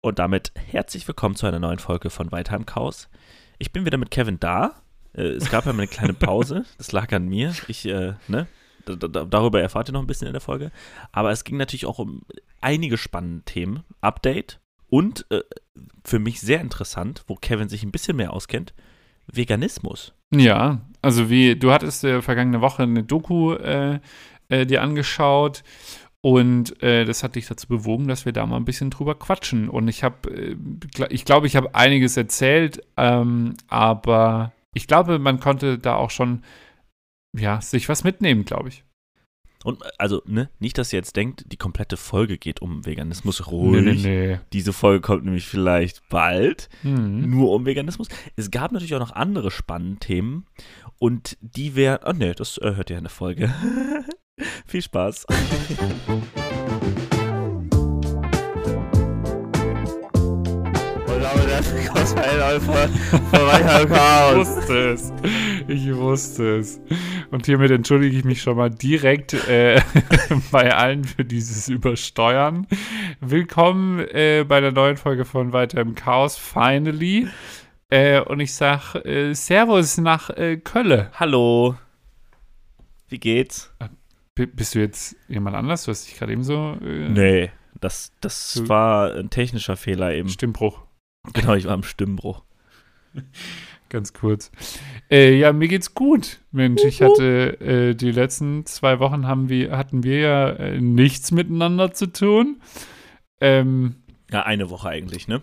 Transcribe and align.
Und 0.00 0.20
damit 0.20 0.52
herzlich 0.54 1.08
willkommen 1.08 1.34
zu 1.34 1.46
einer 1.46 1.58
neuen 1.58 1.80
Folge 1.80 2.10
von 2.10 2.30
Weiter 2.30 2.54
im 2.54 2.66
Chaos. 2.66 3.08
Ich 3.58 3.72
bin 3.72 3.84
wieder 3.84 3.98
mit 3.98 4.12
Kevin 4.12 4.38
da. 4.38 4.80
Äh, 5.12 5.22
es 5.22 5.50
gab 5.50 5.66
ja 5.66 5.72
mal 5.72 5.82
eine 5.82 5.88
kleine 5.88 6.14
Pause. 6.14 6.64
Das 6.78 6.92
lag 6.92 7.12
an 7.12 7.26
mir. 7.26 7.52
Ich, 7.66 7.84
äh, 7.84 8.14
ne? 8.28 8.46
Da, 8.86 8.94
da, 8.94 9.24
darüber 9.24 9.60
erfahrt 9.60 9.90
ihr 9.90 9.92
noch 9.92 10.00
ein 10.00 10.06
bisschen 10.06 10.28
in 10.28 10.34
der 10.34 10.40
Folge. 10.40 10.70
Aber 11.10 11.32
es 11.32 11.42
ging 11.42 11.56
natürlich 11.56 11.84
auch 11.84 11.98
um 11.98 12.22
einige 12.60 12.96
spannende 12.96 13.44
Themen. 13.44 13.82
Update 14.00 14.60
und 14.88 15.26
äh, 15.30 15.42
für 16.04 16.20
mich 16.20 16.40
sehr 16.40 16.60
interessant, 16.60 17.24
wo 17.26 17.34
Kevin 17.34 17.68
sich 17.68 17.82
ein 17.82 17.90
bisschen 17.90 18.16
mehr 18.16 18.32
auskennt, 18.32 18.74
Veganismus. 19.26 20.14
Ja, 20.32 20.80
also 21.02 21.28
wie, 21.28 21.56
du 21.56 21.72
hattest 21.72 22.04
äh, 22.04 22.22
vergangene 22.22 22.60
Woche 22.60 22.84
eine 22.84 23.02
Doku 23.02 23.54
äh, 23.54 23.98
äh, 24.48 24.64
dir 24.64 24.80
angeschaut 24.80 25.64
und 26.20 26.82
äh, 26.82 27.04
das 27.04 27.22
hat 27.22 27.36
dich 27.36 27.46
dazu 27.46 27.68
bewogen, 27.68 28.08
dass 28.08 28.24
wir 28.24 28.32
da 28.32 28.44
mal 28.46 28.56
ein 28.56 28.64
bisschen 28.64 28.90
drüber 28.90 29.14
quatschen. 29.16 29.68
Und 29.68 29.88
ich 29.88 30.02
habe, 30.02 30.30
äh, 30.30 30.56
ich 31.10 31.24
glaube, 31.24 31.46
ich 31.46 31.54
habe 31.56 31.74
einiges 31.74 32.16
erzählt, 32.16 32.80
ähm, 32.96 33.54
aber 33.68 34.52
ich 34.74 34.86
glaube, 34.86 35.18
man 35.18 35.38
konnte 35.40 35.78
da 35.78 35.94
auch 35.94 36.10
schon, 36.10 36.42
ja, 37.36 37.60
sich 37.60 37.88
was 37.88 38.04
mitnehmen, 38.04 38.44
glaube 38.44 38.68
ich. 38.70 38.84
Und 39.64 39.82
also, 39.98 40.22
ne, 40.24 40.50
nicht, 40.60 40.78
dass 40.78 40.92
ihr 40.92 40.98
jetzt 40.98 41.16
denkt, 41.16 41.44
die 41.52 41.56
komplette 41.56 41.96
Folge 41.96 42.38
geht 42.38 42.62
um 42.62 42.86
Veganismus. 42.86 43.48
Ruhig. 43.48 43.82
Nee, 43.82 43.92
nee, 43.92 44.26
nee. 44.28 44.40
Diese 44.52 44.72
Folge 44.72 45.00
kommt 45.00 45.24
nämlich 45.24 45.46
vielleicht 45.46 46.08
bald 46.08 46.68
Mhm. 46.84 47.28
nur 47.28 47.52
um 47.52 47.66
Veganismus. 47.66 48.08
Es 48.36 48.50
gab 48.52 48.70
natürlich 48.72 48.94
auch 48.94 49.00
noch 49.00 49.12
andere 49.12 49.50
spannende 49.50 49.98
Themen 49.98 50.46
und 50.98 51.36
die 51.40 51.74
wären. 51.74 52.00
Oh 52.06 52.12
ne, 52.12 52.34
das 52.34 52.58
äh, 52.58 52.74
hört 52.76 52.90
ihr 52.90 52.98
in 52.98 53.04
der 53.04 53.10
Folge. 53.10 53.52
Viel 54.66 54.82
Spaß. 54.82 55.26
Ich 55.30 55.78
Chaos. 63.88 64.48
wusste 64.48 64.90
es. 64.90 65.12
Ich 65.66 65.94
wusste 65.94 66.58
es. 66.58 66.80
Und 67.30 67.46
hiermit 67.46 67.70
entschuldige 67.70 68.16
ich 68.16 68.24
mich 68.24 68.42
schon 68.42 68.56
mal 68.56 68.70
direkt 68.70 69.34
äh, 69.34 69.80
bei 70.50 70.74
allen 70.74 71.04
für 71.04 71.24
dieses 71.24 71.68
Übersteuern. 71.68 72.66
Willkommen 73.20 74.00
äh, 74.00 74.44
bei 74.46 74.60
der 74.60 74.72
neuen 74.72 74.96
Folge 74.96 75.24
von 75.24 75.52
Weiter 75.52 75.80
im 75.80 75.94
Chaos, 75.94 76.36
finally. 76.36 77.28
Äh, 77.90 78.20
und 78.20 78.40
ich 78.40 78.54
sag 78.54 78.94
äh, 78.94 79.34
Servus 79.34 79.98
nach 79.98 80.30
äh, 80.30 80.58
Kölle. 80.58 81.10
Hallo. 81.14 81.76
Wie 83.08 83.18
geht's? 83.18 83.72
Bist 84.46 84.74
du 84.74 84.78
jetzt 84.80 85.16
jemand 85.28 85.56
anders? 85.56 85.84
Du 85.84 85.90
hast 85.90 86.06
dich 86.06 86.16
gerade 86.18 86.32
eben 86.32 86.44
so. 86.44 86.76
Äh, 86.82 87.08
Nee, 87.08 87.50
das, 87.80 88.12
das 88.20 88.54
Du- 88.54 88.68
war 88.68 89.14
ein 89.14 89.30
technischer 89.30 89.76
Fehler 89.76 90.12
eben. 90.14 90.28
Stimmbruch. 90.28 90.80
Genau, 91.34 91.54
ich 91.54 91.64
war 91.66 91.74
im 91.74 91.82
Stimmbruch. 91.82 92.42
Ganz 93.88 94.12
kurz. 94.12 94.50
Äh, 95.10 95.34
ja, 95.38 95.52
mir 95.54 95.66
geht's 95.68 95.94
gut, 95.94 96.40
Mensch. 96.52 96.84
Ich 96.84 97.00
hatte 97.00 97.58
äh, 97.60 97.94
die 97.94 98.10
letzten 98.12 98.66
zwei 98.66 98.98
Wochen 98.98 99.26
haben 99.26 99.48
wir, 99.48 99.76
hatten 99.76 100.02
wir 100.04 100.18
ja 100.20 100.48
äh, 100.50 100.78
nichts 100.80 101.30
miteinander 101.30 101.92
zu 101.92 102.06
tun. 102.12 102.60
Ähm, 103.40 103.96
Ja, 104.30 104.42
eine 104.42 104.68
Woche 104.68 104.88
eigentlich, 104.90 105.26
ne? 105.26 105.40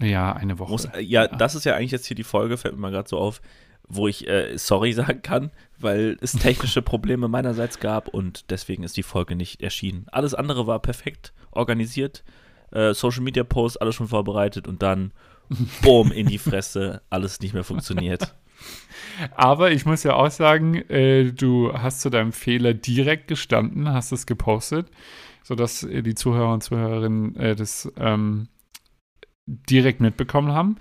ja, 0.00 0.32
eine 0.32 0.58
Woche. 0.58 0.70
Muss, 0.72 0.84
äh, 0.86 1.00
ja, 1.00 1.28
das 1.28 1.54
ist 1.54 1.64
ja 1.64 1.74
eigentlich 1.76 1.92
jetzt 1.92 2.06
hier 2.06 2.16
die 2.16 2.24
Folge, 2.24 2.56
fällt 2.56 2.74
mir 2.74 2.80
mal 2.80 2.90
gerade 2.90 3.08
so 3.08 3.16
auf, 3.18 3.40
wo 3.88 4.08
ich 4.08 4.28
äh, 4.28 4.56
sorry 4.56 4.92
sagen 4.94 5.22
kann, 5.22 5.50
weil 5.78 6.16
es 6.20 6.32
technische 6.32 6.82
Probleme 6.82 7.28
meinerseits 7.28 7.80
gab 7.80 8.08
und 8.08 8.50
deswegen 8.50 8.82
ist 8.82 8.96
die 8.96 9.02
Folge 9.02 9.36
nicht 9.36 9.62
erschienen. 9.62 10.06
Alles 10.10 10.34
andere 10.34 10.66
war 10.66 10.80
perfekt 10.80 11.32
organisiert, 11.50 12.24
äh, 12.72 12.92
Social 12.94 13.22
Media 13.22 13.44
Posts, 13.44 13.78
alles 13.78 13.94
schon 13.94 14.08
vorbereitet 14.08 14.68
und 14.68 14.82
dann 14.82 15.12
boom 15.82 16.12
in 16.12 16.26
die 16.26 16.38
Fresse, 16.38 17.02
alles 17.10 17.40
nicht 17.40 17.54
mehr 17.54 17.64
funktioniert. 17.64 18.34
Aber 19.36 19.70
ich 19.70 19.86
muss 19.86 20.02
ja 20.02 20.14
auch 20.14 20.30
sagen, 20.30 20.74
äh, 20.88 21.32
du 21.32 21.72
hast 21.72 22.00
zu 22.00 22.10
deinem 22.10 22.32
Fehler 22.32 22.74
direkt 22.74 23.28
gestanden, 23.28 23.92
hast 23.92 24.12
es 24.12 24.26
gepostet, 24.26 24.90
sodass 25.42 25.84
äh, 25.84 26.02
die 26.02 26.14
Zuhörer 26.14 26.52
und 26.52 26.62
Zuhörerinnen 26.62 27.36
äh, 27.36 27.56
das 27.56 27.90
ähm, 27.96 28.48
direkt 29.46 30.00
mitbekommen 30.00 30.52
haben. 30.52 30.76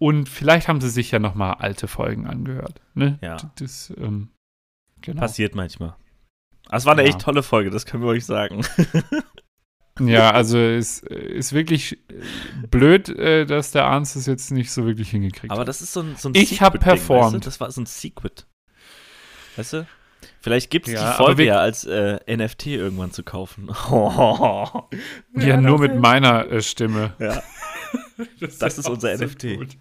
Und 0.00 0.28
vielleicht 0.28 0.66
haben 0.66 0.80
sie 0.80 0.88
sich 0.90 1.10
ja 1.12 1.18
noch 1.18 1.34
mal 1.36 1.52
alte 1.52 1.86
Folgen 1.86 2.26
angehört. 2.26 2.80
Ne? 2.94 3.18
Ja. 3.22 3.36
Das, 3.58 3.92
ähm, 3.98 4.30
genau. 5.02 5.20
Passiert 5.20 5.54
manchmal. 5.54 5.94
Aber 6.66 6.76
es 6.78 6.86
war 6.86 6.92
eine 6.94 7.02
Ja. 7.02 7.08
echt 7.08 7.20
tolle 7.20 7.42
Folge, 7.42 7.70
das 7.70 7.86
können 7.86 8.02
wir 8.02 8.08
euch 8.10 8.26
sagen. 8.26 8.64
Ja, 9.98 10.30
also 10.30 10.56
es 10.58 11.00
ist 11.00 11.52
wirklich 11.52 11.98
blöd, 12.70 13.10
äh, 13.10 13.44
dass 13.44 13.70
der 13.72 13.84
Arnst 13.84 14.16
es 14.16 14.24
jetzt 14.24 14.50
nicht 14.50 14.72
so 14.72 14.86
wirklich 14.86 15.10
hingekriegt 15.10 15.50
Aber 15.50 15.60
hat. 15.62 15.68
das 15.68 15.82
ist 15.82 15.92
so 15.92 16.00
ein, 16.00 16.16
so 16.16 16.30
ein 16.30 16.34
Ich 16.34 16.62
hab 16.62 16.72
Secret-Ding, 16.72 16.80
performt. 16.80 17.24
Weißt 17.24 17.34
du? 17.34 17.38
Das 17.40 17.60
war 17.60 17.70
so 17.70 17.82
ein 17.82 17.86
Secret. 17.86 18.46
Weißt 19.56 19.74
du? 19.74 19.86
Vielleicht 20.40 20.70
gibt 20.70 20.86
es 20.88 20.94
Ja, 20.94 21.00
die 21.00 21.06
aber 21.06 21.16
Folge 21.24 21.44
ja 21.44 21.56
als 21.58 21.84
äh, 21.84 22.18
NFT 22.34 22.68
irgendwann 22.68 23.10
zu 23.12 23.22
kaufen. 23.24 23.68
Ja, 25.36 25.60
nur 25.60 25.78
mit 25.78 25.96
meiner 25.96 26.50
äh, 26.50 26.62
Stimme. 26.62 27.12
Ja. 27.18 27.42
Das 28.58 28.78
ist 28.78 28.86
auch 28.86 28.92
unser 28.92 29.16
so 29.18 29.24
NFT. 29.24 29.42
gut. 29.58 29.76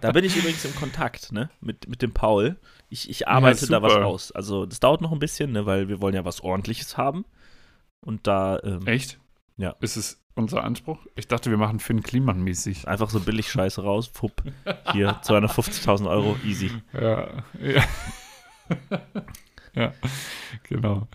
Da 0.00 0.12
bin 0.12 0.24
ich 0.24 0.36
übrigens 0.36 0.64
im 0.64 0.74
Kontakt, 0.74 1.32
ne? 1.32 1.50
Mit, 1.60 1.88
mit 1.88 2.02
dem 2.02 2.12
Paul. 2.12 2.56
Ich, 2.88 3.08
ich 3.08 3.28
arbeite 3.28 3.66
da 3.66 3.82
was 3.82 3.94
aus. 3.94 4.32
Also 4.32 4.66
das 4.66 4.80
dauert 4.80 5.00
noch 5.00 5.12
ein 5.12 5.18
bisschen, 5.18 5.52
ne? 5.52 5.66
Weil 5.66 5.88
wir 5.88 6.00
wollen 6.00 6.14
ja 6.14 6.24
was 6.24 6.42
ordentliches 6.42 6.96
haben. 6.96 7.24
Und 8.00 8.26
da 8.26 8.60
ähm, 8.62 8.86
Echt? 8.86 9.18
Ja. 9.56 9.74
Ist 9.80 9.96
es 9.96 10.22
unser 10.34 10.64
Anspruch? 10.64 11.06
Ich 11.16 11.28
dachte, 11.28 11.50
wir 11.50 11.56
machen 11.56 11.80
Finn 11.80 12.02
Kliman 12.02 12.42
mäßig. 12.42 12.88
einfach 12.88 13.08
so 13.08 13.20
billig 13.20 13.50
Scheiße 13.50 13.82
raus. 13.82 14.10
Fupp. 14.12 14.42
Hier, 14.92 15.20
250.000 15.22 16.08
Euro, 16.08 16.36
easy. 16.44 16.70
Ja. 16.92 17.44
Ja, 17.60 17.84
ja 19.74 19.92
genau. 20.64 21.08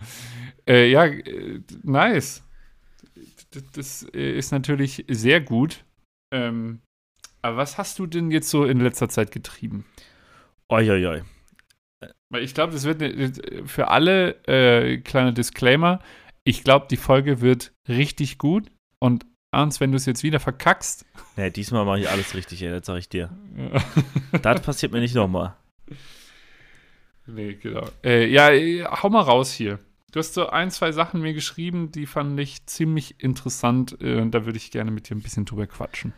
Äh, 0.66 0.90
ja, 0.90 1.04
äh, 1.04 1.60
nice. 1.82 2.42
Das 3.72 4.06
äh, 4.14 4.36
ist 4.36 4.52
natürlich 4.52 5.04
sehr 5.08 5.40
gut. 5.40 5.84
Ähm, 6.32 6.80
aber 7.42 7.56
was 7.56 7.78
hast 7.78 7.98
du 7.98 8.06
denn 8.06 8.30
jetzt 8.30 8.48
so 8.50 8.64
in 8.64 8.80
letzter 8.80 9.08
Zeit 9.08 9.30
getrieben? 9.32 9.84
Oi. 10.68 11.22
Weil 12.30 12.42
ich 12.42 12.54
glaube, 12.54 12.72
das 12.72 12.84
wird 12.84 13.00
ne, 13.00 13.32
für 13.66 13.88
alle 13.88 14.36
äh, 14.46 14.98
kleiner 14.98 15.32
Disclaimer. 15.32 16.00
Ich 16.44 16.64
glaube, 16.64 16.86
die 16.90 16.96
Folge 16.96 17.40
wird 17.40 17.72
richtig 17.88 18.38
gut. 18.38 18.70
Und 18.98 19.26
Ernst, 19.52 19.80
wenn 19.80 19.90
du 19.90 19.96
es 19.96 20.06
jetzt 20.06 20.22
wieder 20.22 20.38
verkackst, 20.38 21.04
Nee, 21.36 21.50
diesmal 21.50 21.84
mache 21.84 22.00
ich 22.00 22.08
alles 22.08 22.34
richtig, 22.34 22.62
ey, 22.62 22.70
das 22.70 22.86
sag 22.86 22.98
ich 22.98 23.08
dir. 23.08 23.30
ja. 23.56 24.38
Das 24.38 24.62
passiert 24.62 24.92
mir 24.92 25.00
nicht 25.00 25.14
nochmal. 25.14 25.56
nee, 27.26 27.54
genau. 27.54 27.88
Äh, 28.04 28.26
ja, 28.26 28.50
äh, 28.50 28.84
hau 28.84 29.08
mal 29.10 29.22
raus 29.22 29.52
hier. 29.52 29.80
Du 30.12 30.18
hast 30.18 30.34
so 30.34 30.48
ein, 30.48 30.70
zwei 30.70 30.92
Sachen 30.92 31.20
mir 31.20 31.34
geschrieben, 31.34 31.90
die 31.92 32.06
fand 32.06 32.38
ich 32.38 32.64
ziemlich 32.66 33.16
interessant. 33.18 33.96
Äh, 34.00 34.20
und 34.20 34.32
da 34.32 34.44
würde 34.46 34.58
ich 34.58 34.70
gerne 34.70 34.90
mit 34.90 35.08
dir 35.08 35.16
ein 35.16 35.22
bisschen 35.22 35.44
drüber 35.46 35.66
quatschen. 35.66 36.12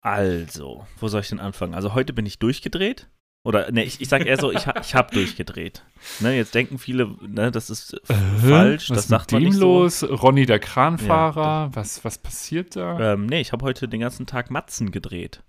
Also, 0.00 0.86
wo 0.98 1.08
soll 1.08 1.20
ich 1.20 1.28
denn 1.28 1.40
anfangen? 1.40 1.74
Also 1.74 1.94
heute 1.94 2.12
bin 2.12 2.26
ich 2.26 2.38
durchgedreht. 2.38 3.08
Oder, 3.42 3.70
ne, 3.72 3.84
ich, 3.84 4.00
ich 4.02 4.08
sag 4.08 4.26
eher 4.26 4.36
so, 4.38 4.52
ich, 4.52 4.66
ich 4.82 4.94
habe 4.94 5.14
durchgedreht. 5.14 5.82
Ne, 6.20 6.36
jetzt 6.36 6.54
denken 6.54 6.78
viele, 6.78 7.16
ne, 7.26 7.50
das 7.50 7.70
ist 7.70 7.94
äh, 7.94 8.14
falsch, 8.14 8.90
Was 8.90 8.96
das 8.96 9.04
ist 9.04 9.08
sagt 9.08 9.32
man 9.32 9.42
nicht 9.42 9.54
so. 9.54 9.82
los? 9.82 10.02
Ronny 10.04 10.44
der 10.44 10.58
Kranfahrer? 10.58 11.70
was, 11.72 12.04
was 12.04 12.18
passiert 12.18 12.76
da? 12.76 13.14
Ähm, 13.14 13.26
nee, 13.26 13.40
ich 13.40 13.52
habe 13.52 13.64
heute 13.64 13.88
den 13.88 14.00
ganzen 14.00 14.26
Tag 14.26 14.50
Matzen 14.50 14.90
gedreht. 14.90 15.42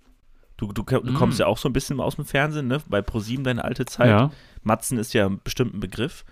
Du, 0.56 0.72
du, 0.72 0.82
du 0.84 1.00
Mm. 1.12 1.14
kommst 1.14 1.38
ja 1.38 1.46
auch 1.46 1.58
so 1.58 1.68
ein 1.68 1.72
bisschen 1.74 2.00
aus 2.00 2.16
dem 2.16 2.24
Fernsehen, 2.24 2.68
ne? 2.68 2.80
Bei 2.88 3.02
ProSieben 3.02 3.44
deine 3.44 3.64
alte 3.64 3.84
Zeit. 3.84 4.08
ja, 4.08 4.30
Matzen 4.62 4.96
ist 4.96 5.12
ja 5.12 5.26
ein 5.26 5.40
bestimmter 5.44 5.76
Begriff. 5.78 6.24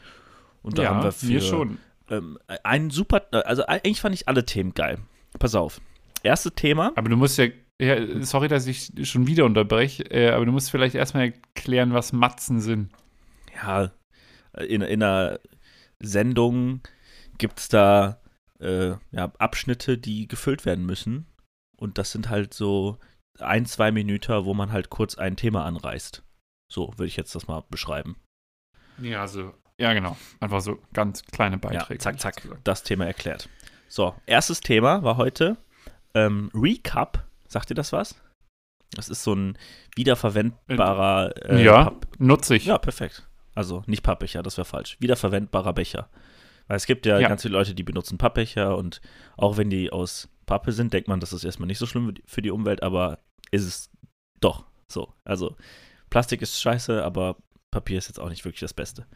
Und 0.63 0.79
da 0.79 0.85
ja 0.85 0.91
haben 0.91 1.03
wir 1.03 1.13
für 1.13 1.41
schon. 1.41 1.79
Ähm, 2.11 2.39
einen 2.65 2.91
super, 2.91 3.23
also 3.33 3.67
eigentlich 3.67 4.01
fand 4.01 4.15
ich 4.15 4.29
alle 4.29 4.45
Themen 4.47 4.73
geil. 4.75 4.99
Pass 5.39 5.55
auf. 5.55 5.81
Erste 6.23 6.53
Thema. 6.53 6.93
Aber 6.97 7.09
du 7.09 7.17
musst 7.17 7.39
ja, 7.39 7.47
ja 7.81 8.23
sorry, 8.23 8.49
dass 8.49 8.67
ich 8.67 8.93
schon 9.03 9.27
wieder 9.27 9.45
unterbreche, 9.45 10.05
äh, 10.11 10.31
aber 10.31 10.45
du 10.47 10.53
musst 10.53 10.71
vielleicht 10.71 10.95
erstmal 10.95 11.25
erklären, 11.25 11.93
was 11.93 12.13
Matzen 12.13 12.61
sind. 12.61 12.91
ja, 13.55 13.91
in, 14.59 14.83
in 14.83 15.03
einer 15.03 15.39
Sendung 16.01 16.81
gibt 17.39 17.61
es 17.61 17.69
da 17.69 18.21
äh, 18.61 18.91
ja, 19.13 19.33
Abschnitte, 19.39 19.99
die 19.99 20.29
gefüllt 20.29 20.65
werden 20.65 20.85
müssen. 20.85 21.27
Und 21.77 21.99
das 21.99 22.13
sind 22.13 22.29
halt 22.29 22.53
so 22.53 22.99
ein, 23.39 23.65
zwei 23.67 23.91
Minuten, 23.91 24.45
wo 24.45 24.55
man 24.55 24.73
halt 24.73 24.91
kurz 24.91 25.17
ein 25.17 25.37
Thema 25.37 25.65
anreißt. 25.65 26.23
So 26.71 26.93
würde 26.97 27.07
ich 27.07 27.17
jetzt 27.17 27.35
das 27.35 27.49
mal 27.49 27.65
beschreiben. 27.71 28.17
Ja, 28.99 29.23
also, 29.23 29.55
ja, 29.79 29.95
genau. 29.95 30.17
Einfach 30.41 30.61
so 30.61 30.79
ganz 30.93 31.25
kleine 31.25 31.59
Beiträge. 31.59 31.95
Ja, 31.95 31.99
zack, 31.99 32.21
zack, 32.21 32.43
das 32.65 32.83
Thema 32.83 33.07
erklärt. 33.07 33.49
So, 33.89 34.15
erstes 34.27 34.61
Thema 34.61 35.03
war 35.03 35.17
heute 35.17 35.57
ähm, 36.15 36.51
Recap. 36.55 37.27
Sagt 37.51 37.71
ihr 37.71 37.75
das 37.75 37.93
was? 37.93 38.15
Das 38.93 39.09
ist 39.09 39.23
so 39.25 39.35
ein 39.35 39.59
wiederverwendbarer 39.97 41.35
äh, 41.51 41.65
ja, 41.65 41.85
Papp- 41.85 42.07
nutze 42.19 42.57
ich. 42.57 42.67
Ja, 42.67 42.79
perfekt. 42.79 43.29
Also 43.55 43.83
nicht 43.87 44.03
Pappbecher, 44.03 44.43
das 44.43 44.57
wäre 44.57 44.65
falsch. 44.65 44.97
Wiederverwendbarer 45.01 45.73
Becher. 45.73 46.09
Weil 46.69 46.77
es 46.77 46.87
gibt 46.87 47.05
ja, 47.07 47.19
Ja. 47.19 47.29
ganz 47.29 47.43
viele 47.43 47.55
Leute, 47.55 47.75
die 47.75 47.83
benutzen 47.83 48.19
Pappbecher 48.19 48.77
und 48.77 49.01
auch 49.37 49.57
wenn 49.57 49.71
die 49.71 49.91
aus 49.91 50.29
Pappe 50.47 50.73
sind, 50.73 50.93
denkt 50.93 51.09
man, 51.09 51.21
das 51.21 51.33
ist 51.33 51.45
erstmal 51.45 51.67
nicht 51.67 51.79
so 51.79 51.87
schlimm 51.87 52.15
für 52.27 52.43
die 52.43 52.51
Umwelt, 52.51 52.83
aber 52.83 53.19
ist 53.51 53.65
es 53.65 53.91
doch 54.41 54.65
so. 54.89 55.13
Also 55.25 55.57
Plastik 56.11 56.43
ist 56.43 56.61
scheiße, 56.61 57.05
aber 57.05 57.37
Papier 57.71 57.99
ist 57.99 58.09
jetzt 58.09 58.19
auch 58.21 58.29
nicht 58.29 58.45
wirklich 58.45 58.61
das 58.61 58.75
Beste. 58.75 59.07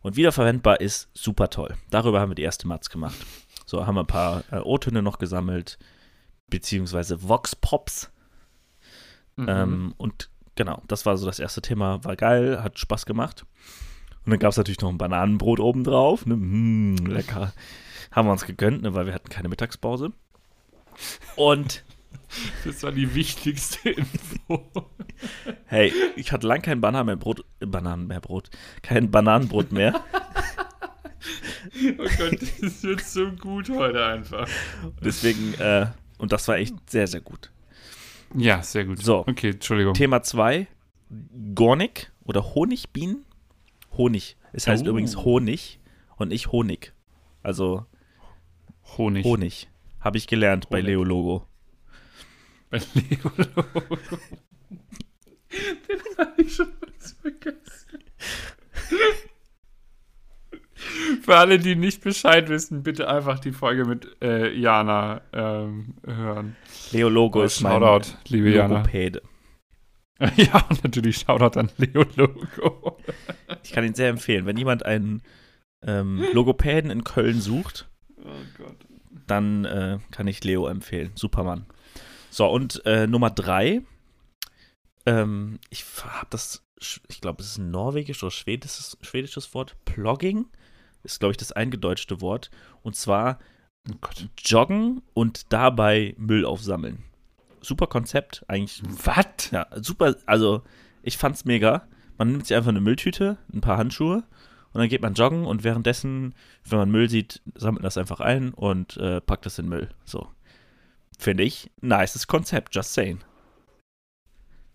Und 0.00 0.16
wiederverwendbar 0.16 0.80
ist 0.80 1.08
super 1.14 1.50
toll. 1.50 1.76
Darüber 1.90 2.20
haben 2.20 2.30
wir 2.30 2.34
die 2.36 2.42
erste 2.42 2.66
Matz 2.68 2.90
gemacht. 2.90 3.16
So 3.66 3.86
haben 3.86 3.94
wir 3.94 4.02
ein 4.02 4.06
paar 4.06 4.44
äh, 4.50 4.58
O-Töne 4.58 5.02
noch 5.02 5.18
gesammelt, 5.18 5.78
beziehungsweise 6.48 7.28
Vox 7.28 7.56
Pops. 7.56 8.10
Mhm. 9.36 9.46
Ähm, 9.48 9.94
und 9.96 10.30
genau, 10.54 10.82
das 10.88 11.06
war 11.06 11.16
so 11.16 11.26
das 11.26 11.38
erste 11.38 11.62
Thema. 11.62 12.04
War 12.04 12.16
geil, 12.16 12.62
hat 12.62 12.78
Spaß 12.78 13.06
gemacht. 13.06 13.44
Und 14.24 14.30
dann 14.30 14.38
gab 14.38 14.50
es 14.50 14.56
natürlich 14.56 14.80
noch 14.80 14.90
ein 14.90 14.98
Bananenbrot 14.98 15.60
obendrauf. 15.60 16.24
Ne? 16.26 16.36
Mm, 16.36 16.96
lecker. 17.06 17.52
Haben 18.10 18.28
wir 18.28 18.32
uns 18.32 18.46
gegönnt, 18.46 18.82
ne, 18.82 18.94
weil 18.94 19.06
wir 19.06 19.14
hatten 19.14 19.28
keine 19.28 19.48
Mittagspause. 19.48 20.12
Und. 21.36 21.84
Das 22.64 22.82
war 22.82 22.90
die 22.90 23.14
wichtigste 23.14 23.90
Info. 23.90 24.70
Hey, 25.66 25.92
ich 26.16 26.32
hatte 26.32 26.46
lang 26.46 26.62
kein 26.62 26.80
Bananen 26.80 27.06
mehr 27.06 27.16
Brot, 27.16 27.44
Bananen 27.60 28.06
mehr 28.06 28.20
Brot, 28.20 28.50
kein 28.82 29.10
Bananenbrot 29.10 29.72
mehr. 29.72 30.02
oh 31.98 32.08
Gott, 32.18 32.38
das 32.60 32.82
wird 32.82 33.02
so 33.02 33.30
gut 33.32 33.68
heute 33.68 34.04
einfach. 34.04 34.48
Deswegen, 35.00 35.54
äh, 35.54 35.86
und 36.18 36.32
das 36.32 36.48
war 36.48 36.56
echt 36.56 36.74
sehr, 36.88 37.06
sehr 37.06 37.20
gut. 37.20 37.50
Ja, 38.34 38.62
sehr 38.62 38.84
gut. 38.84 39.02
So. 39.02 39.20
Okay, 39.26 39.50
Entschuldigung. 39.50 39.94
Thema 39.94 40.22
2, 40.22 40.66
Gornik 41.54 42.12
oder 42.24 42.54
Honigbienen. 42.54 43.24
Honig. 43.96 44.36
Es 44.52 44.66
heißt 44.66 44.84
oh. 44.84 44.90
übrigens 44.90 45.16
Honig 45.16 45.78
und 46.16 46.28
nicht 46.28 46.50
Honig. 46.52 46.92
Also 47.42 47.86
Honig. 48.96 49.24
Honig. 49.24 49.68
Habe 50.00 50.18
ich 50.18 50.26
gelernt 50.26 50.66
Honig. 50.66 50.70
bei 50.70 50.80
Leo 50.80 51.04
Logo. 51.04 51.46
Bei 52.70 52.78
Leo 52.94 53.30
Logo. 53.36 53.98
Den 55.88 56.00
habe 56.18 56.42
ich 56.42 56.54
schon 56.54 56.72
was 56.80 57.12
vergessen. 57.12 58.00
Für 61.24 61.38
alle, 61.38 61.58
die 61.58 61.74
nicht 61.74 62.02
Bescheid 62.02 62.50
wissen, 62.50 62.82
bitte 62.82 63.08
einfach 63.08 63.38
die 63.38 63.52
Folge 63.52 63.86
mit 63.86 64.14
äh, 64.20 64.54
Jana 64.54 65.22
ähm, 65.32 65.94
hören. 66.04 66.54
Leo 66.92 67.08
Logo 67.08 67.42
ist 67.42 67.60
Shoutout, 67.60 68.10
mein 68.10 68.22
liebe 68.28 68.50
Logopäde. 68.50 69.22
Ja, 70.36 70.64
und 70.68 70.84
natürlich 70.84 71.16
Shoutout 71.16 71.58
an 71.58 71.70
Leo 71.78 72.04
Logo. 72.14 72.98
Ich 73.62 73.72
kann 73.72 73.84
ihn 73.84 73.94
sehr 73.94 74.10
empfehlen. 74.10 74.44
Wenn 74.44 74.58
jemand 74.58 74.84
einen 74.84 75.22
ähm, 75.82 76.22
Logopäden 76.34 76.90
in 76.90 77.04
Köln 77.04 77.40
sucht, 77.40 77.88
oh 78.18 78.30
dann 79.26 79.64
äh, 79.64 79.98
kann 80.10 80.26
ich 80.26 80.44
Leo 80.44 80.66
empfehlen. 80.66 81.12
Supermann. 81.14 81.64
So, 82.28 82.46
und 82.46 82.84
äh, 82.84 83.06
Nummer 83.06 83.30
drei. 83.30 83.80
Ähm, 85.06 85.58
ich 85.70 85.84
habe 86.04 86.26
das, 86.28 86.66
ich 87.08 87.22
glaube, 87.22 87.42
es 87.42 87.52
ist 87.52 87.58
ein 87.58 87.70
norwegisches 87.70 88.22
oder 88.22 88.30
schwedisches, 88.30 88.98
schwedisches 89.00 89.54
Wort. 89.54 89.74
Plogging 89.86 90.46
ist, 91.04 91.20
glaube 91.20 91.32
ich, 91.32 91.36
das 91.36 91.52
eingedeutschte 91.52 92.20
Wort. 92.20 92.50
Und 92.82 92.96
zwar 92.96 93.38
oh 93.90 94.08
joggen 94.38 95.02
und 95.12 95.52
dabei 95.52 96.14
Müll 96.18 96.44
aufsammeln. 96.44 97.04
Super 97.60 97.86
Konzept, 97.86 98.44
eigentlich. 98.48 98.82
Was? 99.04 99.50
Ja, 99.50 99.66
super. 99.76 100.16
Also, 100.26 100.62
ich 101.02 101.16
fand's 101.16 101.44
mega. 101.44 101.86
Man 102.18 102.32
nimmt 102.32 102.46
sich 102.46 102.56
einfach 102.56 102.70
eine 102.70 102.80
Mülltüte, 102.80 103.38
ein 103.52 103.60
paar 103.60 103.78
Handschuhe 103.78 104.24
und 104.74 104.80
dann 104.80 104.88
geht 104.88 105.02
man 105.02 105.14
joggen 105.14 105.46
und 105.46 105.62
währenddessen, 105.62 106.34
wenn 106.64 106.78
man 106.78 106.90
Müll 106.90 107.08
sieht, 107.08 107.40
sammelt 107.54 107.84
das 107.84 107.96
einfach 107.96 108.20
ein 108.20 108.52
und 108.52 108.96
äh, 108.96 109.20
packt 109.20 109.46
das 109.46 109.58
in 109.58 109.68
Müll. 109.68 109.88
So. 110.04 110.28
Finde 111.18 111.44
ich, 111.44 111.70
nices 111.80 112.26
Konzept, 112.26 112.74
just 112.74 112.92
saying. 112.92 113.20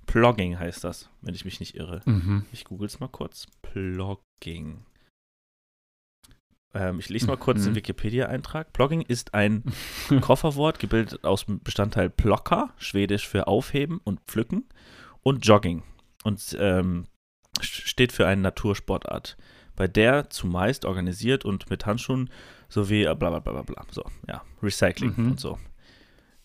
Plogging 0.05 0.57
heißt 0.57 0.83
das, 0.85 1.09
wenn 1.21 1.35
ich 1.35 1.45
mich 1.45 1.59
nicht 1.59 1.75
irre. 1.75 2.01
Mhm. 2.05 2.45
Ich 2.51 2.63
google 2.63 2.87
es 2.87 2.99
mal 2.99 3.09
kurz. 3.09 3.45
Plogging. 3.61 4.85
Ähm, 6.73 6.99
ich 6.99 7.09
lese 7.09 7.27
mal 7.27 7.37
kurz 7.37 7.61
mhm. 7.61 7.65
den 7.65 7.75
Wikipedia-Eintrag. 7.75 8.73
Plogging 8.73 9.01
ist 9.01 9.33
ein 9.33 9.63
Kofferwort, 10.21 10.79
gebildet 10.79 11.23
aus 11.23 11.45
dem 11.45 11.61
Bestandteil 11.61 12.09
Plocker, 12.09 12.73
schwedisch 12.77 13.27
für 13.27 13.47
aufheben 13.47 13.99
und 14.03 14.19
pflücken, 14.27 14.65
und 15.21 15.45
Jogging. 15.45 15.83
Und 16.23 16.55
ähm, 16.59 17.05
steht 17.61 18.11
für 18.11 18.27
eine 18.27 18.41
Natursportart, 18.41 19.37
bei 19.75 19.87
der 19.87 20.29
zumeist 20.29 20.85
organisiert 20.85 21.45
und 21.45 21.69
mit 21.69 21.85
Handschuhen 21.85 22.29
sowie 22.67 23.03
bla 23.03 23.13
bla 23.15 23.39
bla 23.39 23.61
bla 23.61 23.85
So, 23.91 24.03
ja, 24.27 24.43
Recycling 24.61 25.13
mhm. 25.15 25.31
und 25.31 25.39
so. 25.39 25.57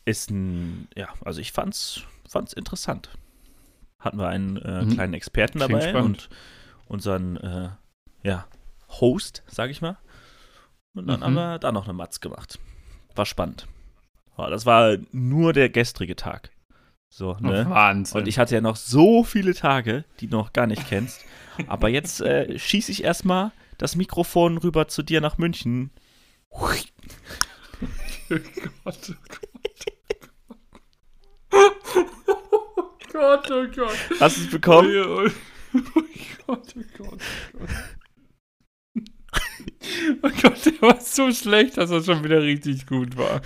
Ist 0.05 0.31
ein, 0.31 0.89
ja, 0.95 1.09
also 1.25 1.41
ich 1.41 1.53
fand's, 1.53 2.03
fand's 2.29 2.53
interessant. 2.53 3.11
Hatten 3.99 4.19
wir 4.19 4.29
einen 4.29 4.57
äh, 4.59 4.85
mhm. 4.85 4.91
kleinen 4.91 5.15
Experten 5.15 5.59
dabei 5.59 5.97
und 5.97 6.29
unseren, 6.87 7.37
äh, 7.39 7.71
ja, 8.23 8.47
Host, 8.89 9.43
sag 9.47 9.71
ich 9.71 9.81
mal. 9.81 9.99
Und 10.95 11.07
dann 11.07 11.21
mhm. 11.21 11.25
haben 11.25 11.35
wir 11.35 11.59
da 11.59 11.73
noch 11.73 11.85
eine 11.85 11.93
Matz 11.93 12.21
gemacht. 12.21 12.59
War 13.15 13.27
spannend. 13.27 13.67
Das 14.37 14.67
war 14.67 14.97
nur 15.13 15.53
der 15.53 15.69
gestrige 15.69 16.17
Tag. 16.17 16.51
So, 17.09 17.37
ne? 17.39 17.67
Oh, 17.69 17.71
Wahnsinn. 17.71 18.21
Und 18.21 18.29
ich 18.29 18.39
hatte 18.39 18.57
ja 18.57 18.61
noch 18.61 18.77
so 18.77 19.23
viele 19.23 19.55
Tage, 19.55 20.05
die 20.19 20.27
du 20.27 20.37
noch 20.37 20.53
gar 20.53 20.67
nicht 20.67 20.89
kennst. 20.89 21.25
Aber 21.69 21.89
jetzt 21.89 22.21
äh, 22.21 22.59
schieße 22.59 22.91
ich 22.91 23.05
erstmal 23.05 23.53
das 23.79 23.95
Mikrofon 23.95 24.59
rüber 24.59 24.89
zu 24.89 25.03
dir 25.03 25.21
nach 25.21 25.39
München. 25.39 25.91
Oh 26.51 26.69
Gott, 28.29 28.41
oh 28.85 29.15
Gott. 29.29 29.51
Oh 32.77 32.91
Gott, 33.13 33.51
oh 33.51 33.67
Gott. 33.69 33.97
Hast 34.19 34.39
du 34.39 34.41
es 34.43 34.51
bekommen? 34.51 34.91
Oh, 35.07 35.29
oh 35.75 36.03
Gott, 36.47 36.75
oh 36.77 36.83
Gott, 36.99 37.21
oh 37.55 37.59
Gott. 37.59 37.69
Oh 40.23 40.31
Gott, 40.43 40.65
der 40.67 40.81
war 40.81 41.01
so 41.01 41.31
schlecht, 41.33 41.77
dass 41.77 41.91
er 41.91 42.03
schon 42.03 42.25
wieder 42.25 42.43
richtig 42.43 42.87
gut 42.87 43.17
war. 43.17 43.41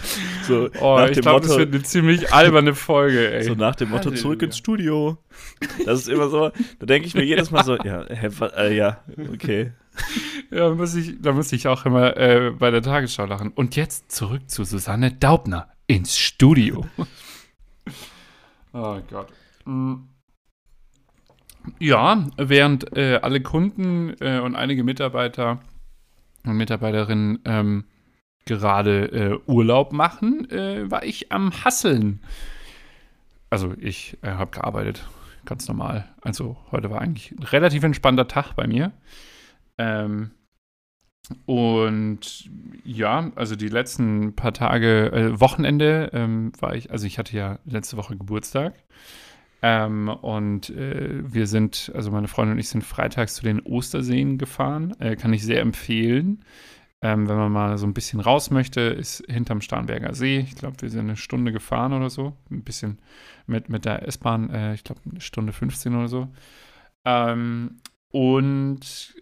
So, 0.47 0.69
oh, 0.81 1.05
ich 1.11 1.21
glaube, 1.21 1.47
das 1.47 1.57
wird 1.57 1.75
eine 1.75 1.83
ziemlich 1.83 2.33
alberne 2.33 2.75
Folge, 2.75 3.33
ey. 3.33 3.45
So 3.45 3.55
nach 3.55 3.75
dem 3.77 3.91
Motto, 3.91 4.05
Halleluja. 4.07 4.23
zurück 4.23 4.43
ins 4.43 4.59
Studio. 4.59 5.19
Das 5.85 6.01
ist 6.01 6.09
immer 6.09 6.29
so, 6.29 6.51
da 6.79 6.87
denke 6.87 7.07
ich 7.07 7.15
mir 7.15 7.25
jedes 7.25 7.51
Mal 7.51 7.65
so, 7.65 7.77
ja, 7.77 8.03
äh, 8.03 8.77
ja, 8.77 9.03
okay. 9.33 9.73
Ja, 10.51 10.71
muss 10.75 10.95
ich, 10.95 11.21
da 11.21 11.33
muss 11.33 11.53
ich 11.53 11.69
auch 11.69 11.85
immer 11.85 12.17
äh, 12.17 12.53
bei 12.53 12.71
der 12.71 12.83
Tagesschau 12.83 13.27
lachen. 13.27 13.51
Und 13.53 13.77
jetzt 13.77 14.13
zurück 14.13 14.49
zu 14.49 14.65
Susanne 14.65 15.13
Daubner 15.13 15.69
ins 15.87 16.17
Studio. 16.17 16.87
oh 18.73 18.99
Gott. 19.11 19.29
Mhm. 19.65 20.09
Ja, 21.79 22.27
während 22.37 22.97
äh, 22.97 23.19
alle 23.23 23.43
Kunden 23.43 24.15
äh, 24.21 24.41
und 24.41 24.55
einige 24.57 24.85
Mitarbeiter 24.85 25.61
und 26.51 26.57
Mitarbeiterinnen 26.57 27.41
ähm, 27.45 27.85
gerade 28.45 29.07
äh, 29.13 29.39
Urlaub 29.47 29.93
machen, 29.93 30.51
äh, 30.51 30.91
war 30.91 31.05
ich 31.05 31.31
am 31.33 31.53
Hasseln. 31.65 32.21
Also 33.51 33.75
ich 33.79 34.17
äh, 34.23 34.31
habe 34.31 34.51
gearbeitet, 34.51 35.07
ganz 35.45 35.69
normal. 35.69 36.09
Also 36.23 36.57
heute 36.71 36.91
war 36.91 37.01
eigentlich 37.01 37.33
ein 37.33 37.43
relativ 37.43 37.83
entspannter 37.83 38.29
Tag 38.29 38.55
bei 38.55 38.67
mir. 38.67 38.93
Ähm, 39.79 40.31
und 41.47 42.51
ja, 42.85 43.31
also 43.37 43.55
die 43.55 43.69
letzten 43.69 44.35
paar 44.35 44.53
Tage, 44.53 45.13
äh, 45.13 45.41
Wochenende 45.41 46.11
ähm, 46.13 46.53
war 46.59 46.75
ich, 46.75 46.91
also 46.91 47.07
ich 47.07 47.19
hatte 47.19 47.37
ja 47.37 47.59
letzte 47.65 47.97
Woche 47.97 48.17
Geburtstag. 48.17 48.75
Ähm, 49.61 50.09
und 50.09 50.71
äh, 50.71 51.21
wir 51.23 51.47
sind, 51.47 51.91
also 51.95 52.11
meine 52.11 52.29
Freundin 52.29 52.55
und 52.55 52.61
ich 52.61 52.69
sind 52.69 52.85
freitags 52.85 53.35
zu 53.35 53.43
den 53.43 53.61
Osterseen 53.61 54.39
gefahren. 54.39 54.95
Äh, 55.01 55.17
kann 55.17 55.33
ich 55.33 55.43
sehr 55.43 55.61
empfehlen. 55.61 56.45
Ähm, 57.01 57.29
wenn 57.29 57.37
man 57.37 57.53
mal 57.53 57.79
so 57.79 57.87
ein 57.87 57.95
bisschen 57.95 58.21
raus 58.21 58.51
möchte, 58.51 58.81
ist 58.81 59.25
hinterm 59.29 59.61
Starnberger 59.61 60.15
See. 60.15 60.39
Ich 60.39 60.57
glaube, 60.57 60.77
wir 60.81 60.91
sind 60.91 61.01
eine 61.01 61.17
Stunde 61.17 61.53
gefahren 61.53 61.93
oder 61.93 62.11
so. 62.11 62.37
Ein 62.51 62.65
bisschen 62.65 62.99
mit, 63.47 63.69
mit 63.69 63.85
der 63.85 64.07
S-Bahn, 64.07 64.51
äh, 64.51 64.75
ich 64.75 64.85
glaube, 64.85 65.01
eine 65.09 65.21
Stunde 65.21 65.53
15 65.53 65.95
oder 65.95 66.09
so. 66.09 66.29
Ähm, 67.05 67.77
und 68.11 69.15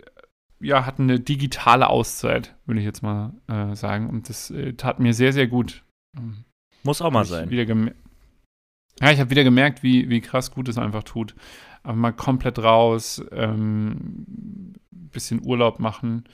ja, 0.61 0.87
hatten 0.87 1.03
eine 1.03 1.21
digitale 1.21 1.89
Auszeit, 1.89 2.57
würde 2.65 2.81
ich 2.81 2.87
jetzt 2.87 3.03
mal 3.03 3.35
äh, 3.47 3.75
sagen. 3.75 4.09
Und 4.09 4.29
das 4.29 4.51
äh, 4.51 4.73
tat 4.73 4.99
mir 4.99 5.13
sehr, 5.13 5.35
sehr 5.35 5.47
gut. 5.47 5.83
Muss 6.83 7.03
auch 7.03 7.11
mal 7.11 7.27
sein. 7.27 7.51
Wieder 7.51 7.67
ja, 9.01 9.11
ich 9.11 9.21
habe 9.21 9.31
wieder 9.31 9.45
gemerkt, 9.45 9.83
wie, 9.83 10.09
wie 10.09 10.21
krass 10.21 10.51
gut 10.51 10.69
es 10.69 10.79
einfach 10.79 11.03
tut. 11.03 11.35
Aber 11.83 11.97
mal 11.97 12.13
komplett 12.13 12.59
raus, 12.59 13.25
ähm, 13.31 14.75
bisschen 14.91 15.45
Urlaub 15.45 15.79
machen. 15.79 16.25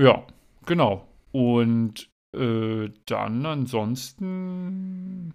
Ja, 0.00 0.26
genau. 0.64 1.06
Und 1.32 2.08
äh, 2.36 2.90
dann 3.06 3.46
ansonsten 3.46 5.34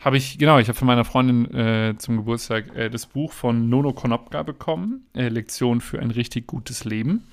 habe 0.00 0.18
ich, 0.18 0.38
genau, 0.38 0.58
ich 0.58 0.68
habe 0.68 0.78
von 0.78 0.86
meiner 0.86 1.04
Freundin 1.04 1.52
äh, 1.54 1.94
zum 1.96 2.18
Geburtstag 2.18 2.76
äh, 2.76 2.90
das 2.90 3.06
Buch 3.06 3.32
von 3.32 3.68
Nono 3.70 3.92
Konopka 3.92 4.42
bekommen, 4.42 5.06
äh, 5.14 5.28
Lektion 5.28 5.80
für 5.80 5.98
ein 5.98 6.10
richtig 6.10 6.46
gutes 6.46 6.84
Leben. 6.84 7.26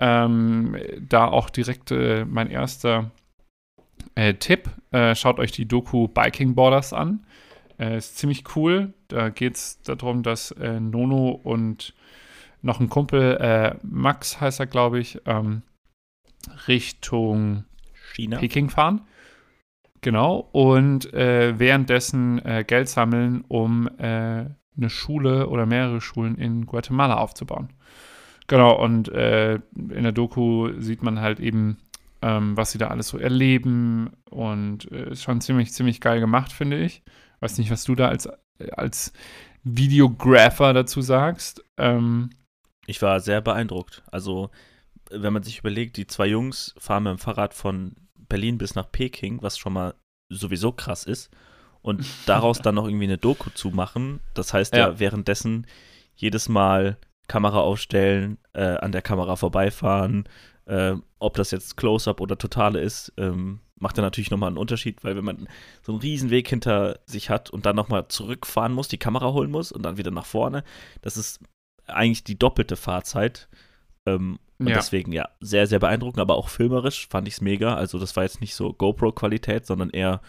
Ähm, 0.00 0.76
da 1.00 1.26
auch 1.26 1.50
direkt 1.50 1.90
äh, 1.90 2.24
mein 2.24 2.50
erster 2.50 3.10
Äh, 4.14 4.34
Tipp, 4.34 4.70
äh, 4.90 5.14
schaut 5.14 5.38
euch 5.38 5.52
die 5.52 5.66
Doku 5.66 6.08
Biking 6.08 6.54
Borders 6.54 6.92
an. 6.92 7.24
Äh, 7.78 7.98
ist 7.98 8.18
ziemlich 8.18 8.44
cool. 8.56 8.92
Da 9.08 9.28
geht 9.28 9.56
es 9.56 9.80
darum, 9.82 10.22
dass 10.22 10.50
äh, 10.52 10.80
Nono 10.80 11.30
und 11.30 11.94
noch 12.60 12.80
ein 12.80 12.88
Kumpel, 12.88 13.36
äh, 13.36 13.76
Max 13.82 14.40
heißt 14.40 14.60
er, 14.60 14.66
glaube 14.66 14.98
ich, 14.98 15.20
ähm, 15.26 15.62
Richtung 16.66 17.64
China. 18.14 18.38
Peking 18.38 18.68
fahren. 18.68 19.02
Genau. 20.00 20.48
Und 20.52 21.12
äh, 21.14 21.58
währenddessen 21.58 22.44
äh, 22.44 22.64
Geld 22.66 22.88
sammeln, 22.88 23.44
um 23.48 23.88
eine 23.98 24.90
Schule 24.90 25.48
oder 25.48 25.66
mehrere 25.66 26.00
Schulen 26.00 26.36
in 26.36 26.66
Guatemala 26.66 27.16
aufzubauen. 27.16 27.70
Genau. 28.46 28.82
Und 28.82 29.08
äh, 29.08 29.54
in 29.76 30.02
der 30.02 30.12
Doku 30.12 30.72
sieht 30.78 31.02
man 31.02 31.20
halt 31.20 31.38
eben, 31.40 31.78
ähm, 32.22 32.56
was 32.56 32.72
sie 32.72 32.78
da 32.78 32.88
alles 32.88 33.08
so 33.08 33.18
erleben. 33.18 34.10
Und 34.30 34.90
äh, 34.92 35.10
ist 35.12 35.22
schon 35.22 35.40
ziemlich, 35.40 35.72
ziemlich 35.72 36.00
geil 36.00 36.20
gemacht, 36.20 36.52
finde 36.52 36.78
ich. 36.78 37.02
Weiß 37.40 37.58
nicht, 37.58 37.70
was 37.70 37.84
du 37.84 37.94
da 37.94 38.08
als, 38.08 38.28
als 38.72 39.12
Videographer 39.64 40.72
dazu 40.72 41.00
sagst. 41.02 41.62
Ähm, 41.76 42.30
Ich 42.86 43.00
war 43.02 43.20
sehr 43.20 43.40
beeindruckt. 43.40 44.02
Also, 44.10 44.50
wenn 45.10 45.32
man 45.32 45.42
sich 45.42 45.58
überlegt, 45.60 45.96
die 45.96 46.06
zwei 46.06 46.26
Jungs 46.26 46.74
fahren 46.78 47.04
mit 47.04 47.12
dem 47.12 47.18
Fahrrad 47.18 47.54
von 47.54 47.94
Berlin 48.28 48.58
bis 48.58 48.74
nach 48.74 48.90
Peking, 48.90 49.40
was 49.42 49.56
schon 49.58 49.72
mal 49.72 49.94
sowieso 50.30 50.72
krass 50.72 51.04
ist, 51.04 51.30
und 51.80 52.04
daraus 52.26 52.60
dann 52.60 52.74
noch 52.74 52.86
irgendwie 52.86 53.04
eine 53.04 53.18
Doku 53.18 53.50
zu 53.50 53.70
machen, 53.70 54.20
das 54.34 54.52
heißt 54.52 54.74
ja, 54.74 54.88
Ja. 54.90 54.98
währenddessen 54.98 55.66
jedes 56.16 56.48
Mal 56.48 56.98
Kamera 57.28 57.60
aufstellen, 57.60 58.38
äh, 58.52 58.62
an 58.76 58.90
der 58.92 59.02
Kamera 59.02 59.36
vorbeifahren, 59.36 60.28
äh, 60.68 60.94
ob 61.18 61.34
das 61.34 61.50
jetzt 61.50 61.76
Close-Up 61.76 62.20
oder 62.20 62.38
Totale 62.38 62.80
ist, 62.80 63.12
ähm, 63.16 63.60
macht 63.80 63.96
dann 63.96 64.04
natürlich 64.04 64.30
nochmal 64.30 64.48
einen 64.48 64.58
Unterschied, 64.58 65.02
weil 65.04 65.16
wenn 65.16 65.24
man 65.24 65.48
so 65.82 65.92
einen 65.92 66.00
riesen 66.00 66.30
Weg 66.30 66.48
hinter 66.48 66.98
sich 67.06 67.30
hat 67.30 67.50
und 67.50 67.66
dann 67.66 67.76
nochmal 67.76 68.08
zurückfahren 68.08 68.72
muss, 68.72 68.88
die 68.88 68.98
Kamera 68.98 69.32
holen 69.32 69.50
muss 69.50 69.72
und 69.72 69.82
dann 69.82 69.96
wieder 69.96 70.10
nach 70.10 70.26
vorne, 70.26 70.64
das 71.02 71.16
ist 71.16 71.40
eigentlich 71.86 72.24
die 72.24 72.38
doppelte 72.38 72.76
Fahrzeit. 72.76 73.48
Ähm, 74.06 74.38
und 74.58 74.68
Ja. 74.68 74.74
deswegen, 74.74 75.12
ja, 75.12 75.28
sehr, 75.40 75.66
sehr 75.68 75.78
beeindruckend, 75.78 76.20
aber 76.20 76.36
auch 76.36 76.48
filmerisch 76.48 77.08
fand 77.08 77.28
ich 77.28 77.34
es 77.34 77.40
mega. 77.40 77.74
Also, 77.76 77.98
das 77.98 78.16
war 78.16 78.24
jetzt 78.24 78.40
nicht 78.40 78.54
so 78.56 78.72
GoPro-Qualität, 78.72 79.64
sondern 79.66 79.90
eher, 79.90 80.20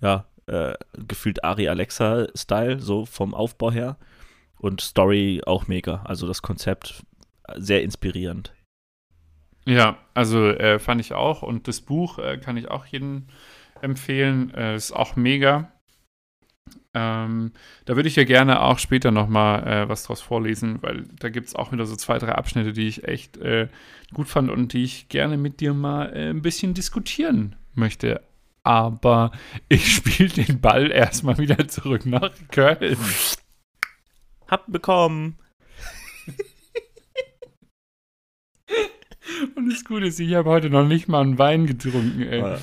ja, 0.00 0.26
äh, 0.46 0.74
gefühlt 1.06 1.44
Ari 1.44 1.68
Alexa-Style, 1.68 2.80
so 2.80 3.04
vom 3.06 3.34
Aufbau 3.34 3.70
her. 3.70 3.98
Und 4.58 4.80
Story 4.80 5.42
auch 5.44 5.68
mega. 5.68 6.02
Also, 6.04 6.26
das 6.26 6.40
Konzept 6.40 7.04
äh, 7.46 7.60
sehr 7.60 7.82
inspirierend. 7.82 8.54
Ja, 9.66 9.98
also 10.12 10.48
äh, 10.48 10.78
fand 10.78 11.00
ich 11.00 11.12
auch. 11.12 11.42
Und 11.42 11.68
das 11.68 11.80
Buch 11.80 12.18
äh, 12.18 12.38
kann 12.38 12.56
ich 12.56 12.70
auch 12.70 12.86
jedem 12.86 13.26
empfehlen. 13.80 14.52
Äh, 14.54 14.76
ist 14.76 14.92
auch 14.92 15.16
mega. 15.16 15.70
Ähm, 16.96 17.52
da 17.86 17.96
würde 17.96 18.08
ich 18.08 18.16
ja 18.16 18.24
gerne 18.24 18.60
auch 18.60 18.78
später 18.78 19.10
nochmal 19.10 19.66
äh, 19.66 19.88
was 19.88 20.04
draus 20.04 20.20
vorlesen, 20.20 20.80
weil 20.80 21.04
da 21.18 21.28
gibt 21.28 21.48
es 21.48 21.56
auch 21.56 21.72
wieder 21.72 21.86
so 21.86 21.96
zwei, 21.96 22.18
drei 22.18 22.32
Abschnitte, 22.32 22.72
die 22.72 22.86
ich 22.86 23.04
echt 23.04 23.36
äh, 23.38 23.68
gut 24.12 24.28
fand 24.28 24.48
und 24.48 24.72
die 24.72 24.84
ich 24.84 25.08
gerne 25.08 25.36
mit 25.36 25.60
dir 25.60 25.74
mal 25.74 26.14
äh, 26.14 26.30
ein 26.30 26.42
bisschen 26.42 26.72
diskutieren 26.72 27.56
möchte. 27.74 28.22
Aber 28.62 29.32
ich 29.68 29.92
spiele 29.94 30.28
den 30.28 30.60
Ball 30.60 30.90
erstmal 30.90 31.38
wieder 31.38 31.66
zurück 31.66 32.06
nach 32.06 32.32
Köln. 32.52 32.96
Hab 34.46 34.70
bekommen. 34.70 35.36
Und 39.56 39.70
das 39.72 39.84
Gute 39.84 40.06
ist, 40.06 40.20
ich 40.20 40.34
habe 40.34 40.48
heute 40.50 40.70
noch 40.70 40.86
nicht 40.86 41.08
mal 41.08 41.20
einen 41.22 41.38
Wein 41.38 41.66
getrunken, 41.66 42.22
ey. 42.22 42.40
Äh, 42.40 42.58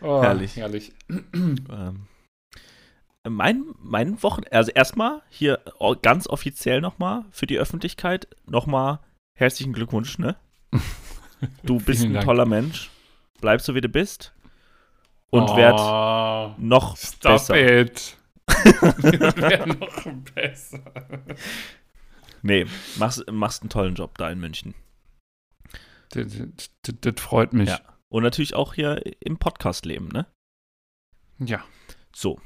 Oh, 0.00 0.22
herrlich. 0.22 0.54
herrlich. 0.56 0.92
ähm, 1.08 2.06
mein, 3.28 3.64
mein 3.82 4.22
Wochen, 4.22 4.42
also 4.50 4.70
erstmal 4.70 5.22
hier 5.28 5.58
o- 5.80 5.96
ganz 6.00 6.28
offiziell 6.28 6.80
nochmal 6.80 7.24
für 7.32 7.46
die 7.48 7.58
Öffentlichkeit 7.58 8.28
nochmal 8.46 9.00
herzlichen 9.36 9.72
Glückwunsch, 9.72 10.18
ne? 10.18 10.36
Du 11.64 11.78
bist 11.78 12.04
ein 12.04 12.12
Dank. 12.14 12.24
toller 12.26 12.46
Mensch. 12.46 12.90
Bleib 13.40 13.60
so 13.60 13.74
wie 13.76 13.80
du 13.80 13.88
bist. 13.88 14.32
Und 15.30 15.54
werd 15.56 15.78
oh, 15.78 16.54
noch 16.58 16.96
Stop 16.96 17.32
besser. 17.32 17.80
it. 17.80 18.16
Wäre 19.36 19.68
noch 19.68 20.04
besser. 20.34 20.80
Nee, 22.42 22.66
machst, 22.98 23.24
machst 23.30 23.62
einen 23.62 23.70
tollen 23.70 23.94
Job 23.94 24.16
da 24.18 24.30
in 24.30 24.38
München. 24.40 24.74
Das, 26.10 26.26
das, 26.28 26.70
das, 26.82 26.94
das 27.00 27.14
freut 27.22 27.52
mich. 27.52 27.68
Ja. 27.68 27.80
Und 28.08 28.22
natürlich 28.22 28.54
auch 28.54 28.74
hier 28.74 29.02
im 29.20 29.38
Podcast 29.38 29.84
leben, 29.84 30.08
ne? 30.08 30.26
Ja. 31.38 31.62
So. 32.14 32.40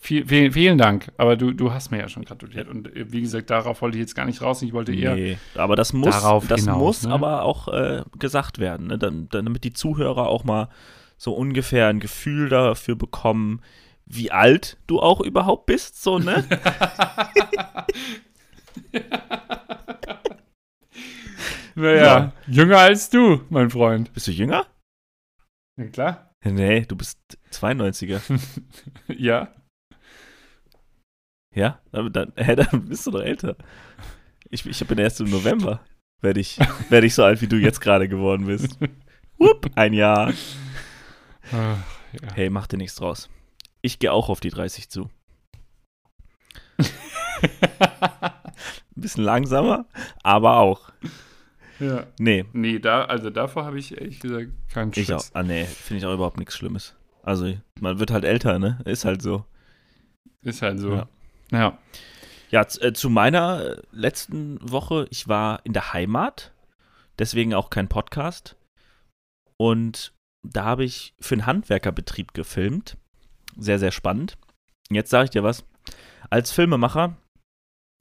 Viel, 0.00 0.26
viel, 0.26 0.52
vielen 0.52 0.78
Dank. 0.78 1.12
Aber 1.16 1.36
du, 1.36 1.52
du 1.52 1.72
hast 1.72 1.90
mir 1.90 1.98
ja 1.98 2.08
schon 2.08 2.24
gratuliert. 2.24 2.68
Und 2.68 2.94
äh, 2.96 3.12
wie 3.12 3.20
gesagt, 3.20 3.50
darauf 3.50 3.82
wollte 3.82 3.98
ich 3.98 4.02
jetzt 4.02 4.14
gar 4.14 4.24
nicht 4.24 4.40
raus. 4.40 4.62
Ich 4.62 4.72
wollte 4.72 4.94
eher. 4.94 5.14
Nee, 5.14 5.38
aber 5.54 5.76
das 5.76 5.92
muss, 5.92 6.10
darauf 6.10 6.48
das 6.48 6.60
hinaus, 6.60 6.78
muss 6.78 7.02
ne? 7.06 7.12
aber 7.12 7.42
auch 7.42 7.68
äh, 7.68 8.02
gesagt 8.18 8.58
werden, 8.58 8.86
ne? 8.88 8.98
Damit 8.98 9.64
die 9.64 9.72
Zuhörer 9.72 10.26
auch 10.26 10.44
mal 10.44 10.70
so 11.18 11.34
ungefähr 11.34 11.88
ein 11.88 12.00
Gefühl 12.00 12.48
dafür 12.48 12.96
bekommen, 12.96 13.60
wie 14.06 14.32
alt 14.32 14.78
du 14.86 14.98
auch 14.98 15.20
überhaupt 15.20 15.66
bist, 15.66 16.02
so, 16.02 16.18
ne? 16.18 16.44
Naja, 21.74 22.32
jünger 22.46 22.78
als 22.78 23.10
du, 23.10 23.44
mein 23.48 23.70
Freund. 23.70 24.12
Bist 24.12 24.26
du 24.26 24.30
jünger? 24.30 24.66
Ja, 25.76 25.86
klar. 25.86 26.34
Nee, 26.44 26.84
du 26.86 26.96
bist 26.96 27.18
92er. 27.50 28.20
Ja. 29.08 29.54
Ja? 31.54 31.80
Aber 31.92 32.10
dann, 32.10 32.32
hä, 32.36 32.56
dann 32.56 32.86
bist 32.86 33.06
du 33.06 33.10
doch 33.10 33.22
älter. 33.22 33.56
Ich, 34.50 34.66
ich 34.66 34.86
bin 34.86 34.98
erst 34.98 35.20
im 35.20 35.30
November. 35.30 35.84
Werde 36.20 36.40
ich, 36.40 36.58
werd 36.88 37.04
ich 37.04 37.14
so 37.14 37.24
alt, 37.24 37.40
wie 37.40 37.48
du 37.48 37.56
jetzt 37.56 37.80
gerade 37.80 38.08
geworden 38.08 38.46
bist. 38.46 38.78
Hup, 39.38 39.70
ein 39.74 39.92
Jahr. 39.92 40.32
Ach, 41.52 41.84
ja. 42.12 42.34
Hey, 42.34 42.50
mach 42.50 42.66
dir 42.66 42.76
nichts 42.76 42.96
draus. 42.96 43.28
Ich 43.80 43.98
gehe 43.98 44.12
auch 44.12 44.28
auf 44.28 44.40
die 44.40 44.50
30 44.50 44.88
zu. 44.88 45.10
Ein 46.78 46.86
bisschen 48.94 49.24
langsamer, 49.24 49.86
aber 50.22 50.58
auch. 50.58 50.92
Ja. 51.82 52.06
Nee, 52.18 52.44
Nee, 52.52 52.78
da, 52.78 53.04
also 53.04 53.30
davor 53.30 53.64
habe 53.64 53.78
ich 53.78 53.96
ehrlich 53.98 54.20
gesagt 54.20 54.50
keinen 54.72 54.92
ich 54.94 55.12
auch. 55.12 55.24
Ah, 55.32 55.42
nee, 55.42 55.64
finde 55.64 55.98
ich 55.98 56.06
auch 56.06 56.14
überhaupt 56.14 56.38
nichts 56.38 56.56
Schlimmes. 56.56 56.94
Also, 57.22 57.54
man 57.80 57.98
wird 57.98 58.10
halt 58.10 58.24
älter, 58.24 58.58
ne? 58.58 58.80
Ist 58.84 59.04
halt 59.04 59.22
so. 59.22 59.44
Ist 60.42 60.62
halt 60.62 60.80
so. 60.80 60.94
Ja. 60.94 61.08
Ja. 61.52 61.78
Ja, 62.50 62.66
äh, 62.80 62.92
zu 62.92 63.08
meiner 63.08 63.64
äh, 63.64 63.82
letzten 63.92 64.58
Woche, 64.60 65.06
ich 65.10 65.26
war 65.28 65.60
in 65.64 65.72
der 65.72 65.92
Heimat, 65.92 66.52
deswegen 67.18 67.54
auch 67.54 67.70
kein 67.70 67.88
Podcast. 67.88 68.56
Und 69.56 70.12
da 70.42 70.64
habe 70.64 70.84
ich 70.84 71.14
für 71.20 71.34
einen 71.34 71.46
Handwerkerbetrieb 71.46 72.34
gefilmt. 72.34 72.98
Sehr, 73.56 73.78
sehr 73.78 73.92
spannend. 73.92 74.36
Jetzt 74.90 75.10
sage 75.10 75.24
ich 75.24 75.30
dir 75.30 75.42
was. 75.42 75.64
Als 76.30 76.50
Filmemacher, 76.52 77.16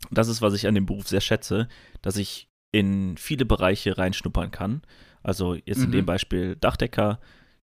das 0.09 0.27
ist, 0.27 0.41
was 0.41 0.53
ich 0.53 0.67
an 0.67 0.75
dem 0.75 0.85
Beruf 0.85 1.07
sehr 1.07 1.21
schätze, 1.21 1.69
dass 2.01 2.17
ich 2.17 2.49
in 2.71 3.17
viele 3.17 3.45
Bereiche 3.45 3.97
reinschnuppern 3.97 4.51
kann. 4.51 4.81
Also 5.23 5.55
jetzt 5.55 5.79
in 5.83 5.89
Mhm. 5.89 5.91
dem 5.93 6.05
Beispiel 6.05 6.55
Dachdecker, 6.55 7.19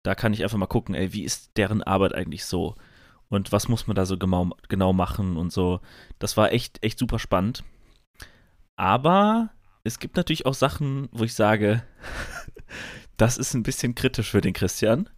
da 0.04 0.16
kann 0.16 0.34
ich 0.34 0.44
einfach 0.44 0.58
mal 0.58 0.66
gucken, 0.68 0.96
ey, 0.96 1.14
wie 1.14 1.24
ist 1.24 1.58
deren 1.58 1.84
Arbeit 1.84 2.14
eigentlich 2.14 2.46
so? 2.46 2.76
Und 3.30 3.52
was 3.52 3.68
muss 3.68 3.88
man 3.88 3.96
da 3.96 4.06
so 4.06 4.18
genau, 4.18 4.52
genau 4.70 4.94
machen 4.94 5.38
und 5.38 5.52
so. 5.52 5.80
Das 6.20 6.38
war 6.38 6.52
echt, 6.52 6.84
echt 6.84 7.00
super 7.00 7.18
spannend. 7.20 7.64
Aber 8.76 9.50
es 9.84 10.00
gibt 10.00 10.18
natürlich 10.18 10.46
auch 10.46 10.54
Sachen, 10.54 11.10
wo 11.12 11.24
ich 11.24 11.34
sage, 11.34 11.84
das 13.18 13.38
ist 13.38 13.54
ein 13.54 13.64
bisschen 13.64 13.96
kritisch 13.96 14.30
für 14.32 14.42
den 14.42 14.54
Christian. 14.54 15.10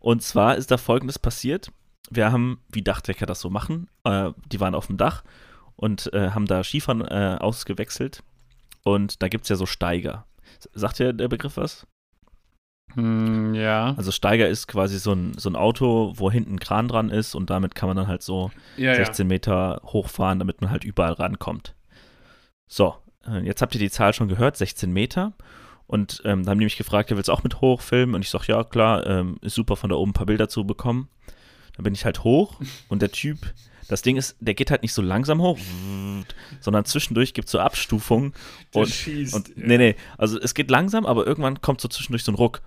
Und 0.00 0.22
zwar 0.22 0.56
ist 0.56 0.70
da 0.70 0.76
folgendes 0.76 1.18
passiert. 1.18 1.72
Wir 2.10 2.30
haben, 2.30 2.60
wie 2.70 2.82
Dachdecker 2.82 3.26
das 3.26 3.40
so 3.40 3.50
machen, 3.50 3.88
äh, 4.04 4.30
die 4.52 4.60
waren 4.60 4.74
auf 4.74 4.86
dem 4.86 4.96
Dach 4.96 5.24
und 5.74 6.12
äh, 6.12 6.30
haben 6.30 6.46
da 6.46 6.62
Skifahren 6.62 7.02
äh, 7.02 7.38
ausgewechselt. 7.40 8.22
Und 8.86 9.20
da 9.20 9.26
gibt 9.26 9.42
es 9.42 9.48
ja 9.48 9.56
so 9.56 9.66
Steiger. 9.66 10.26
Sagt 10.72 11.00
dir 11.00 11.12
der 11.12 11.26
Begriff 11.26 11.56
was? 11.56 11.88
Hm, 12.94 13.52
ja. 13.52 13.94
Also 13.96 14.12
Steiger 14.12 14.46
ist 14.46 14.68
quasi 14.68 15.00
so 15.00 15.12
ein, 15.12 15.36
so 15.36 15.50
ein 15.50 15.56
Auto, 15.56 16.12
wo 16.14 16.30
hinten 16.30 16.54
ein 16.54 16.60
Kran 16.60 16.86
dran 16.86 17.10
ist 17.10 17.34
und 17.34 17.50
damit 17.50 17.74
kann 17.74 17.88
man 17.88 17.96
dann 17.96 18.06
halt 18.06 18.22
so 18.22 18.52
ja, 18.76 18.94
16 18.94 19.26
Meter 19.26 19.80
hochfahren, 19.86 20.38
damit 20.38 20.60
man 20.60 20.70
halt 20.70 20.84
überall 20.84 21.14
rankommt. 21.14 21.74
So, 22.70 22.94
äh, 23.26 23.40
jetzt 23.40 23.60
habt 23.60 23.74
ihr 23.74 23.80
die 23.80 23.90
Zahl 23.90 24.14
schon 24.14 24.28
gehört, 24.28 24.56
16 24.56 24.92
Meter. 24.92 25.32
Und 25.88 26.22
ähm, 26.24 26.44
da 26.44 26.52
haben 26.52 26.60
die 26.60 26.66
mich 26.66 26.76
gefragt, 26.76 27.10
ja, 27.10 27.16
willst 27.16 27.28
du 27.28 27.32
auch 27.32 27.42
mit 27.42 27.60
hochfilmen? 27.60 28.14
Und 28.14 28.22
ich 28.22 28.30
sag, 28.30 28.46
ja, 28.46 28.62
klar, 28.62 29.04
ähm, 29.04 29.38
ist 29.40 29.56
super 29.56 29.74
von 29.74 29.90
da 29.90 29.96
oben 29.96 30.10
ein 30.10 30.14
paar 30.14 30.26
Bilder 30.26 30.48
zu 30.48 30.64
bekommen. 30.64 31.08
Dann 31.76 31.84
bin 31.84 31.94
ich 31.94 32.04
halt 32.04 32.24
hoch 32.24 32.58
und 32.88 33.02
der 33.02 33.12
Typ, 33.12 33.38
das 33.88 34.02
Ding 34.02 34.16
ist, 34.16 34.36
der 34.40 34.54
geht 34.54 34.70
halt 34.70 34.82
nicht 34.82 34.92
so 34.94 35.02
langsam 35.02 35.40
hoch, 35.40 35.58
sondern 36.60 36.84
zwischendurch 36.86 37.34
gibt 37.34 37.46
es 37.48 37.52
so 37.52 37.58
Abstufungen. 37.60 38.32
Der 38.74 38.82
Und- 38.82 38.88
schießt. 38.90 39.34
Und 39.34 39.56
nee, 39.56 39.78
nee, 39.78 39.94
also 40.18 40.40
es 40.40 40.54
geht 40.54 40.70
langsam, 40.70 41.06
aber 41.06 41.26
irgendwann 41.26 41.60
kommt 41.60 41.80
so 41.80 41.88
zwischendurch 41.88 42.24
so 42.24 42.32
ein 42.32 42.36
Ruck. 42.36 42.62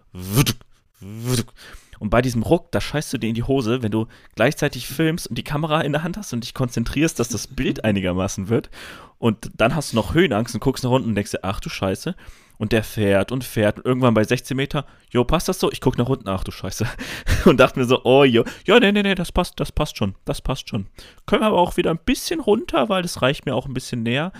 Und 1.99 2.09
bei 2.09 2.21
diesem 2.21 2.43
Ruck, 2.43 2.71
da 2.71 2.79
scheißt 2.79 3.11
du 3.11 3.17
dir 3.17 3.27
in 3.27 3.35
die 3.35 3.43
Hose, 3.43 3.81
wenn 3.81 3.91
du 3.91 4.07
gleichzeitig 4.35 4.87
filmst 4.87 5.27
und 5.27 5.37
die 5.37 5.43
Kamera 5.43 5.81
in 5.81 5.91
der 5.91 6.03
Hand 6.03 6.15
hast 6.17 6.31
und 6.31 6.43
dich 6.45 6.53
konzentrierst, 6.53 7.19
dass 7.19 7.27
das 7.27 7.47
Bild 7.47 7.83
einigermaßen 7.83 8.47
wird. 8.47 8.69
Und 9.17 9.49
dann 9.57 9.75
hast 9.75 9.91
du 9.91 9.97
noch 9.97 10.13
Höhenangst 10.13 10.53
und 10.55 10.61
guckst 10.61 10.83
nach 10.85 10.91
unten 10.91 11.09
und 11.09 11.15
denkst 11.15 11.31
dir, 11.31 11.43
ach 11.43 11.59
du 11.59 11.67
Scheiße. 11.69 12.15
Und 12.59 12.71
der 12.73 12.83
fährt 12.83 13.31
und 13.31 13.43
fährt. 13.43 13.77
Und 13.77 13.85
irgendwann 13.85 14.13
bei 14.13 14.23
16 14.23 14.55
Meter, 14.55 14.85
jo, 15.11 15.23
passt 15.23 15.47
das 15.47 15.59
so? 15.59 15.71
Ich 15.71 15.79
guck 15.81 15.97
nach 15.97 16.09
unten, 16.09 16.27
ach 16.29 16.43
du 16.43 16.51
Scheiße. 16.51 16.85
Und 17.45 17.57
dachte 17.57 17.79
mir 17.79 17.85
so, 17.85 18.03
oh 18.03 18.25
jo, 18.25 18.43
ja, 18.67 18.79
nee, 18.81 18.91
nee, 18.91 19.01
nee, 19.01 19.15
das 19.15 19.31
passt, 19.31 19.59
das 19.61 19.71
passt 19.71 19.97
schon, 19.97 20.15
das 20.25 20.41
passt 20.41 20.67
schon. 20.69 20.87
Können 21.25 21.41
wir 21.41 21.47
aber 21.47 21.57
auch 21.57 21.77
wieder 21.77 21.89
ein 21.89 21.99
bisschen 22.03 22.41
runter, 22.41 22.89
weil 22.89 23.01
das 23.01 23.21
reicht 23.21 23.45
mir 23.45 23.55
auch 23.55 23.65
ein 23.65 23.73
bisschen 23.73 24.03
näher. 24.03 24.33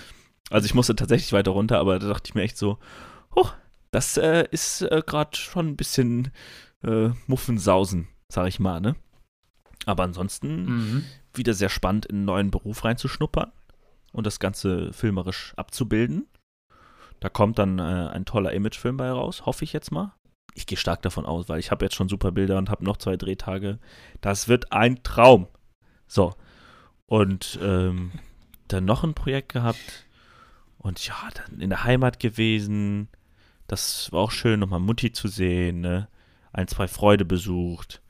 Also 0.49 0.65
ich 0.65 0.73
musste 0.73 0.95
tatsächlich 0.95 1.31
weiter 1.31 1.51
runter, 1.51 1.79
aber 1.79 1.97
da 1.97 2.07
dachte 2.09 2.27
ich 2.27 2.35
mir 2.35 2.41
echt 2.41 2.57
so, 2.57 2.77
oh, 3.33 3.47
das 3.91 4.17
äh, 4.17 4.45
ist 4.51 4.81
äh, 4.81 5.01
gerade 5.05 5.37
schon 5.37 5.67
ein 5.69 5.77
bisschen 5.77 6.31
äh, 6.83 7.09
Muffensausen, 7.27 8.09
sag 8.27 8.47
ich 8.49 8.59
mal, 8.59 8.81
ne? 8.81 8.95
Aber 9.85 10.03
ansonsten 10.03 10.65
Mhm. 10.65 11.05
wieder 11.33 11.53
sehr 11.53 11.69
spannend, 11.69 12.05
in 12.05 12.17
einen 12.17 12.25
neuen 12.25 12.51
Beruf 12.51 12.83
reinzuschnuppern 12.83 13.51
und 14.11 14.27
das 14.27 14.39
Ganze 14.39 14.91
filmerisch 14.91 15.53
abzubilden. 15.55 16.27
Da 17.19 17.29
kommt 17.29 17.59
dann 17.59 17.79
äh, 17.79 18.09
ein 18.11 18.25
toller 18.25 18.53
Imagefilm 18.53 18.97
bei 18.97 19.09
raus, 19.09 19.45
hoffe 19.45 19.63
ich 19.63 19.73
jetzt 19.73 19.91
mal. 19.91 20.13
Ich 20.53 20.65
gehe 20.65 20.77
stark 20.77 21.01
davon 21.01 21.25
aus, 21.25 21.47
weil 21.49 21.59
ich 21.59 21.71
habe 21.71 21.85
jetzt 21.85 21.95
schon 21.95 22.09
super 22.09 22.31
Bilder 22.31 22.57
und 22.57 22.69
habe 22.69 22.83
noch 22.83 22.97
zwei 22.97 23.17
Drehtage. 23.17 23.79
Das 24.21 24.47
wird 24.47 24.71
ein 24.71 25.03
Traum. 25.03 25.47
So. 26.07 26.33
Und 27.05 27.59
ähm, 27.61 28.11
dann 28.67 28.85
noch 28.85 29.03
ein 29.03 29.13
Projekt 29.13 29.53
gehabt. 29.53 30.05
Und 30.77 31.05
ja, 31.05 31.15
dann 31.33 31.59
in 31.59 31.69
der 31.69 31.83
Heimat 31.83 32.19
gewesen. 32.19 33.09
Das 33.67 34.11
war 34.11 34.21
auch 34.21 34.31
schön, 34.31 34.59
nochmal 34.59 34.79
Mutti 34.79 35.11
zu 35.11 35.27
sehen. 35.27 35.81
Ne? 35.81 36.07
Ein, 36.51 36.67
zwei 36.67 36.87
Freude 36.87 37.25
besucht. 37.25 38.01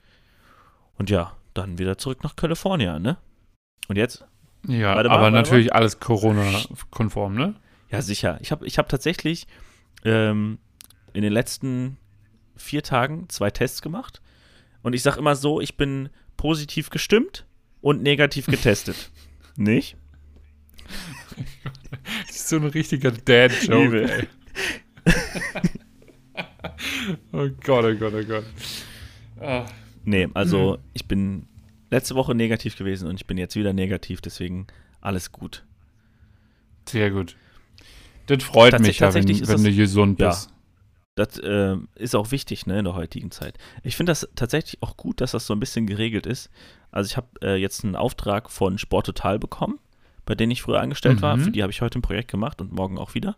Und 0.98 1.10
ja, 1.10 1.34
dann 1.54 1.78
wieder 1.78 1.98
zurück 1.98 2.24
nach 2.24 2.36
Kalifornien, 2.36 3.02
ne? 3.02 3.18
Und 3.88 3.96
jetzt? 3.96 4.26
Ja, 4.68 4.96
aber 4.96 5.32
natürlich 5.32 5.74
alles 5.74 6.00
Corona-konform, 6.00 7.36
ne? 7.36 7.56
Ja, 7.90 8.02
sicher. 8.02 8.38
Ich 8.42 8.52
habe 8.52 8.68
ich 8.68 8.78
hab 8.78 8.90
tatsächlich 8.90 9.48
ähm, 10.04 10.60
in 11.14 11.24
den 11.24 11.34
letzten 11.34 11.98
vier 12.56 12.84
Tagen 12.84 13.28
zwei 13.30 13.50
Tests 13.50 13.82
gemacht. 13.82 14.22
Und 14.82 14.94
ich 14.94 15.02
sage 15.02 15.20
immer 15.20 15.36
so, 15.36 15.60
ich 15.60 15.78
bin 15.78 16.10
positiv 16.38 16.90
gestimmt 16.90 17.46
und 17.82 18.04
negativ 18.04 18.46
getestet. 18.46 19.12
Nicht? 19.56 19.98
Das 22.28 22.30
ist 22.36 22.50
so 22.50 22.58
ein 22.58 22.66
richtiger 22.66 23.12
Dad-Joke, 23.12 24.28
oh 27.32 27.50
Gott, 27.64 27.86
oh 27.86 27.96
Gott, 27.96 28.14
oh 28.14 28.24
Gott. 28.24 28.46
Ah, 29.40 29.66
Nee, 30.06 30.28
also 30.34 30.80
ich 30.94 31.08
bin 31.08 31.48
letzte 31.92 32.16
Woche 32.16 32.36
negativ 32.36 32.78
gewesen 32.78 33.08
und 33.08 33.16
ich 33.16 33.28
bin 33.28 33.38
jetzt 33.38 33.56
wieder 33.56 33.74
negativ, 33.74 34.22
deswegen 34.22 34.68
alles 35.02 35.32
gut. 35.32 35.66
sehr 36.88 37.12
gut. 37.12 37.36
Das 38.38 38.44
freut 38.44 38.74
Tats- 38.74 38.86
mich 38.86 39.00
ja, 39.00 39.14
wenn, 39.14 39.28
wenn 39.28 39.40
das- 39.40 39.64
du 39.64 39.76
gesund 39.76 40.20
ja. 40.20 40.30
bist. 40.30 40.54
Das 41.16 41.38
äh, 41.40 41.76
ist 41.96 42.16
auch 42.16 42.32
wichtig 42.32 42.66
ne, 42.66 42.80
in 42.80 42.86
der 42.86 42.96
heutigen 42.96 43.30
Zeit. 43.32 43.58
Ich 43.84 43.98
finde 43.98 44.12
das 44.12 44.30
tatsächlich 44.36 44.82
auch 44.82 44.96
gut, 44.96 45.20
dass 45.20 45.32
das 45.32 45.46
so 45.46 45.54
ein 45.54 45.60
bisschen 45.60 45.86
geregelt 45.86 46.26
ist. 46.26 46.50
Also 46.92 47.10
ich 47.10 47.18
habe 47.18 47.28
äh, 47.44 47.56
jetzt 47.56 47.84
einen 47.84 47.98
Auftrag 47.98 48.50
von 48.50 48.78
Sport 48.78 49.08
Total 49.08 49.38
bekommen, 49.38 49.80
bei 50.26 50.36
denen 50.36 50.52
ich 50.52 50.62
früher 50.62 50.80
angestellt 50.80 51.22
war. 51.22 51.36
Mhm. 51.36 51.42
Für 51.42 51.52
die 51.52 51.62
habe 51.62 51.72
ich 51.72 51.82
heute 51.82 52.00
ein 52.00 52.04
Projekt 52.04 52.32
gemacht 52.32 52.62
und 52.62 52.72
morgen 52.72 52.98
auch 52.98 53.16
wieder. 53.16 53.36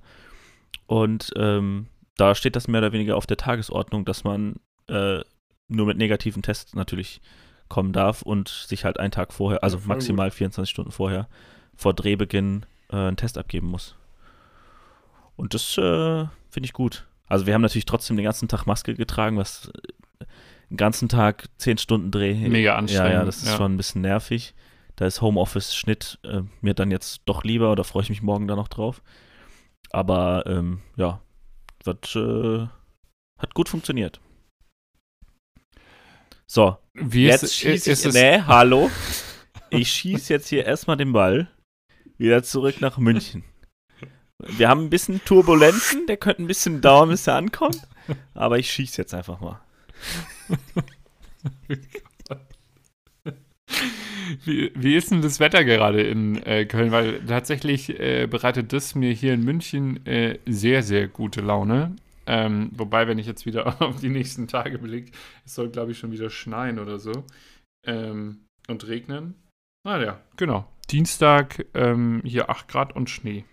Und 0.85 1.31
ähm, 1.37 1.87
da 2.17 2.35
steht 2.35 2.55
das 2.55 2.67
mehr 2.67 2.81
oder 2.81 2.91
weniger 2.91 3.17
auf 3.17 3.25
der 3.25 3.37
Tagesordnung, 3.37 4.05
dass 4.05 4.23
man 4.23 4.57
äh, 4.87 5.21
nur 5.67 5.85
mit 5.87 5.97
negativen 5.97 6.43
Tests 6.43 6.75
natürlich 6.75 7.19
kommen 7.67 7.93
darf 7.93 8.21
und 8.21 8.49
sich 8.49 8.85
halt 8.85 8.99
einen 8.99 9.11
Tag 9.11 9.33
vorher, 9.33 9.63
also 9.63 9.79
maximal 9.85 10.29
24 10.29 10.69
Stunden 10.69 10.91
vorher, 10.91 11.29
vor 11.75 11.93
Drehbeginn 11.93 12.65
äh, 12.91 12.95
einen 12.97 13.17
Test 13.17 13.37
abgeben 13.37 13.67
muss. 13.67 13.95
Und 15.41 15.55
das 15.55 15.75
äh, 15.79 16.27
finde 16.51 16.65
ich 16.65 16.71
gut. 16.71 17.07
Also 17.25 17.47
wir 17.47 17.55
haben 17.55 17.63
natürlich 17.63 17.85
trotzdem 17.85 18.15
den 18.15 18.23
ganzen 18.23 18.47
Tag 18.47 18.67
Maske 18.67 18.93
getragen, 18.93 19.37
was 19.37 19.71
äh, 20.19 20.25
den 20.69 20.77
ganzen 20.77 21.09
Tag 21.09 21.49
10 21.57 21.79
Stunden 21.79 22.11
Dreh. 22.11 22.35
Mega 22.35 22.73
Ja, 22.73 22.75
anstrengend. 22.75 23.13
ja, 23.13 23.25
das 23.25 23.37
ist 23.37 23.47
ja. 23.47 23.57
schon 23.57 23.73
ein 23.73 23.77
bisschen 23.77 24.01
nervig. 24.01 24.53
Da 24.97 25.07
ist 25.07 25.19
Homeoffice-Schnitt 25.19 26.19
äh, 26.25 26.43
mir 26.61 26.75
dann 26.75 26.91
jetzt 26.91 27.23
doch 27.25 27.43
lieber, 27.43 27.75
da 27.75 27.81
freue 27.81 28.03
ich 28.03 28.11
mich 28.11 28.21
morgen 28.21 28.47
dann 28.47 28.57
noch 28.57 28.67
drauf. 28.67 29.01
Aber 29.89 30.43
ähm, 30.45 30.81
ja, 30.95 31.23
das 31.83 32.15
äh, 32.15 32.67
hat 33.39 33.55
gut 33.55 33.67
funktioniert. 33.67 34.21
So, 36.45 36.77
Wie 36.93 37.23
jetzt 37.25 37.41
ist, 37.41 37.55
schieße 37.55 37.91
ist 37.91 38.01
ich. 38.01 38.09
es, 38.09 38.13
Nee, 38.13 38.41
hallo. 38.45 38.91
Ich 39.71 39.91
schieße 39.91 40.31
jetzt 40.33 40.49
hier 40.49 40.65
erstmal 40.65 40.97
den 40.97 41.13
Ball 41.13 41.49
wieder 42.17 42.43
zurück 42.43 42.79
nach 42.79 42.99
München. 42.99 43.43
Wir 44.47 44.69
haben 44.69 44.85
ein 44.85 44.89
bisschen 44.89 45.23
Turbulenzen, 45.25 46.07
der 46.07 46.17
könnte 46.17 46.43
ein 46.43 46.47
bisschen 46.47 46.81
dauern, 46.81 47.09
bis 47.09 47.27
er 47.27 47.35
ankommt. 47.35 47.87
Aber 48.33 48.57
ich 48.59 48.71
schieße 48.71 49.01
jetzt 49.01 49.13
einfach 49.13 49.39
mal. 49.39 49.59
Wie, 54.45 54.71
wie 54.75 54.95
ist 54.95 55.11
denn 55.11 55.21
das 55.21 55.39
Wetter 55.39 55.63
gerade 55.63 56.01
in 56.01 56.41
äh, 56.43 56.65
Köln? 56.65 56.91
Weil 56.91 57.25
tatsächlich 57.25 57.99
äh, 57.99 58.27
bereitet 58.27 58.73
das 58.73 58.95
mir 58.95 59.11
hier 59.11 59.33
in 59.33 59.43
München 59.43 60.05
äh, 60.05 60.39
sehr, 60.45 60.83
sehr 60.83 61.07
gute 61.07 61.41
Laune. 61.41 61.95
Ähm, 62.27 62.71
wobei, 62.73 63.07
wenn 63.07 63.17
ich 63.17 63.27
jetzt 63.27 63.45
wieder 63.45 63.81
auf 63.81 63.99
die 63.99 64.09
nächsten 64.09 64.47
Tage 64.47 64.77
blicke, 64.77 65.11
es 65.45 65.55
soll, 65.55 65.69
glaube 65.69 65.91
ich, 65.91 65.99
schon 65.99 66.11
wieder 66.11 66.29
schneien 66.29 66.79
oder 66.79 66.99
so. 66.99 67.25
Ähm, 67.85 68.45
und 68.67 68.87
regnen. 68.87 69.35
Naja, 69.83 70.21
genau. 70.37 70.67
Dienstag 70.89 71.65
ähm, 71.73 72.21
hier 72.23 72.49
8 72.49 72.67
Grad 72.67 72.95
und 72.95 73.09
Schnee. 73.09 73.45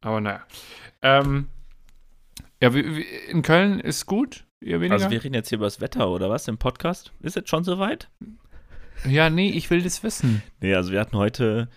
Aber 0.00 0.20
naja. 0.20 0.46
Ähm, 1.02 1.48
ja, 2.62 2.70
in 2.70 3.42
Köln 3.42 3.80
ist 3.80 4.06
gut, 4.06 4.46
eher 4.60 4.80
weniger. 4.80 4.94
Also 4.94 5.10
wir 5.10 5.22
reden 5.22 5.34
jetzt 5.34 5.48
hier 5.48 5.56
über 5.56 5.66
das 5.66 5.80
Wetter 5.80 6.08
oder 6.08 6.28
was 6.30 6.48
im 6.48 6.58
Podcast? 6.58 7.12
Ist 7.20 7.36
jetzt 7.36 7.48
schon 7.50 7.64
soweit? 7.64 8.10
ja, 9.06 9.30
nee, 9.30 9.50
ich 9.50 9.70
will 9.70 9.82
das 9.82 10.02
wissen. 10.02 10.42
Nee, 10.60 10.74
also 10.74 10.90
wir 10.92 11.00
hatten 11.00 11.16
heute 11.16 11.68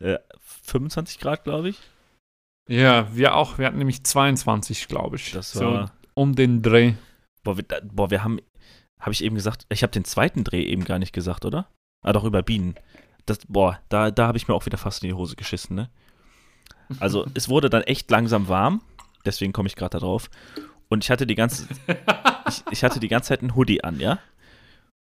äh, 0.00 0.18
25 0.40 1.18
Grad, 1.18 1.44
glaube 1.44 1.70
ich. 1.70 1.78
Ja, 2.68 3.14
wir 3.14 3.34
auch. 3.34 3.58
Wir 3.58 3.66
hatten 3.66 3.78
nämlich 3.78 4.04
22, 4.04 4.88
glaube 4.88 5.16
ich. 5.16 5.32
Das 5.32 5.52
so 5.52 5.60
war, 5.60 5.92
um 6.14 6.34
den 6.34 6.62
Dreh. 6.62 6.94
boah, 7.44 7.56
wir, 7.56 7.64
boah, 7.84 8.10
wir 8.10 8.24
haben, 8.24 8.40
habe 9.00 9.12
ich 9.12 9.22
eben 9.22 9.36
gesagt, 9.36 9.66
ich 9.68 9.82
habe 9.82 9.92
den 9.92 10.04
zweiten 10.04 10.44
Dreh 10.44 10.64
eben 10.64 10.84
gar 10.84 10.98
nicht 10.98 11.12
gesagt, 11.12 11.44
oder? 11.44 11.68
Ah, 12.02 12.12
doch, 12.12 12.24
über 12.24 12.42
Bienen. 12.42 12.74
Das, 13.24 13.38
boah, 13.48 13.80
da, 13.88 14.10
da 14.10 14.26
habe 14.26 14.38
ich 14.38 14.48
mir 14.48 14.54
auch 14.54 14.66
wieder 14.66 14.78
fast 14.78 15.02
in 15.02 15.08
die 15.08 15.14
Hose 15.14 15.36
geschissen, 15.36 15.76
ne? 15.76 15.90
Also 17.00 17.26
es 17.34 17.48
wurde 17.48 17.70
dann 17.70 17.82
echt 17.82 18.10
langsam 18.10 18.48
warm, 18.48 18.80
deswegen 19.24 19.52
komme 19.52 19.66
ich 19.68 19.76
gerade 19.76 19.90
da 19.90 19.98
drauf. 19.98 20.30
Und 20.88 21.02
ich 21.04 21.10
hatte 21.10 21.26
die 21.26 21.34
ganze, 21.34 21.66
ich, 22.48 22.62
ich 22.70 22.84
hatte 22.84 23.00
die 23.00 23.08
ganze 23.08 23.28
Zeit 23.28 23.40
einen 23.40 23.56
Hoodie 23.56 23.82
an, 23.82 23.98
ja? 24.00 24.18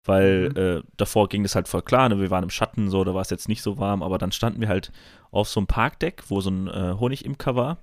Weil 0.05 0.49
Mhm. 0.51 0.57
äh, 0.57 0.83
davor 0.97 1.29
ging 1.29 1.43
das 1.45 1.55
halt 1.55 1.69
voll 1.69 1.83
klar, 1.83 2.09
ne? 2.09 2.21
wir 2.21 2.31
waren 2.31 2.43
im 2.45 2.51
Schatten, 2.51 2.91
so, 2.91 3.05
da 3.05 3.15
war 3.15 3.23
es 3.23 3.31
jetzt 3.31 3.49
nicht 3.49 3.63
so 3.63 3.79
warm, 3.79 4.03
aber 4.03 4.19
dann 4.19 4.33
standen 4.33 4.61
wir 4.61 4.69
halt 4.69 4.91
auf 5.31 5.49
so 5.49 5.61
einem 5.61 5.67
Parkdeck, 5.69 6.25
wo 6.29 6.41
so 6.41 6.51
ein 6.51 6.67
äh, 6.69 6.95
Honigimker 6.99 7.55
war. 7.57 7.79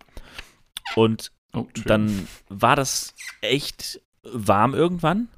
Und 0.95 1.31
Oh, 1.51 1.65
dann 1.85 2.27
war 2.49 2.75
das 2.75 3.15
echt 3.41 3.99
warm 4.23 4.75
irgendwann. 4.75 5.29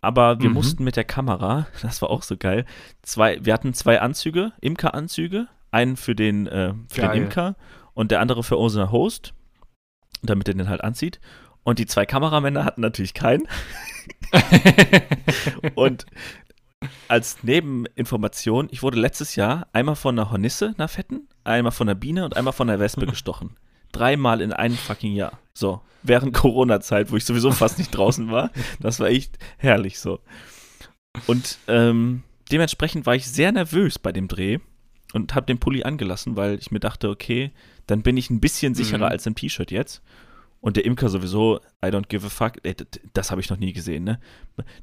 Aber 0.00 0.40
wir 0.40 0.48
Mhm. 0.48 0.54
mussten 0.54 0.84
mit 0.84 0.96
der 0.96 1.04
Kamera, 1.04 1.66
das 1.82 2.00
war 2.02 2.08
auch 2.10 2.22
so 2.22 2.36
geil, 2.38 2.64
zwei, 3.02 3.44
wir 3.44 3.52
hatten 3.52 3.74
zwei 3.74 4.00
Anzüge, 4.00 4.52
Imker-Anzüge, 4.62 5.48
einen 5.70 5.96
für 5.96 6.14
den, 6.14 6.46
äh, 6.46 6.72
für 6.88 7.02
den. 7.02 7.24
Imker 7.24 7.54
und 7.94 8.10
der 8.10 8.20
andere 8.20 8.42
für 8.42 8.56
unseren 8.56 8.90
Host, 8.90 9.34
damit 10.22 10.48
er 10.48 10.54
den 10.54 10.68
halt 10.68 10.84
anzieht. 10.84 11.20
Und 11.64 11.78
die 11.78 11.86
zwei 11.86 12.06
Kameramänner 12.06 12.64
hatten 12.64 12.80
natürlich 12.80 13.14
keinen. 13.14 13.46
Und 15.74 16.06
als 17.08 17.42
Nebeninformation, 17.44 18.68
ich 18.70 18.82
wurde 18.82 18.98
letztes 18.98 19.36
Jahr 19.36 19.68
einmal 19.72 19.96
von 19.96 20.18
einer 20.18 20.30
Hornisse, 20.30 20.74
einer 20.76 20.88
Fetten, 20.88 21.28
einmal 21.44 21.72
von 21.72 21.88
einer 21.88 21.94
Biene 21.94 22.24
und 22.24 22.36
einmal 22.36 22.52
von 22.52 22.68
einer 22.68 22.80
Wespe 22.80 23.06
gestochen. 23.06 23.56
Dreimal 23.92 24.40
in 24.40 24.52
einem 24.52 24.76
fucking 24.76 25.14
Jahr. 25.14 25.38
So, 25.54 25.82
während 26.02 26.34
Corona-Zeit, 26.34 27.12
wo 27.12 27.16
ich 27.16 27.24
sowieso 27.24 27.52
fast 27.52 27.78
nicht 27.78 27.90
draußen 27.90 28.30
war. 28.30 28.50
Das 28.80 29.00
war 29.00 29.08
echt 29.08 29.38
herrlich 29.58 30.00
so. 30.00 30.20
Und 31.26 31.58
ähm, 31.68 32.22
dementsprechend 32.50 33.06
war 33.06 33.14
ich 33.14 33.30
sehr 33.30 33.52
nervös 33.52 33.98
bei 33.98 34.12
dem 34.12 34.28
Dreh 34.28 34.58
und 35.12 35.34
habe 35.34 35.46
den 35.46 35.58
Pulli 35.58 35.82
angelassen, 35.82 36.36
weil 36.36 36.58
ich 36.58 36.70
mir 36.70 36.80
dachte, 36.80 37.10
okay, 37.10 37.52
dann 37.86 38.02
bin 38.02 38.16
ich 38.16 38.30
ein 38.30 38.40
bisschen 38.40 38.74
sicherer 38.74 39.06
Mhm. 39.06 39.12
als 39.12 39.26
im 39.26 39.34
T-Shirt 39.34 39.70
jetzt. 39.70 40.02
Und 40.60 40.76
der 40.76 40.84
Imker 40.84 41.08
sowieso, 41.08 41.58
I 41.84 41.88
don't 41.88 42.06
give 42.08 42.24
a 42.24 42.30
fuck, 42.30 42.52
ey, 42.62 42.76
das, 43.14 43.32
habe 43.32 43.40
ich 43.40 43.50
noch 43.50 43.56
nie 43.58 43.72
gesehen, 43.72 44.04
ne? 44.04 44.20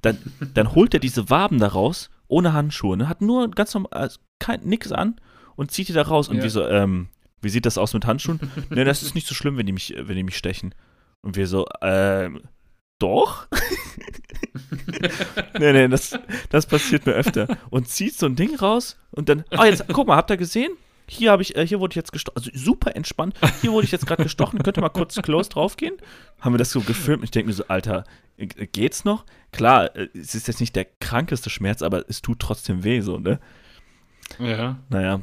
Dann, 0.01 0.17
dann 0.53 0.75
holt 0.75 0.93
er 0.93 0.99
diese 0.99 1.29
Waben 1.29 1.59
da 1.59 1.67
raus, 1.67 2.09
ohne 2.27 2.51
Handschuhe, 2.53 2.97
ne? 2.97 3.07
Hat 3.07 3.21
nur 3.21 3.49
ganz 3.51 3.73
normal, 3.73 3.91
also 3.93 4.19
kein, 4.39 4.61
nix 4.63 4.91
an 4.91 5.15
und 5.55 5.71
zieht 5.71 5.87
die 5.87 5.93
da 5.93 6.01
raus. 6.01 6.27
Und 6.27 6.37
Ja. 6.37 6.43
wir 6.43 6.49
so, 6.49 6.67
ähm, 6.67 7.07
wie 7.41 7.49
sieht 7.49 7.65
das 7.65 7.77
aus 7.77 7.93
mit 7.93 8.05
Handschuhen? 8.05 8.39
ne, 8.69 8.83
das 8.83 9.03
ist 9.03 9.15
nicht 9.15 9.27
so 9.27 9.33
schlimm, 9.33 9.55
wenn 9.57 9.65
die 9.65 9.71
mich, 9.71 9.93
wenn 9.97 10.15
die 10.17 10.23
mich 10.23 10.37
stechen. 10.37 10.75
Und 11.21 11.37
wir 11.37 11.47
so, 11.47 11.65
ähm, 11.81 12.41
doch? 12.99 13.47
nee, 15.59 15.71
nee, 15.73 15.87
das, 15.87 16.17
das 16.49 16.65
passiert 16.65 17.05
mir 17.05 17.13
öfter. 17.13 17.57
Und 17.69 17.87
zieht 17.87 18.15
so 18.17 18.25
ein 18.25 18.35
Ding 18.35 18.55
raus 18.55 18.97
und 19.11 19.29
dann, 19.29 19.43
ah, 19.51 19.65
jetzt, 19.65 19.85
guck 19.91 20.07
mal, 20.07 20.15
habt 20.17 20.29
ihr 20.31 20.37
gesehen? 20.37 20.71
Hier 21.09 21.31
habe 21.31 21.41
ich, 21.41 21.55
äh, 21.55 21.65
hier 21.65 21.79
wurde 21.79 21.93
ich 21.93 21.95
jetzt 21.95 22.11
gestochen, 22.11 22.37
also 22.37 22.51
super 22.53 22.95
entspannt. 22.95 23.35
Hier 23.61 23.71
wurde 23.71 23.85
ich 23.85 23.91
jetzt 23.91 24.05
gerade 24.05 24.23
gestochen, 24.23 24.61
könnt 24.61 24.77
ihr 24.77 24.81
mal 24.81 24.89
kurz 24.89 25.15
close 25.21 25.49
draufgehen? 25.49 25.97
Haben 26.39 26.53
wir 26.53 26.59
das 26.59 26.71
so 26.71 26.81
gefilmt? 26.81 27.23
Ich 27.23 27.31
denke 27.31 27.47
mir 27.47 27.53
so, 27.53 27.65
Alter, 27.67 28.03
äh, 28.37 28.45
geht's 28.45 29.05
noch? 29.05 29.25
Klar, 29.51 29.95
äh, 29.95 30.09
es 30.13 30.35
ist 30.35 30.47
jetzt 30.47 30.59
nicht 30.59 30.75
der 30.75 30.85
krankeste 30.85 31.49
Schmerz, 31.49 31.81
aber 31.81 32.07
es 32.07 32.21
tut 32.21 32.39
trotzdem 32.39 32.83
weh, 32.83 33.01
so, 33.01 33.17
ne? 33.17 33.39
Ja. 34.37 34.77
Naja. 34.89 35.21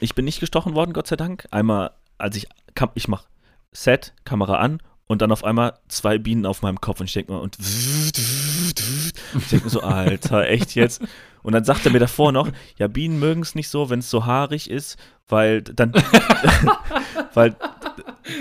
Ich 0.00 0.14
bin 0.14 0.24
nicht 0.24 0.40
gestochen 0.40 0.74
worden, 0.74 0.92
Gott 0.94 1.06
sei 1.06 1.16
Dank. 1.16 1.46
Einmal, 1.50 1.92
als 2.18 2.36
ich, 2.36 2.46
kam, 2.74 2.90
ich 2.94 3.06
mach 3.06 3.26
Set, 3.70 4.14
Kamera 4.24 4.56
an 4.56 4.80
und 5.06 5.22
dann 5.22 5.30
auf 5.30 5.44
einmal 5.44 5.78
zwei 5.88 6.18
Bienen 6.18 6.46
auf 6.46 6.62
meinem 6.62 6.80
Kopf 6.80 7.00
und 7.00 7.06
ich 7.06 7.12
denke 7.12 7.32
mir, 7.32 7.40
und 7.40 7.58
ich 7.58 8.12
denke 9.50 9.64
mir 9.64 9.70
so, 9.70 9.82
Alter, 9.82 10.48
echt 10.48 10.74
jetzt? 10.74 11.02
Und 11.42 11.52
dann 11.52 11.64
sagt 11.64 11.84
er 11.86 11.92
mir 11.92 11.98
davor 11.98 12.32
noch, 12.32 12.48
ja, 12.78 12.88
Bienen 12.88 13.18
mögen 13.18 13.42
es 13.42 13.54
nicht 13.54 13.68
so, 13.68 13.90
wenn 13.90 13.98
es 14.00 14.10
so 14.10 14.26
haarig 14.26 14.70
ist, 14.70 14.96
weil 15.28 15.62
dann, 15.62 15.92
weil 17.34 17.54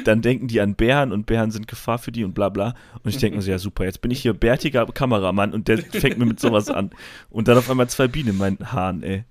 dann 0.06 0.22
denken 0.22 0.48
die 0.48 0.62
an 0.62 0.76
Bären 0.76 1.12
und 1.12 1.26
Bären 1.26 1.52
sind 1.52 1.68
Gefahr 1.68 1.98
für 1.98 2.12
die 2.12 2.24
und 2.24 2.34
bla 2.34 2.50
bla. 2.50 2.74
Und 3.04 3.10
ich 3.10 3.18
denke 3.18 3.38
mir 3.38 3.42
so, 3.42 3.52
ja 3.52 3.60
super, 3.60 3.86
jetzt 3.86 4.02
bin 4.02 4.12
ich 4.12 4.22
hier 4.22 4.34
bärtiger 4.34 4.86
Kameramann 4.86 5.54
und 5.54 5.68
der 5.68 5.80
fängt 5.80 6.18
mir 6.18 6.26
mit 6.26 6.40
sowas 6.40 6.70
an. 6.70 6.92
Und 7.30 7.48
dann 7.48 7.58
auf 7.58 7.70
einmal 7.70 7.90
zwei 7.90 8.08
Bienen 8.08 8.30
in 8.30 8.38
meinen 8.38 8.72
Haaren, 8.72 9.04
ey. 9.04 9.24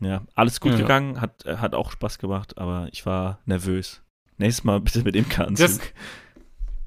Ja, 0.00 0.22
alles 0.36 0.60
gut 0.60 0.72
Ja. 0.72 0.78
gegangen, 0.78 1.20
hat, 1.20 1.44
hat 1.44 1.74
auch 1.74 1.90
Spaß 1.90 2.18
gemacht, 2.18 2.56
aber 2.58 2.88
ich 2.92 3.04
war 3.04 3.40
nervös. 3.46 4.00
Nächstes 4.36 4.62
Mal 4.64 4.80
bitte 4.80 5.02
mit 5.02 5.16
Imkeranzug. 5.16 5.66
Das- 5.66 5.80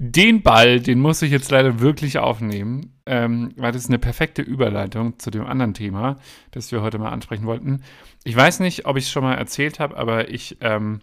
Den 0.04 0.42
Ball, 0.42 0.80
den 0.80 0.98
muss 0.98 1.22
ich 1.22 1.30
jetzt 1.30 1.52
leider 1.52 1.78
wirklich 1.78 2.18
aufnehmen, 2.18 2.92
ähm, 3.06 3.52
weil 3.56 3.70
das 3.70 3.82
ist 3.82 3.88
eine 3.88 4.00
perfekte 4.00 4.42
Überleitung 4.42 5.20
zu 5.20 5.30
dem 5.30 5.46
anderen 5.46 5.74
Thema, 5.74 6.16
das 6.50 6.72
wir 6.72 6.82
heute 6.82 6.98
mal 6.98 7.10
ansprechen 7.10 7.46
wollten. 7.46 7.84
Ich 8.24 8.34
weiß 8.34 8.58
nicht, 8.58 8.84
ob 8.86 8.96
ich 8.96 9.04
es 9.04 9.12
schon 9.12 9.22
mal 9.22 9.36
erzählt 9.36 9.78
habe, 9.78 9.96
aber 9.96 10.28
ich 10.28 10.56
ähm, 10.60 11.02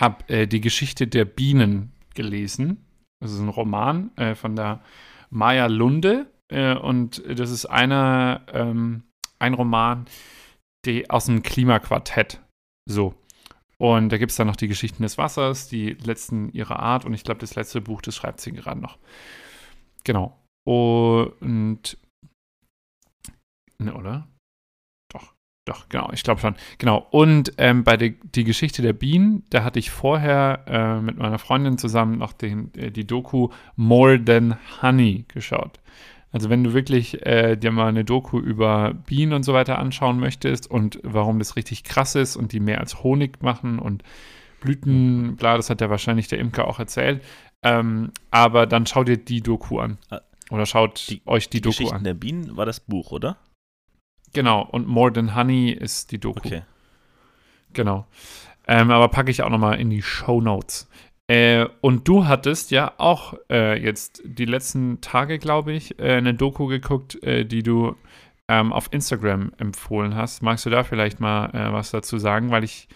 habe 0.00 0.28
äh, 0.28 0.48
die 0.48 0.60
Geschichte 0.60 1.06
der 1.06 1.24
Bienen 1.24 1.92
gelesen. 2.16 2.84
Das 3.20 3.30
ist 3.30 3.38
ein 3.38 3.48
Roman 3.48 4.10
äh, 4.16 4.34
von 4.34 4.56
der 4.56 4.82
Maya 5.30 5.66
Lunde 5.66 6.26
äh, 6.48 6.74
und 6.74 7.22
das 7.24 7.52
ist 7.52 7.66
einer, 7.66 8.44
ähm, 8.52 9.04
ein 9.38 9.54
Roman 9.54 10.06
die, 10.86 11.08
aus 11.08 11.26
dem 11.26 11.44
Klimaquartett. 11.44 12.40
So. 12.84 13.14
Und 13.82 14.10
da 14.10 14.18
gibt 14.18 14.30
es 14.30 14.36
dann 14.36 14.46
noch 14.46 14.54
die 14.54 14.68
Geschichten 14.68 15.02
des 15.02 15.18
Wassers, 15.18 15.66
die 15.66 15.94
letzten 16.04 16.52
ihrer 16.52 16.78
Art. 16.78 17.04
Und 17.04 17.14
ich 17.14 17.24
glaube, 17.24 17.40
das 17.40 17.56
letzte 17.56 17.80
Buch, 17.80 18.00
das 18.00 18.14
schreibt 18.14 18.40
sie 18.40 18.52
gerade 18.52 18.80
noch. 18.80 18.96
Genau. 20.04 20.38
Und. 20.64 21.98
Ne, 23.78 23.92
oder? 23.92 24.28
Doch, 25.12 25.34
doch, 25.66 25.88
genau, 25.88 26.10
ich 26.12 26.22
glaube 26.22 26.40
schon. 26.40 26.54
Genau. 26.78 27.08
Und 27.10 27.54
ähm, 27.58 27.82
bei 27.82 27.96
der 27.96 28.10
die 28.10 28.44
Geschichte 28.44 28.82
der 28.82 28.92
Bienen, 28.92 29.42
da 29.50 29.64
hatte 29.64 29.80
ich 29.80 29.90
vorher 29.90 30.64
äh, 30.68 31.00
mit 31.00 31.16
meiner 31.16 31.40
Freundin 31.40 31.76
zusammen 31.76 32.18
noch 32.18 32.34
den, 32.34 32.72
äh, 32.74 32.92
die 32.92 33.04
Doku 33.04 33.48
More 33.74 34.24
Than 34.24 34.58
Honey 34.80 35.24
geschaut. 35.26 35.80
Also 36.32 36.48
wenn 36.48 36.64
du 36.64 36.72
wirklich 36.72 37.24
äh, 37.26 37.56
dir 37.56 37.70
mal 37.70 37.88
eine 37.88 38.04
Doku 38.04 38.38
über 38.38 38.94
Bienen 38.94 39.34
und 39.34 39.42
so 39.42 39.52
weiter 39.52 39.78
anschauen 39.78 40.18
möchtest 40.18 40.70
und 40.70 40.98
warum 41.02 41.38
das 41.38 41.56
richtig 41.56 41.84
krass 41.84 42.14
ist 42.14 42.36
und 42.36 42.52
die 42.52 42.60
mehr 42.60 42.80
als 42.80 43.02
Honig 43.02 43.42
machen 43.42 43.78
und 43.78 44.02
Blüten, 44.60 45.36
bla, 45.36 45.56
das 45.56 45.68
hat 45.70 45.80
ja 45.80 45.90
wahrscheinlich 45.90 46.28
der 46.28 46.38
Imker 46.38 46.66
auch 46.68 46.78
erzählt. 46.78 47.22
Ähm, 47.62 48.12
aber 48.30 48.66
dann 48.66 48.86
schaut 48.86 49.08
dir 49.08 49.18
die 49.18 49.40
Doku 49.42 49.78
an. 49.78 49.98
Ah, 50.10 50.20
Oder 50.50 50.66
schaut 50.66 51.08
die- 51.10 51.20
euch 51.26 51.48
die, 51.50 51.58
Die 51.58 51.62
Doku 51.62 51.76
Geschichten 51.76 51.96
an. 51.96 52.04
der 52.04 52.14
Bienen 52.14 52.56
war 52.56 52.64
das 52.66 52.80
Buch, 52.80 53.12
oder? 53.12 53.36
Genau, 54.32 54.62
und 54.62 54.86
More 54.88 55.12
Than 55.12 55.34
Honey 55.36 55.70
ist 55.70 56.12
die 56.12 56.18
Doku. 56.18 56.38
Okay. 56.46 56.62
Genau. 57.74 58.06
Ähm, 58.66 58.90
aber 58.90 59.08
packe 59.08 59.30
ich 59.30 59.42
auch 59.42 59.50
nochmal 59.50 59.80
in 59.80 59.90
die 59.90 60.02
Show 60.02 60.40
Notes. 60.40 60.88
Äh, 61.32 61.66
und 61.80 62.06
du 62.08 62.26
hattest 62.26 62.70
ja 62.72 62.92
auch 62.98 63.32
äh, 63.50 63.82
jetzt 63.82 64.20
die 64.22 64.44
letzten 64.44 65.00
Tage, 65.00 65.38
glaube 65.38 65.72
ich, 65.72 65.98
äh, 65.98 66.16
eine 66.16 66.34
Doku 66.34 66.66
geguckt, 66.66 67.22
äh, 67.22 67.46
die 67.46 67.62
du 67.62 67.96
ähm, 68.50 68.70
auf 68.70 68.92
Instagram 68.92 69.50
empfohlen 69.56 70.14
hast. 70.14 70.42
Magst 70.42 70.66
du 70.66 70.70
da 70.70 70.84
vielleicht 70.84 71.20
mal 71.20 71.46
äh, 71.54 71.72
was 71.72 71.90
dazu 71.90 72.18
sagen? 72.18 72.50
Weil 72.50 72.64
ich, 72.64 72.86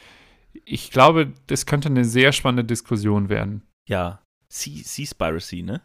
ich 0.66 0.90
glaube, 0.90 1.33
das 1.46 1.64
könnte 1.64 1.88
eine 1.88 2.05
sehr 2.05 2.33
spannende 2.33 2.64
Diskussion 2.64 3.31
werden. 3.31 3.62
Ja, 3.88 4.22
Sea- 4.53 4.83
Seaspiracy, 4.85 5.62
ne? 5.62 5.81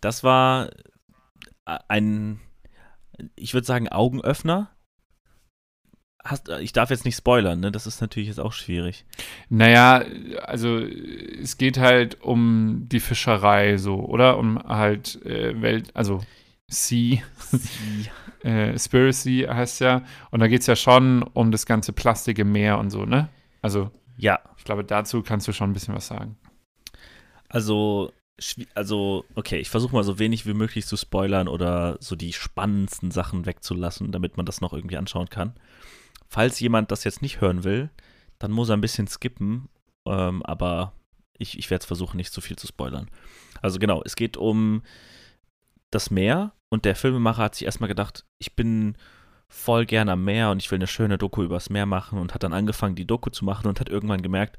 Das 0.00 0.24
war 0.24 0.70
ein, 1.64 2.40
ich 3.36 3.54
würde 3.54 3.66
sagen, 3.66 3.88
Augenöffner. 3.88 4.74
Hast, 6.24 6.48
ich 6.48 6.72
darf 6.72 6.90
jetzt 6.90 7.04
nicht 7.04 7.16
spoilern, 7.16 7.60
ne? 7.60 7.70
Das 7.70 7.86
ist 7.86 8.00
natürlich 8.00 8.28
jetzt 8.28 8.40
auch 8.40 8.52
schwierig. 8.52 9.04
Naja, 9.48 10.04
also 10.42 10.78
es 10.78 11.56
geht 11.58 11.78
halt 11.78 12.22
um 12.22 12.86
die 12.90 13.00
Fischerei 13.00 13.76
so, 13.78 14.00
oder? 14.04 14.36
Um 14.38 14.58
halt 14.58 15.24
äh, 15.24 15.60
Welt, 15.62 15.90
also 15.94 16.20
Sea, 16.70 17.22
äh, 18.42 18.78
Spiracy 18.78 19.46
heißt 19.48 19.80
ja. 19.80 20.02
Und 20.30 20.40
da 20.40 20.48
geht 20.48 20.60
es 20.62 20.66
ja 20.66 20.76
schon 20.76 21.22
um 21.22 21.50
das 21.50 21.66
ganze 21.66 21.92
Plastik 21.92 22.38
im 22.38 22.52
Meer 22.52 22.78
und 22.78 22.90
so, 22.90 23.04
ne? 23.06 23.28
Also 23.62 23.90
Ja, 24.16 24.40
ich 24.58 24.64
glaube, 24.64 24.84
dazu 24.84 25.22
kannst 25.22 25.46
du 25.48 25.52
schon 25.52 25.70
ein 25.70 25.72
bisschen 25.72 25.94
was 25.94 26.08
sagen. 26.08 26.36
also, 27.48 28.12
also, 28.74 29.24
okay, 29.34 29.58
ich 29.58 29.70
versuche 29.70 29.94
mal 29.94 30.04
so 30.04 30.18
wenig 30.18 30.46
wie 30.46 30.54
möglich 30.54 30.86
zu 30.86 30.96
spoilern 30.96 31.48
oder 31.48 31.96
so 32.00 32.14
die 32.16 32.32
spannendsten 32.32 33.10
Sachen 33.10 33.46
wegzulassen, 33.46 34.12
damit 34.12 34.36
man 34.36 34.46
das 34.46 34.60
noch 34.60 34.72
irgendwie 34.72 34.96
anschauen 34.96 35.28
kann. 35.30 35.54
Falls 36.28 36.60
jemand 36.60 36.90
das 36.90 37.04
jetzt 37.04 37.22
nicht 37.22 37.40
hören 37.40 37.64
will, 37.64 37.90
dann 38.38 38.52
muss 38.52 38.68
er 38.68 38.76
ein 38.76 38.80
bisschen 38.82 39.08
skippen, 39.08 39.68
ähm, 40.06 40.42
aber 40.44 40.92
ich, 41.38 41.58
ich 41.58 41.70
werde 41.70 41.80
es 41.82 41.86
versuchen, 41.86 42.16
nicht 42.16 42.32
zu 42.32 42.40
viel 42.40 42.56
zu 42.56 42.66
spoilern. 42.66 43.08
Also 43.62 43.78
genau, 43.78 44.02
es 44.04 44.14
geht 44.16 44.36
um 44.36 44.82
das 45.90 46.10
Meer 46.10 46.52
und 46.68 46.84
der 46.84 46.94
Filmemacher 46.96 47.44
hat 47.44 47.54
sich 47.54 47.64
erstmal 47.64 47.88
gedacht, 47.88 48.24
ich 48.38 48.54
bin 48.54 48.96
voll 49.48 49.86
gern 49.86 50.10
am 50.10 50.24
Meer 50.24 50.50
und 50.50 50.62
ich 50.62 50.70
will 50.70 50.76
eine 50.76 50.86
schöne 50.86 51.16
Doku 51.16 51.42
übers 51.42 51.70
Meer 51.70 51.86
machen 51.86 52.18
und 52.18 52.34
hat 52.34 52.42
dann 52.42 52.52
angefangen, 52.52 52.94
die 52.96 53.06
Doku 53.06 53.30
zu 53.30 53.44
machen 53.44 53.66
und 53.66 53.80
hat 53.80 53.88
irgendwann 53.88 54.20
gemerkt, 54.20 54.58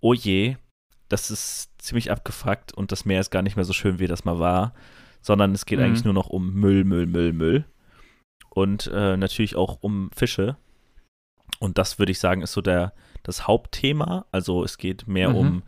oh 0.00 0.14
je, 0.14 0.56
das 1.08 1.30
ist 1.30 1.70
ziemlich 1.78 2.10
abgefuckt 2.12 2.72
und 2.72 2.92
das 2.92 3.04
Meer 3.04 3.20
ist 3.20 3.30
gar 3.30 3.42
nicht 3.42 3.56
mehr 3.56 3.64
so 3.64 3.72
schön, 3.72 3.98
wie 3.98 4.06
das 4.06 4.24
mal 4.24 4.38
war, 4.38 4.74
sondern 5.20 5.52
es 5.52 5.66
geht 5.66 5.78
Mhm. 5.80 5.84
eigentlich 5.86 6.04
nur 6.04 6.14
noch 6.14 6.28
um 6.28 6.54
Müll, 6.54 6.84
Müll, 6.84 7.06
Müll, 7.06 7.32
Müll 7.32 7.64
und 8.50 8.86
äh, 8.94 9.16
natürlich 9.16 9.56
auch 9.56 9.78
um 9.80 10.10
Fische. 10.14 10.56
Und 11.60 11.78
das 11.78 11.98
würde 11.98 12.12
ich 12.12 12.18
sagen, 12.20 12.42
ist 12.42 12.52
so 12.52 12.60
der, 12.60 12.92
das 13.22 13.46
Hauptthema. 13.46 14.26
Also 14.32 14.62
es 14.64 14.78
geht 14.78 15.06
mehr 15.08 15.30
Mhm. 15.30 15.36
um 15.36 15.62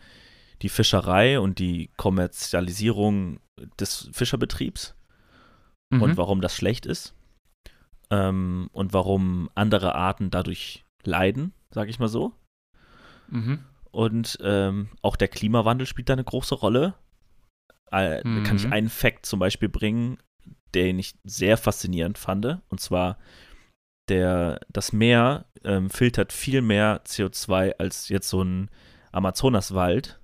die 0.63 0.69
Fischerei 0.69 1.41
und 1.41 1.59
die 1.59 1.91
Kommerzialisierung 1.97 3.41
des 3.79 4.09
Fischerbetriebs 4.13 4.95
Mhm. 5.93 6.03
und 6.03 6.17
warum 6.17 6.41
das 6.41 6.55
schlecht 6.55 6.87
ist. 6.87 7.15
Ähm, 8.11 8.69
und 8.73 8.93
warum 8.93 9.51
andere 9.55 9.95
Arten 9.95 10.31
dadurch 10.31 10.85
leiden, 11.05 11.53
sage 11.71 11.91
ich 11.91 11.99
mal 11.99 12.09
so. 12.09 12.33
Mhm. 13.29 13.61
Und 13.91 14.39
ähm, 14.43 14.89
auch 15.03 15.17
der 15.17 15.29
Klimawandel 15.29 15.87
spielt 15.87 16.09
da 16.09 16.13
eine 16.13 16.25
große 16.25 16.55
Rolle. 16.55 16.95
Äh, 17.91 18.23
Da 18.23 18.41
kann 18.43 18.57
ich 18.57 18.67
Mhm. 18.67 18.73
einen 18.73 18.89
Fact 18.89 19.27
zum 19.27 19.41
Beispiel 19.41 19.69
bringen, 19.69 20.19
den 20.75 20.99
ich 21.01 21.15
sehr 21.25 21.57
faszinierend 21.57 22.19
fand. 22.19 22.47
Und 22.69 22.81
zwar, 22.81 23.19
der, 24.09 24.61
das 24.69 24.93
Meer 24.93 25.47
ähm, 25.65 25.91
filtert 25.91 26.33
viel 26.33 26.63
mehr 26.63 27.03
CO2 27.05 27.75
als 27.79 28.09
jetzt 28.09 28.29
so 28.29 28.43
ein 28.43 28.71
Amazonaswald, 29.13 30.19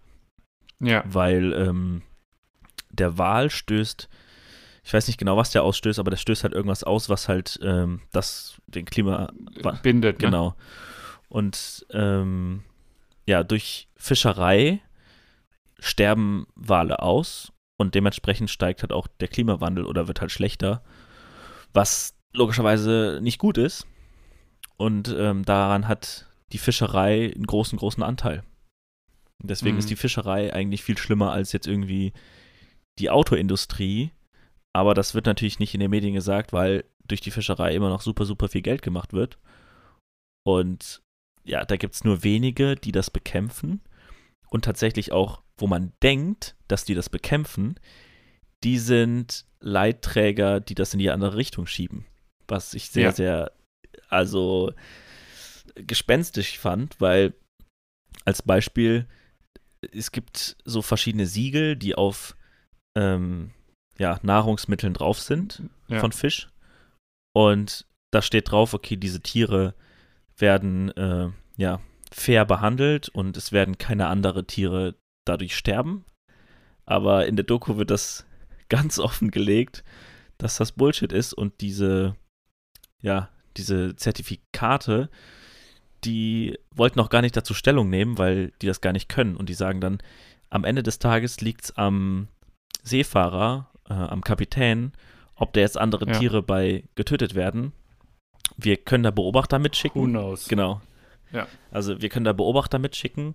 Ja. 0.81 1.03
weil 1.07 1.53
ähm, 1.53 2.03
der 2.91 3.19
Wal 3.19 3.51
stößt, 3.51 4.09
ich 4.85 4.95
weiß 4.95 5.07
nicht 5.09 5.19
genau, 5.19 5.37
was 5.37 5.51
der 5.51 5.63
ausstößt, 5.65 5.99
aber 5.99 6.11
der 6.11 6.17
stößt 6.19 6.45
halt 6.45 6.55
irgendwas 6.55 6.85
aus, 6.85 7.09
was 7.09 7.29
halt 7.29 7.59
ähm, 7.63 8.01
das, 8.13 8.61
den 8.67 8.85
Klima, 8.87 9.33
Bindet, 9.83 10.21
ne? 10.21 10.25
Genau. 10.27 10.55
Und 11.29 11.85
ähm, 11.91 12.63
ja, 13.27 13.43
durch 13.43 13.89
Fischerei 13.97 14.81
sterben 15.79 16.47
Wale 16.55 17.01
aus 17.03 17.53
und 17.77 17.95
dementsprechend 17.95 18.49
steigt 18.51 18.83
halt 18.83 18.93
auch 18.93 19.09
der 19.21 19.29
Klimawandel 19.29 19.85
oder 19.85 20.07
wird 20.09 20.21
halt 20.21 20.31
schlechter, 20.31 20.83
was 21.75 22.15
logischerweise 22.33 23.19
nicht 23.23 23.39
gut 23.39 23.59
ist. 23.59 23.87
Und 24.79 25.09
ähm, 25.17 25.45
daran 25.45 25.89
hat 25.89 26.27
die 26.53 26.59
Fischerei 26.59 27.33
einen 27.35 27.47
großen, 27.47 27.79
großen 27.79 28.03
Anteil. 28.03 28.43
Und 29.43 29.51
Deswegen 29.51 29.77
Mhm. 29.77 29.81
ist 29.81 29.91
die 29.91 29.97
Fischerei 29.97 30.53
eigentlich 30.53 30.83
viel 30.83 30.99
schlimmer 30.99 31.33
als 31.33 31.53
jetzt 31.53 31.67
irgendwie 31.67 32.13
die 32.99 33.11
Autoindustrie. 33.11 34.13
Aber 34.75 34.95
das 34.95 35.15
wird 35.15 35.27
natürlich 35.27 35.59
nicht 35.59 35.75
in 35.75 35.81
den 35.81 35.91
Medien 35.91 36.15
gesagt, 36.15 36.53
weil 36.53 36.85
durch 37.07 37.21
die 37.21 37.31
Fischerei 37.31 37.75
immer 37.75 37.89
noch 37.89 38.01
super, 38.03 38.25
super 38.27 38.49
viel 38.49 38.63
Geld 38.63 38.83
gemacht 38.83 39.13
wird. 39.13 39.39
Und 40.45 41.03
ja, 41.45 41.65
da 41.65 41.77
gibt 41.77 41.95
es 41.95 42.05
nur 42.05 42.23
wenige, 42.25 42.77
die 42.77 42.93
das 42.93 43.11
bekämpfen. 43.11 43.81
Und 44.49 44.65
tatsächlich 44.65 45.13
auch, 45.13 45.43
wo 45.59 45.67
man 45.67 45.93
denkt, 46.03 46.57
dass 46.69 46.85
die 46.85 46.95
das 46.95 47.09
bekämpfen, 47.09 47.79
die 48.65 48.79
sind 48.79 49.45
Leitträger, 49.61 50.61
die 50.61 50.75
das 50.75 50.93
in 50.93 50.99
die 50.99 51.11
andere 51.11 51.37
Richtung 51.37 51.67
schieben. 51.67 52.07
Was 52.49 52.75
ich 52.75 52.91
sehr, 52.91 53.05
Ja. 53.05 53.13
sehr, 53.13 53.53
also 54.09 54.73
gespenstisch 55.75 56.59
fand, 56.59 57.01
weil 57.01 57.35
als 58.25 58.43
Beispiel, 58.43 59.07
es 59.93 60.11
gibt 60.11 60.57
so 60.65 60.83
verschiedene 60.83 61.27
Siegel, 61.27 61.77
die 61.77 61.95
auf 61.95 62.37
ähm, 62.97 63.51
ja, 63.99 64.19
Nahrungsmitteln 64.23 64.95
drauf 64.95 65.21
sind 65.21 65.63
Ja. 65.89 66.01
von 66.01 66.13
Fisch. 66.13 66.49
Und 67.35 67.87
da 68.13 68.23
steht 68.23 68.51
drauf, 68.51 68.73
okay, 68.75 68.97
diese 68.97 69.21
Tiere 69.21 69.75
werden 70.39 70.91
äh, 70.97 71.29
ja 71.57 71.81
fair 72.11 72.45
behandelt 72.45 73.09
und 73.11 73.37
es 73.37 73.53
werden 73.53 73.79
keine 73.79 74.07
andere 74.07 74.47
Tiere 74.47 74.95
dadurch 75.27 75.57
sterben. 75.57 76.05
Aber 76.87 77.27
in 77.27 77.37
der 77.37 77.45
Doku 77.45 77.77
wird 77.77 77.91
das 77.91 78.27
ganz 78.69 78.99
offen 78.99 79.31
gelegt, 79.31 79.85
dass 80.39 80.57
das 80.57 80.73
Bullshit 80.73 81.13
ist 81.13 81.35
und 81.35 81.61
diese, 81.61 82.17
ja, 83.03 83.31
diese 83.57 83.97
Zertifikate, 83.97 85.09
die 86.05 86.59
wollten 86.75 87.01
auch 87.01 87.09
gar 87.09 87.23
nicht 87.23 87.37
dazu 87.37 87.55
Stellung 87.55 87.91
nehmen, 87.91 88.19
weil 88.19 88.53
die 88.63 88.67
das 88.67 88.81
gar 88.81 88.93
nicht 88.93 89.09
können. 89.09 89.37
Und 89.37 89.49
die 89.49 89.55
sagen 89.55 89.81
dann, 89.81 89.99
am 90.51 90.65
Ende 90.65 90.83
des 90.83 90.99
Tages 90.99 91.41
liegt 91.41 91.65
es 91.65 91.77
am 91.77 92.29
Seefahrer, 92.83 93.71
äh, 93.89 93.95
am 93.95 94.23
Kapitän, 94.23 94.93
ob 95.35 95.53
da 95.53 95.61
jetzt 95.61 95.79
andere 95.79 96.07
Ja. 96.07 96.19
Tiere 96.19 96.43
bei 96.43 96.85
getötet 96.95 97.35
werden. 97.35 97.73
Wir 98.57 98.77
können 98.77 99.05
da 99.05 99.11
Beobachter 99.11 99.59
mitschicken. 99.59 100.01
Who 100.01 100.07
knows? 100.07 100.49
Genau. 100.49 100.81
Ja. 101.33 101.47
Also 101.71 102.01
wir 102.01 102.09
können 102.09 102.25
da 102.25 102.33
Beobachter 102.33 102.79
mitschicken, 102.79 103.35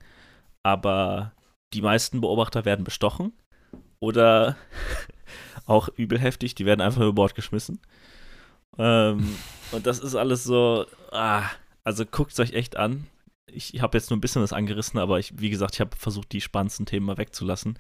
aber 0.64 1.34
die 1.74 1.82
meisten 1.82 2.22
Beobachter 2.22 2.66
werden 2.66 2.86
bestochen 2.86 3.34
oder 4.00 4.56
auch 5.66 5.90
übel 5.90 6.18
heftig, 6.20 6.56
die 6.56 6.66
werden 6.66 6.82
einfach 6.82 7.02
über 7.02 7.14
Bord 7.14 7.36
geschmissen. 7.36 7.80
Ähm, 8.78 9.36
und 9.72 9.86
das 9.88 10.00
ist 10.00 10.16
alles 10.16 10.44
so, 10.44 10.86
ah, 11.12 11.44
also 11.84 12.06
guckt 12.06 12.32
es 12.34 12.40
euch 12.40 12.54
echt 12.54 12.76
an. 12.78 13.08
Ich 13.54 13.82
habe 13.82 13.98
jetzt 13.98 14.10
nur 14.10 14.18
ein 14.18 14.22
bisschen 14.22 14.42
was 14.42 14.54
angerissen, 14.54 15.00
aber 15.00 15.20
ich, 15.20 15.34
wie 15.40 15.50
gesagt, 15.50 15.76
ich 15.76 15.82
habe 15.82 15.96
versucht, 15.96 16.32
die 16.32 16.42
spannendsten 16.42 16.86
Themen 16.86 17.06
mal 17.06 17.18
wegzulassen. 17.18 17.78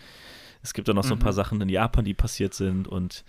Es 0.64 0.74
gibt 0.74 0.90
auch 0.90 0.94
noch 0.94 1.04
so 1.04 1.16
ein 1.16 1.20
Mhm. 1.20 1.24
paar 1.24 1.34
Sachen 1.34 1.62
in 1.62 1.70
Japan, 1.70 2.04
die 2.06 2.14
passiert 2.14 2.54
sind 2.54 2.88
und 2.88 3.24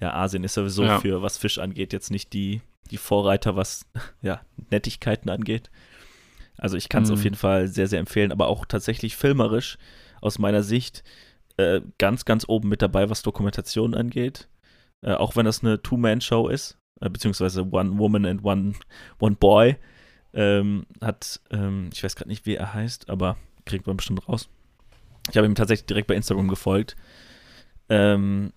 ja, 0.00 0.12
Asien 0.12 0.44
ist 0.44 0.54
sowieso 0.54 0.84
Ja. 0.84 1.00
für 1.00 1.22
was 1.22 1.38
Fisch 1.38 1.58
angeht 1.58 1.92
jetzt 1.92 2.10
nicht 2.10 2.32
die, 2.32 2.60
die 2.90 2.96
Vorreiter, 2.98 3.56
was 3.56 3.86
ja, 4.22 4.40
Nettigkeiten 4.70 5.30
angeht. 5.30 5.70
Also 6.58 6.76
ich 6.76 6.88
kann 6.88 7.04
es 7.04 7.10
Mhm. 7.10 7.14
auf 7.14 7.24
jeden 7.24 7.36
Fall 7.36 7.68
sehr, 7.68 7.86
sehr 7.86 8.00
empfehlen, 8.00 8.32
aber 8.32 8.48
auch 8.48 8.64
tatsächlich 8.66 9.16
filmerisch 9.16 9.78
aus 10.20 10.38
meiner 10.38 10.62
Sicht 10.62 11.04
äh, 11.56 11.80
ganz, 11.98 12.24
ganz 12.24 12.44
oben 12.48 12.68
mit 12.68 12.82
dabei, 12.82 13.08
was 13.08 13.22
Dokumentation 13.22 13.94
angeht. 13.94 14.48
Äh, 15.02 15.12
auch 15.14 15.36
wenn 15.36 15.46
das 15.46 15.62
eine 15.62 15.80
Two-Man-Show 15.80 16.48
ist, 16.48 16.76
beziehungsweise 17.08 17.62
One 17.70 17.98
Woman 17.98 18.26
and 18.26 18.44
One, 18.44 18.74
one 19.18 19.36
Boy, 19.36 19.76
ähm, 20.32 20.86
hat, 21.00 21.40
ähm, 21.50 21.90
ich 21.92 22.02
weiß 22.02 22.16
gerade 22.16 22.30
nicht, 22.30 22.46
wie 22.46 22.56
er 22.56 22.74
heißt, 22.74 23.08
aber 23.08 23.36
kriegt 23.64 23.86
man 23.86 23.96
bestimmt 23.96 24.28
raus. 24.28 24.48
Ich 25.30 25.36
habe 25.36 25.46
ihm 25.46 25.54
tatsächlich 25.54 25.86
direkt 25.86 26.08
bei 26.08 26.14
Instagram 26.14 26.48
gefolgt. 26.48 26.96
Ähm, 27.88 28.52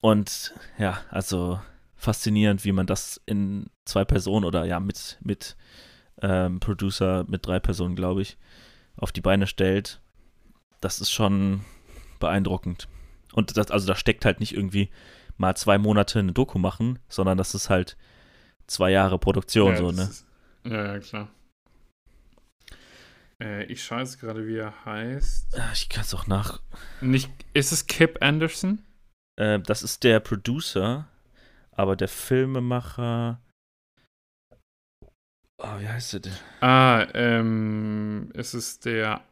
und 0.00 0.54
ja, 0.78 1.00
also 1.10 1.60
faszinierend, 1.96 2.64
wie 2.64 2.72
man 2.72 2.86
das 2.86 3.20
in 3.26 3.66
zwei 3.84 4.04
Personen 4.04 4.44
oder 4.44 4.64
ja, 4.64 4.78
mit, 4.78 5.18
mit 5.20 5.56
ähm, 6.22 6.60
Producer, 6.60 7.24
mit 7.28 7.46
drei 7.46 7.58
Personen, 7.58 7.96
glaube 7.96 8.22
ich, 8.22 8.36
auf 8.96 9.12
die 9.12 9.20
Beine 9.20 9.46
stellt. 9.46 10.00
Das 10.80 11.00
ist 11.00 11.10
schon 11.10 11.62
beeindruckend. 12.20 12.88
Und 13.32 13.56
das, 13.56 13.70
also 13.70 13.86
da 13.86 13.96
steckt 13.96 14.24
halt 14.24 14.40
nicht 14.40 14.54
irgendwie 14.54 14.90
mal 15.38 15.56
zwei 15.56 15.78
Monate 15.78 16.18
eine 16.18 16.32
Doku 16.32 16.58
machen, 16.58 16.98
sondern 17.08 17.38
das 17.38 17.54
ist 17.54 17.70
halt 17.70 17.96
zwei 18.66 18.90
Jahre 18.90 19.18
Produktion, 19.18 19.76
so, 19.76 19.90
das 19.90 19.96
ne? 19.96 20.02
Ist, 20.02 20.26
ja, 20.64 20.84
ja, 20.94 20.98
klar. 20.98 21.28
Äh, 23.40 23.64
ich 23.66 23.82
schaue 23.84 24.00
jetzt 24.00 24.20
gerade, 24.20 24.46
wie 24.46 24.56
er 24.56 24.84
heißt. 24.84 25.58
Ah, 25.58 25.70
Ich 25.72 25.88
kann 25.88 26.02
es 26.02 26.12
auch 26.14 26.26
nach. 26.26 26.60
Nicht, 27.00 27.30
ist 27.54 27.72
es 27.72 27.86
Kip 27.86 28.18
Anderson? 28.20 28.82
Äh, 29.36 29.60
das 29.60 29.82
ist 29.82 30.02
der 30.04 30.20
Producer, 30.20 31.08
aber 31.70 31.94
der 31.94 32.08
Filmemacher. 32.08 33.40
Oh, 35.60 35.78
wie 35.80 35.88
heißt 35.88 36.12
der 36.14 36.20
denn? 36.20 36.32
Ah, 36.60 37.06
ähm, 37.14 38.30
ist 38.34 38.54
es 38.54 38.80
der 38.80 39.24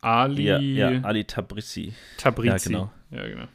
Ali 0.00 0.44
Ja, 0.44 0.58
ja, 0.58 1.00
Ali 1.02 1.24
Tabrizi. 1.24 1.94
Tabrizi? 2.16 2.48
Ja, 2.48 2.56
genau. 2.58 2.92
Ja, 3.10 3.26
genau. 3.26 3.48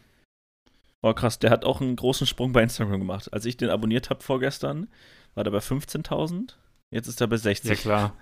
Oh, 1.08 1.14
krass, 1.14 1.38
der 1.38 1.52
hat 1.52 1.66
auch 1.66 1.82
einen 1.82 1.96
großen 1.96 2.26
Sprung 2.26 2.52
bei 2.52 2.64
Instagram 2.64 3.00
gemacht. 3.00 3.32
Als 3.32 3.46
ich 3.46 3.58
den 3.58 3.70
abonniert 3.70 4.10
habe 4.10 4.24
vorgestern, 4.24 4.88
war 5.36 5.44
der 5.44 5.52
bei 5.52 5.60
15.000. 5.60 6.56
Jetzt 6.90 7.08
ist 7.08 7.22
er 7.22 7.28
bei 7.28 7.38
60. 7.38 7.70
Ja, 7.70 7.76
klar. 7.76 8.16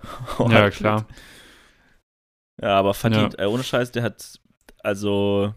Oh, 0.38 0.48
ja, 0.48 0.70
klar. 0.70 1.06
Ja, 2.62 2.78
aber 2.78 2.94
verdient. 2.94 3.38
Äh, 3.38 3.44
ohne 3.44 3.62
Scheiß, 3.62 3.92
der 3.92 4.04
hat, 4.04 4.40
also, 4.78 5.52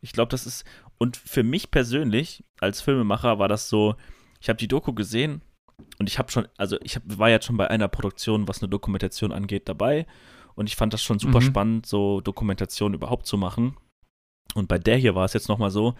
ich 0.00 0.12
glaube, 0.12 0.30
das 0.30 0.44
ist, 0.46 0.64
und 0.98 1.16
für 1.16 1.44
mich 1.44 1.70
persönlich, 1.70 2.42
als 2.58 2.80
Filmemacher, 2.80 3.38
war 3.38 3.46
das 3.46 3.68
so, 3.68 3.94
ich 4.40 4.48
habe 4.48 4.56
die 4.56 4.66
Doku 4.66 4.92
gesehen 4.92 5.42
und 5.98 6.08
ich 6.08 6.18
habe 6.18 6.32
schon, 6.32 6.48
also 6.56 6.78
ich 6.82 6.96
hab, 6.96 7.02
war 7.04 7.28
jetzt 7.30 7.46
schon 7.46 7.58
bei 7.58 7.68
einer 7.70 7.86
Produktion, 7.86 8.48
was 8.48 8.60
eine 8.60 8.70
Dokumentation 8.70 9.30
angeht, 9.30 9.68
dabei 9.68 10.06
und 10.56 10.68
ich 10.68 10.74
fand 10.74 10.92
das 10.94 11.02
schon 11.02 11.18
super 11.20 11.40
Mhm. 11.40 11.44
spannend, 11.44 11.86
so 11.86 12.20
Dokumentation 12.22 12.94
überhaupt 12.94 13.26
zu 13.26 13.36
machen. 13.36 13.76
Und 14.54 14.68
bei 14.68 14.78
der 14.78 14.96
hier 14.96 15.14
war 15.14 15.24
es 15.24 15.32
jetzt 15.32 15.48
nochmal 15.48 15.70
so, 15.70 15.94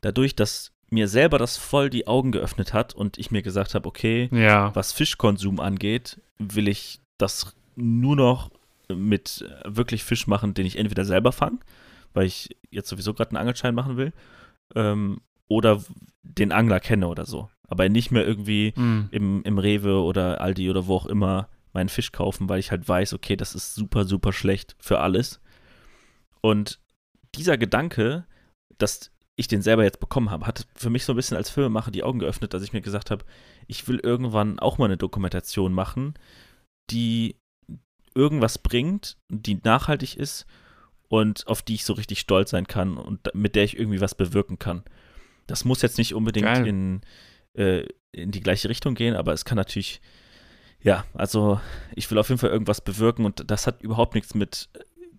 dadurch, 0.00 0.34
dass 0.34 0.72
mir 0.90 1.08
selber 1.08 1.38
das 1.38 1.56
voll 1.56 1.90
die 1.90 2.06
Augen 2.06 2.32
geöffnet 2.32 2.72
hat 2.72 2.94
und 2.94 3.18
ich 3.18 3.30
mir 3.30 3.42
gesagt 3.42 3.74
habe, 3.74 3.88
okay, 3.88 4.28
Ja. 4.32 4.74
was 4.74 4.92
Fischkonsum 4.92 5.58
angeht, 5.60 6.20
will 6.38 6.68
ich 6.68 7.00
das 7.18 7.54
nur 7.74 8.16
noch 8.16 8.50
mit 8.88 9.44
wirklich 9.64 10.04
Fisch 10.04 10.26
machen, 10.28 10.54
den 10.54 10.64
ich 10.66 10.78
entweder 10.78 11.04
selber 11.04 11.32
fange, 11.32 11.58
weil 12.14 12.26
ich 12.26 12.56
jetzt 12.70 12.88
sowieso 12.88 13.14
gerade 13.14 13.30
einen 13.30 13.38
Angelschein 13.38 13.74
machen 13.74 13.96
will, 13.96 14.12
ähm, 14.74 15.20
oder 15.48 15.82
den 16.22 16.52
Angler 16.52 16.80
kenne 16.80 17.08
oder 17.08 17.24
so. 17.26 17.48
Aber 17.68 17.88
nicht 17.88 18.10
mehr 18.12 18.24
irgendwie 18.26 18.72
Mhm. 18.76 19.08
im, 19.10 19.42
im 19.42 19.58
Rewe 19.58 20.00
oder 20.02 20.40
Aldi 20.40 20.70
oder 20.70 20.86
wo 20.86 20.94
auch 20.96 21.06
immer 21.06 21.48
meinen 21.72 21.88
Fisch 21.88 22.12
kaufen, 22.12 22.48
weil 22.48 22.60
ich 22.60 22.70
halt 22.70 22.88
weiß, 22.88 23.12
okay, 23.12 23.36
das 23.36 23.54
ist 23.56 23.74
super, 23.74 24.04
super 24.04 24.32
schlecht 24.32 24.76
für 24.78 25.00
alles. 25.00 25.40
Und 26.40 26.78
dieser 27.36 27.58
Gedanke, 27.58 28.26
dass 28.78 29.10
ich 29.36 29.48
den 29.48 29.62
selber 29.62 29.84
jetzt 29.84 30.00
bekommen 30.00 30.30
habe, 30.30 30.46
hat 30.46 30.66
für 30.74 30.90
mich 30.90 31.04
so 31.04 31.12
ein 31.12 31.16
bisschen 31.16 31.36
als 31.36 31.50
Filmemacher 31.50 31.90
die 31.90 32.02
Augen 32.02 32.18
geöffnet, 32.18 32.54
dass 32.54 32.62
ich 32.62 32.72
mir 32.72 32.80
gesagt 32.80 33.10
habe, 33.10 33.24
ich 33.66 33.86
will 33.86 34.00
irgendwann 34.02 34.58
auch 34.58 34.78
mal 34.78 34.86
eine 34.86 34.96
Dokumentation 34.96 35.72
machen, 35.72 36.14
die 36.90 37.36
irgendwas 38.14 38.58
bringt, 38.58 39.18
die 39.28 39.60
nachhaltig 39.62 40.16
ist 40.16 40.46
und 41.08 41.46
auf 41.46 41.62
die 41.62 41.74
ich 41.74 41.84
so 41.84 41.92
richtig 41.92 42.20
stolz 42.20 42.50
sein 42.50 42.66
kann 42.66 42.96
und 42.96 43.34
mit 43.34 43.54
der 43.54 43.64
ich 43.64 43.78
irgendwie 43.78 44.00
was 44.00 44.14
bewirken 44.14 44.58
kann. 44.58 44.82
Das 45.46 45.64
muss 45.64 45.82
jetzt 45.82 45.98
nicht 45.98 46.14
unbedingt 46.14 46.46
Geil. 46.46 46.66
in, 46.66 47.00
äh, 47.58 47.86
in 48.12 48.30
die 48.30 48.40
gleiche 48.40 48.70
Richtung 48.70 48.94
gehen, 48.94 49.14
aber 49.14 49.34
es 49.34 49.44
kann 49.44 49.56
natürlich, 49.56 50.00
ja, 50.80 51.04
also 51.12 51.60
ich 51.94 52.10
will 52.10 52.18
auf 52.18 52.30
jeden 52.30 52.38
Fall 52.38 52.50
irgendwas 52.50 52.80
bewirken 52.80 53.26
und 53.26 53.50
das 53.50 53.66
hat 53.66 53.82
überhaupt 53.82 54.14
nichts 54.14 54.34
mit 54.34 54.70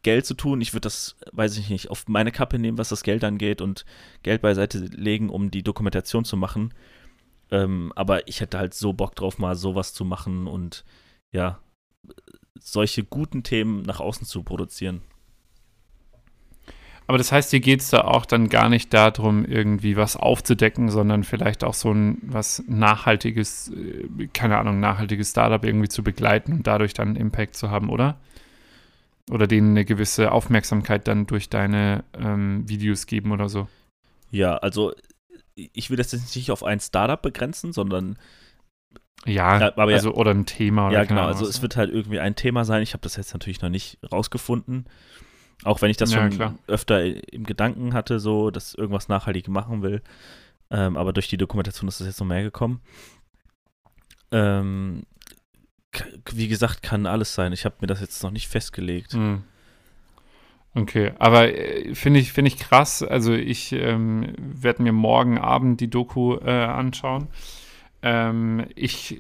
Geld 0.04 0.26
zu 0.26 0.34
tun. 0.34 0.62
Ich 0.62 0.74
würde 0.74 0.82
das, 0.82 1.16
weiß 1.32 1.58
ich 1.58 1.70
nicht, 1.70 1.90
auf 1.90 2.08
meine 2.08 2.32
Kappe 2.32 2.60
nehmen, 2.60 2.78
was 2.78 2.90
das 2.90 3.04
Geld 3.04 3.24
angeht 3.24 3.62
und 3.62 3.86
Geld 4.24 4.42
beiseite 4.42 4.80
legen, 4.80 5.30
um 5.30 5.52
die 5.52 5.64
Dokumentation 5.64 6.26
zu 6.26 6.38
machen. 6.38 6.74
Ähm, 7.52 7.94
aber 7.96 8.28
ich 8.28 8.42
hätte 8.42 8.58
halt 8.58 8.74
so 8.74 8.94
Bock 8.94 9.16
drauf, 9.16 9.38
mal 9.38 9.56
sowas 9.56 9.94
zu 9.94 10.06
machen 10.06 10.48
und 10.48 10.84
ja, 11.32 11.60
solche 12.60 13.04
guten 13.04 13.44
Themen 13.44 13.84
nach 13.84 14.00
außen 14.00 14.26
zu 14.26 14.44
produzieren. 14.44 15.02
Aber 17.08 17.18
das 17.18 17.32
heißt, 17.32 17.54
dir 17.54 17.62
geht 17.62 17.80
es 17.80 17.90
da 17.90 18.02
auch 18.02 18.26
dann 18.26 18.50
gar 18.50 18.68
nicht 18.68 18.94
darum, 18.94 19.46
irgendwie 19.46 19.96
was 19.96 20.18
aufzudecken, 20.18 20.90
sondern 20.90 21.24
vielleicht 21.24 21.64
auch 21.64 21.74
so 21.74 21.92
ein 21.92 22.18
was 22.22 22.64
nachhaltiges, 22.68 23.72
äh, 23.72 24.28
keine 24.34 24.58
Ahnung, 24.58 24.82
nachhaltiges 24.82 25.32
Startup 25.32 25.64
irgendwie 25.64 25.88
zu 25.88 26.04
begleiten 26.04 26.52
und 26.52 26.68
dadurch 26.68 26.94
dann 26.94 27.16
Impact 27.16 27.56
zu 27.56 27.72
haben, 27.72 27.90
oder? 27.90 28.20
Oder 29.30 29.48
denen 29.48 29.72
eine 29.72 29.84
gewisse 29.86 30.32
Aufmerksamkeit 30.32 31.08
dann 31.08 31.28
durch 31.28 31.50
deine 31.50 32.04
ähm, 32.18 32.68
Videos 32.70 33.06
geben 33.08 33.32
oder 33.32 33.50
so. 33.50 33.68
Ja, 34.32 34.56
also 34.58 34.94
ich 35.56 35.90
will 35.90 35.98
das 35.98 36.12
jetzt 36.12 36.36
nicht 36.36 36.52
auf 36.52 36.64
ein 36.64 36.80
Startup 36.80 37.22
begrenzen, 37.22 37.74
sondern 37.74 38.18
Ja, 39.26 39.60
Ja, 39.60 39.68
aber 39.76 39.90
ja. 39.90 39.98
also 39.98 40.14
oder 40.14 40.32
ein 40.32 40.46
Thema 40.46 40.88
oder 40.88 40.98
ja, 41.00 41.04
genau. 41.04 41.26
Also 41.26 41.46
es 41.46 41.62
wird 41.62 41.76
halt 41.76 41.92
irgendwie 41.92 42.20
ein 42.20 42.36
Thema 42.36 42.64
sein. 42.64 42.84
Ich 42.84 42.94
habe 42.94 43.02
das 43.02 43.16
jetzt 43.18 43.34
natürlich 43.34 43.62
noch 43.62 43.70
nicht 43.70 43.98
rausgefunden. 44.12 44.86
Auch 45.64 45.82
wenn 45.82 45.90
ich 45.90 45.98
das 45.98 46.12
Ja, 46.14 46.20
schon 46.20 46.30
klar. 46.30 46.56
öfter 46.68 47.04
im 47.34 47.44
Gedanken 47.44 47.94
hatte, 47.94 48.20
so, 48.20 48.52
dass 48.52 48.76
irgendwas 48.76 49.08
nachhaltig 49.10 49.48
machen 49.48 49.82
will. 49.82 50.02
Ähm, 50.70 50.96
aber 50.96 51.14
durch 51.14 51.28
die 51.28 51.38
Dokumentation 51.38 51.88
ist 51.88 52.00
das 52.00 52.08
jetzt 52.08 52.20
noch 52.20 52.28
mehr 52.28 52.44
gekommen. 52.44 52.82
Ähm, 54.32 55.04
wie 56.32 56.48
gesagt, 56.48 56.84
kann 56.84 57.06
alles 57.06 57.34
sein. 57.34 57.54
Ich 57.54 57.66
habe 57.66 57.76
mir 57.82 57.88
das 57.88 58.02
jetzt 58.02 58.22
noch 58.24 58.32
nicht 58.32 58.48
festgelegt. 58.48 59.14
Hm. 59.14 59.44
Okay, 60.76 61.14
aber 61.18 61.54
äh, 61.54 61.96
finde 61.96 62.20
ich, 62.20 62.32
find 62.32 62.48
ich 62.48 62.58
krass. 62.58 63.02
Also 63.02 63.34
ich 63.34 63.72
ähm, 63.74 64.34
werde 64.38 64.84
mir 64.84 64.92
morgen 64.92 65.40
Abend 65.40 65.82
die 65.82 65.90
Doku 65.90 66.36
äh, 66.36 66.52
anschauen. 66.52 67.28
Ähm, 68.04 68.66
ich, 68.76 69.18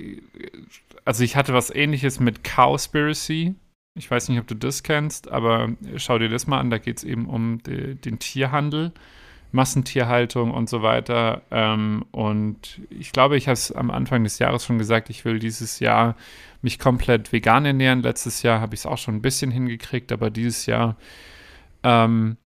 also 1.03 1.23
ich 1.23 1.35
hatte 1.35 1.53
was 1.53 1.73
ähnliches 1.73 2.19
mit 2.19 2.43
Cowspiracy. 2.43 3.55
Ich 3.95 4.11
weiß 4.11 4.29
nicht, 4.29 4.39
ob 4.39 4.45
du 4.45 4.55
das 4.55 4.83
kennst, 4.83 5.31
aber 5.31 5.69
schau 5.95 6.19
dir 6.19 6.29
das 6.29 6.45
mal 6.45 6.59
an. 6.59 6.69
Da 6.69 6.77
geht 6.77 6.97
es 6.97 7.03
eben 7.03 7.25
um 7.25 7.63
de, 7.63 7.95
den 7.95 8.19
Tierhandel, 8.19 8.91
Massentierhaltung 9.51 10.51
und 10.51 10.69
so 10.69 10.83
weiter. 10.83 11.41
Ähm, 11.49 12.05
und 12.11 12.81
ich 12.91 13.11
glaube, 13.11 13.37
ich 13.37 13.47
habe 13.47 13.53
es 13.53 13.71
am 13.71 13.89
Anfang 13.89 14.23
des 14.23 14.37
Jahres 14.37 14.63
schon 14.63 14.77
gesagt, 14.77 15.09
ich 15.09 15.25
will 15.25 15.39
dieses 15.39 15.79
Jahr 15.79 16.15
mich 16.61 16.79
komplett 16.79 17.31
vegan 17.31 17.65
ernähren. 17.65 18.01
Letztes 18.01 18.43
Jahr 18.43 18.61
habe 18.61 18.75
ich 18.75 18.81
es 18.81 18.85
auch 18.85 18.97
schon 18.97 19.15
ein 19.15 19.21
bisschen 19.21 19.51
hingekriegt, 19.51 20.11
aber 20.11 20.29
dieses 20.29 20.65
Jahr 20.65 20.97
ähm, 21.83 22.37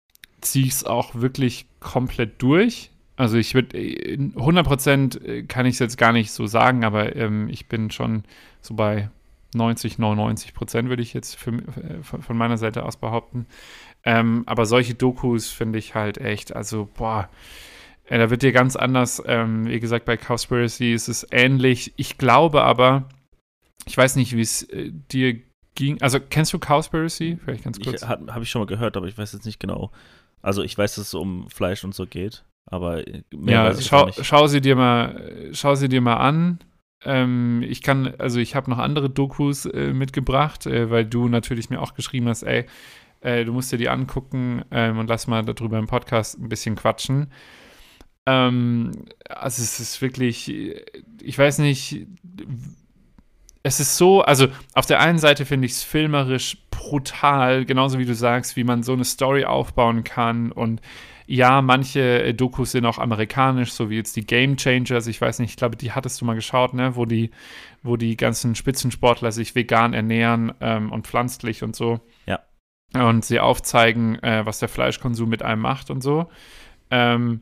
ziehe 0.42 0.66
ich 0.66 0.74
es 0.74 0.84
auch 0.84 1.16
wirklich 1.16 1.68
komplett 1.80 2.42
durch. 2.42 2.92
Also 3.16 3.38
ich 3.38 3.54
würde, 3.54 3.78
100% 3.78 5.24
äh, 5.24 5.44
kann 5.44 5.66
ich 5.66 5.74
es 5.74 5.80
jetzt 5.80 5.98
gar 5.98 6.12
nicht 6.12 6.32
so 6.32 6.48
sagen, 6.48 6.84
aber 6.84 7.16
ähm, 7.16 7.50
ich 7.50 7.68
bin 7.68 7.92
schon 7.92 8.24
so 8.62 8.74
bei 8.74 9.10
90, 9.54 10.00
99 10.00 10.54
Prozent 10.54 10.90
würde 10.90 11.04
ich 11.04 11.14
jetzt 11.14 11.36
für, 11.36 11.52
äh, 11.52 12.02
von, 12.04 12.38
meiner 12.38 12.58
Seite 12.58 12.84
aus 12.84 12.98
behaupten. 12.98 13.46
Ähm, 14.04 14.44
aber 14.46 14.66
solche 14.66 14.96
Dokus 14.96 15.50
finde 15.50 15.78
ich 15.78 15.94
halt 15.94 16.18
echt, 16.18 16.56
also 16.56 16.90
boah, 16.98 17.30
äh, 18.06 18.18
da 18.18 18.30
wird 18.30 18.42
dir 18.42 18.52
ganz 18.52 18.76
anders, 18.76 19.22
ähm, 19.26 19.68
wie 19.68 19.80
gesagt, 19.80 20.06
bei 20.06 20.18
Cowspiracy 20.18 20.94
ist 20.94 21.08
es 21.08 21.28
ähnlich. 21.32 21.94
Ich 21.98 22.18
glaube 22.18 22.64
aber, 22.64 23.08
ich 23.86 23.98
weiß 23.98 24.16
nicht, 24.16 24.36
wie 24.36 24.42
es 24.42 24.64
äh, 24.64 24.92
dir 25.12 25.40
ging. 25.76 26.02
Also 26.02 26.20
kennst 26.20 26.54
du 26.54 26.60
Cowspiracy? 26.60 27.40
Vielleicht 27.44 27.64
ganz 27.64 27.80
kurz. 27.80 28.04
Habe 28.06 28.44
ich 28.44 28.50
schon 28.50 28.62
mal 28.62 28.68
gehört, 28.68 28.98
aber 28.98 29.08
ich 29.08 29.18
weiß 29.18 29.34
jetzt 29.34 29.46
nicht 29.46 29.60
genau. 29.60 29.92
Also 30.42 30.64
ich 30.64 30.78
weiß, 30.78 30.96
dass 30.96 31.08
es 31.08 31.14
um 31.14 31.50
Fleisch 31.50 31.84
und 31.84 31.94
so 31.94 32.08
geht, 32.08 32.44
aber 32.70 33.08
äh, 33.08 33.22
ja, 33.46 33.80
schau, 33.80 34.10
schau 34.12 34.48
sie 34.48 34.62
dir 34.62 34.76
mal, 34.76 35.50
schau 35.52 35.76
sie 35.76 35.88
dir 35.88 36.02
mal 36.02 36.18
an. 36.18 36.60
Ähm, 37.04 37.64
ich 37.68 37.82
kann, 37.82 38.14
also 38.18 38.40
ich 38.40 38.56
habe 38.56 38.70
noch 38.70 38.78
andere 38.78 39.10
Dokus 39.10 39.66
äh, 39.66 39.94
mitgebracht, 39.94 40.66
äh, 40.66 40.90
weil 40.90 41.06
du 41.06 41.28
natürlich 41.28 41.70
mir 41.70 41.82
auch 41.82 41.94
geschrieben 41.94 42.28
hast, 42.28 42.44
ey, 42.44 42.66
äh, 43.22 43.46
du 43.46 43.54
musst 43.54 43.72
dir 43.72 43.78
die 43.78 43.90
angucken 43.90 44.64
ähm, 44.72 44.98
und 44.98 45.08
lass 45.08 45.28
mal 45.28 45.44
darüber 45.44 45.80
im 45.80 45.88
Podcast 45.88 46.40
ein 46.40 46.50
bisschen 46.50 46.76
quatschen. 46.76 47.32
Ähm, 48.28 48.92
also 49.30 49.62
es 49.64 49.80
ist 49.80 50.02
wirklich, 50.02 50.52
ich 51.22 51.38
weiß 51.38 51.60
nicht, 51.60 52.08
es 53.64 53.80
ist 53.80 53.98
so, 53.98 54.22
also 54.22 54.48
auf 54.74 54.86
der 54.86 55.00
einen 55.00 55.20
Seite 55.20 55.46
finde 55.46 55.66
ich 55.66 55.74
es 55.74 55.84
filmerisch 55.84 56.58
brutal, 56.72 57.66
genauso 57.66 58.00
wie 58.00 58.06
du 58.06 58.16
sagst, 58.16 58.56
wie 58.56 58.64
man 58.64 58.84
so 58.84 58.94
eine 58.94 59.06
Story 59.06 59.46
aufbauen 59.46 60.04
kann. 60.04 60.52
Und 60.52 60.82
ja, 61.28 61.62
manche 61.62 62.24
äh, 62.24 62.34
Dokus 62.34 62.72
sind 62.72 62.86
auch 62.86 62.98
amerikanisch, 62.98 63.72
so 63.72 63.90
wie 63.90 63.96
jetzt 63.96 64.16
die 64.16 64.26
Game 64.26 64.58
Changers. 64.58 65.08
Ich 65.08 65.22
weiß 65.22 65.40
nicht, 65.40 65.52
ich 65.52 65.58
glaube, 65.58 65.76
die 65.78 65.92
hattest 65.92 66.20
du 66.20 66.26
mal 66.26 66.34
geschaut, 66.34 66.74
ne? 66.74 66.96
Wo 66.96 67.06
die, 67.06 67.32
wo 67.84 67.98
die 67.98 68.18
ganzen 68.18 68.56
Spitzensportler 68.56 69.32
sich 69.32 69.54
vegan 69.54 69.94
ernähren 69.94 70.54
ähm, 70.60 70.92
und 70.92 71.08
pflanzlich 71.08 71.62
und 71.62 71.76
so. 71.76 72.00
Ja. 72.26 72.40
Und 72.94 73.24
sie 73.24 73.40
aufzeigen, 73.40 74.22
äh, 74.24 74.46
was 74.46 74.60
der 74.60 74.70
Fleischkonsum 74.70 75.30
mit 75.30 75.44
einem 75.44 75.62
macht 75.62 75.92
und 75.92 76.02
so. 76.02 76.30
Ähm, 76.90 77.42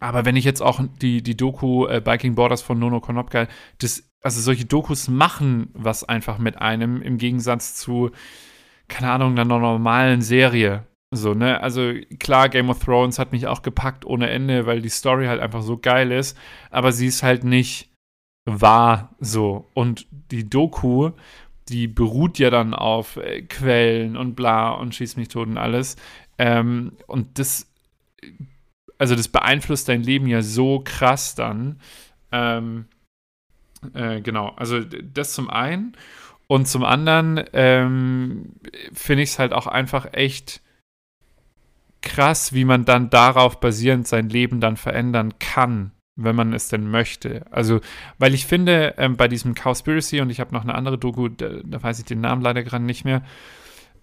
aber 0.00 0.24
wenn 0.24 0.34
ich 0.34 0.44
jetzt 0.44 0.62
auch 0.62 0.80
die, 1.00 1.22
die 1.22 1.36
Doku 1.36 1.86
äh, 1.86 2.00
Biking 2.00 2.34
Borders 2.34 2.62
von 2.62 2.78
Nono 2.78 3.00
Konopka, 3.00 3.46
das 3.78 4.11
also 4.22 4.40
solche 4.40 4.64
Dokus 4.64 5.08
machen 5.08 5.70
was 5.74 6.04
einfach 6.04 6.38
mit 6.38 6.58
einem 6.60 7.02
im 7.02 7.18
Gegensatz 7.18 7.74
zu, 7.74 8.10
keine 8.88 9.10
Ahnung, 9.10 9.38
einer 9.38 9.44
normalen 9.58 10.22
Serie. 10.22 10.86
So, 11.14 11.34
ne? 11.34 11.60
Also 11.60 11.92
klar, 12.18 12.48
Game 12.48 12.70
of 12.70 12.82
Thrones 12.82 13.18
hat 13.18 13.32
mich 13.32 13.46
auch 13.46 13.62
gepackt 13.62 14.06
ohne 14.06 14.30
Ende, 14.30 14.64
weil 14.64 14.80
die 14.80 14.88
Story 14.88 15.26
halt 15.26 15.40
einfach 15.40 15.62
so 15.62 15.76
geil 15.76 16.10
ist, 16.10 16.38
aber 16.70 16.92
sie 16.92 17.06
ist 17.06 17.22
halt 17.22 17.44
nicht 17.44 17.90
wahr 18.46 19.14
so. 19.20 19.68
Und 19.74 20.06
die 20.30 20.48
Doku, 20.48 21.10
die 21.68 21.86
beruht 21.86 22.38
ja 22.38 22.50
dann 22.50 22.74
auf 22.74 23.16
äh, 23.16 23.42
Quellen 23.42 24.16
und 24.16 24.34
bla 24.34 24.70
und 24.70 24.94
schießt 24.94 25.16
mich 25.16 25.28
tot 25.28 25.48
und 25.48 25.58
alles. 25.58 25.96
Ähm, 26.38 26.92
und 27.06 27.38
das, 27.38 27.70
also 28.98 29.14
das 29.14 29.28
beeinflusst 29.28 29.88
dein 29.88 30.02
Leben 30.02 30.26
ja 30.26 30.42
so 30.42 30.80
krass 30.82 31.34
dann. 31.34 31.78
Ähm, 32.32 32.86
äh, 33.94 34.20
genau, 34.20 34.48
also 34.56 34.80
das 34.80 35.32
zum 35.32 35.50
einen. 35.50 35.96
Und 36.46 36.68
zum 36.68 36.84
anderen 36.84 37.42
ähm, 37.52 38.56
finde 38.92 39.22
ich 39.22 39.30
es 39.30 39.38
halt 39.38 39.52
auch 39.52 39.66
einfach 39.66 40.12
echt 40.12 40.60
krass, 42.02 42.52
wie 42.52 42.64
man 42.64 42.84
dann 42.84 43.10
darauf 43.10 43.60
basierend 43.60 44.06
sein 44.06 44.28
Leben 44.28 44.60
dann 44.60 44.76
verändern 44.76 45.34
kann, 45.38 45.92
wenn 46.16 46.36
man 46.36 46.52
es 46.52 46.68
denn 46.68 46.90
möchte. 46.90 47.46
Also, 47.50 47.80
weil 48.18 48.34
ich 48.34 48.44
finde, 48.44 48.94
ähm, 48.98 49.16
bei 49.16 49.28
diesem 49.28 49.54
Cowspiracy, 49.54 50.20
und 50.20 50.30
ich 50.30 50.40
habe 50.40 50.52
noch 50.52 50.62
eine 50.62 50.74
andere 50.74 50.98
Doku, 50.98 51.28
da, 51.28 51.48
da, 51.64 51.82
weiß 51.82 52.00
ich 52.00 52.04
den 52.04 52.20
Namen 52.20 52.42
leider 52.42 52.62
gerade 52.62 52.84
nicht 52.84 53.04
mehr, 53.04 53.22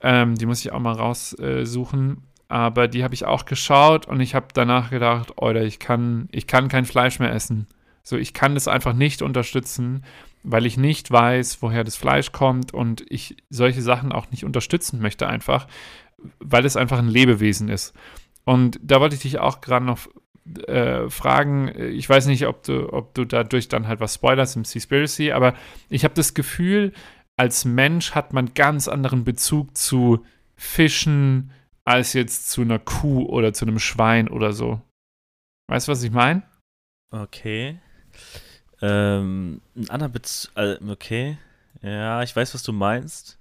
ähm, 0.01 0.35
die 0.35 0.45
muss 0.45 0.61
ich 0.61 0.71
auch 0.71 0.79
mal 0.79 0.93
raussuchen, 0.93 2.17
äh, 2.17 2.53
aber 2.53 2.87
die 2.87 3.03
habe 3.03 3.13
ich 3.13 3.25
auch 3.25 3.45
geschaut 3.45 4.07
und 4.07 4.21
ich 4.21 4.33
habe 4.33 4.47
danach 4.53 4.89
gedacht, 4.89 5.37
oder 5.37 5.61
ich 5.63 5.77
kann, 5.77 6.29
ich 6.31 6.47
kann 6.47 6.67
kein 6.67 6.85
Fleisch 6.85 7.19
mehr 7.19 7.33
essen. 7.33 7.67
So, 8.09 8.17
ich 8.17 8.33
kann 8.33 8.55
das 8.55 8.67
einfach 8.67 8.93
nicht 8.93 9.21
unterstützen, 9.21 10.03
weil 10.41 10.65
ich 10.65 10.77
nicht 10.77 11.11
weiß, 11.11 11.61
woher 11.61 11.83
das 11.83 11.95
Fleisch 11.95 12.31
kommt 12.31 12.73
und 12.73 13.05
ich 13.07 13.37
solche 13.51 13.83
Sachen 13.83 14.11
auch 14.11 14.31
nicht 14.31 14.43
unterstützen 14.43 14.99
möchte 14.99 15.27
einfach, 15.27 15.67
weil 16.39 16.65
es 16.65 16.75
einfach 16.75 16.97
ein 16.97 17.07
Lebewesen 17.07 17.69
ist. 17.69 17.93
Und 18.45 18.79
da 18.81 18.99
wollte 18.99 19.13
ich 19.13 19.21
dich 19.21 19.37
auch 19.37 19.61
gerade 19.61 19.85
noch 19.85 20.07
äh, 20.67 21.07
fragen, 21.07 21.71
ich 21.77 22.09
weiß 22.09 22.25
nicht, 22.25 22.47
ob 22.47 22.63
du, 22.63 22.91
ob 22.91 23.13
du 23.13 23.25
dadurch 23.25 23.67
dann 23.67 23.87
halt 23.87 23.99
was 23.99 24.15
spoilerst 24.15 24.55
im 24.55 24.65
Seaspiracy, 24.65 25.31
aber 25.31 25.53
ich 25.89 26.03
habe 26.03 26.15
das 26.15 26.33
Gefühl, 26.33 26.93
als 27.37 27.63
Mensch 27.63 28.15
hat 28.15 28.33
man 28.33 28.55
ganz 28.55 28.87
anderen 28.87 29.23
Bezug 29.23 29.77
zu 29.77 30.25
Fischen 30.55 31.51
als 31.85 32.13
jetzt 32.13 32.49
zu 32.49 32.61
einer 32.61 32.79
Kuh 32.79 33.27
oder 33.27 33.53
zu 33.53 33.65
einem 33.65 33.77
Schwein 33.77 34.29
oder 34.29 34.51
so. 34.51 34.81
Weißt 35.67 35.87
du, 35.87 35.91
was 35.91 36.01
ich 36.01 36.11
meine? 36.11 36.41
Okay. 37.11 37.77
Ähm, 38.81 39.61
ein 39.75 39.89
anderer 39.89 40.09
Bezug, 40.09 40.51
also, 40.55 40.91
okay. 40.91 41.37
Ja, 41.81 42.23
ich 42.23 42.35
weiß, 42.35 42.53
was 42.53 42.63
du 42.63 42.73
meinst. 42.73 43.37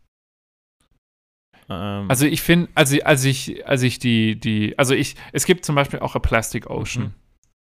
Ähm. 1.69 2.11
Also 2.11 2.27
ich 2.27 2.43
finde, 2.43 2.71
also 2.75 2.99
als 3.03 3.25
ich, 3.25 3.67
als 3.67 3.83
ich 3.83 3.99
die, 3.99 4.39
die, 4.39 4.79
also 4.79 4.95
ich, 4.95 5.17
es 5.33 5.45
gibt 5.45 5.65
zum 5.65 5.75
Beispiel 5.75 6.01
auch 6.01 6.15
A 6.15 6.19
Plastic 6.19 6.71
Ocean. 6.71 7.07
Mhm. 7.07 7.13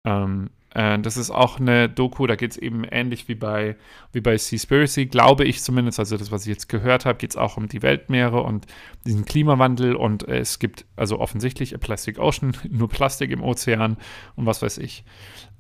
Ähm, 0.05 0.51
äh, 0.75 0.99
das 0.99 1.17
ist 1.17 1.31
auch 1.31 1.61
eine 1.61 1.89
Doku, 1.89 2.27
da 2.27 2.37
geht 2.37 2.53
es 2.53 2.57
eben 2.57 2.85
ähnlich 2.85 3.29
wie 3.29 3.35
bei, 3.35 3.77
wie 4.13 4.21
bei 4.21 4.37
Seaspiracy, 4.37 5.07
glaube 5.07 5.45
ich 5.45 5.63
zumindest, 5.63 5.99
also 5.99 6.17
das, 6.17 6.31
was 6.31 6.43
ich 6.43 6.49
jetzt 6.49 6.69
gehört 6.69 7.05
habe, 7.05 7.19
geht 7.19 7.31
es 7.31 7.37
auch 7.37 7.57
um 7.57 7.69
die 7.69 7.83
Weltmeere 7.83 8.43
und 8.43 8.67
diesen 9.07 9.25
Klimawandel 9.25 9.95
und 9.95 10.27
es 10.29 10.59
gibt 10.59 10.85
also 10.97 11.19
offensichtlich 11.19 11.75
A 11.75 11.79
Plastic 11.79 12.19
Ocean, 12.19 12.57
nur 12.71 12.89
Plastik 12.89 13.31
im 13.31 13.43
Ozean 13.43 13.97
und 14.37 14.47
was 14.47 14.63
weiß 14.63 14.79
ich. 14.79 15.05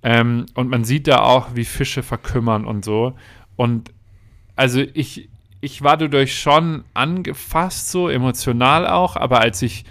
Ähm, 0.03 0.47
und 0.55 0.69
man 0.69 0.85
sieht 0.85 1.07
da 1.07 1.23
auch, 1.23 1.55
wie 1.55 1.65
Fische 1.65 2.03
verkümmern 2.03 2.65
und 2.65 2.85
so. 2.85 3.15
Und 3.57 3.93
also 4.57 4.81
ich, 4.95 5.29
ich 5.61 5.83
war 5.83 5.97
dadurch 5.97 6.39
schon 6.39 6.85
angefasst, 6.95 7.91
so 7.91 8.09
emotional 8.09 8.87
auch, 8.87 9.17
aber 9.17 9.41
als 9.41 9.63
ich 9.63 9.85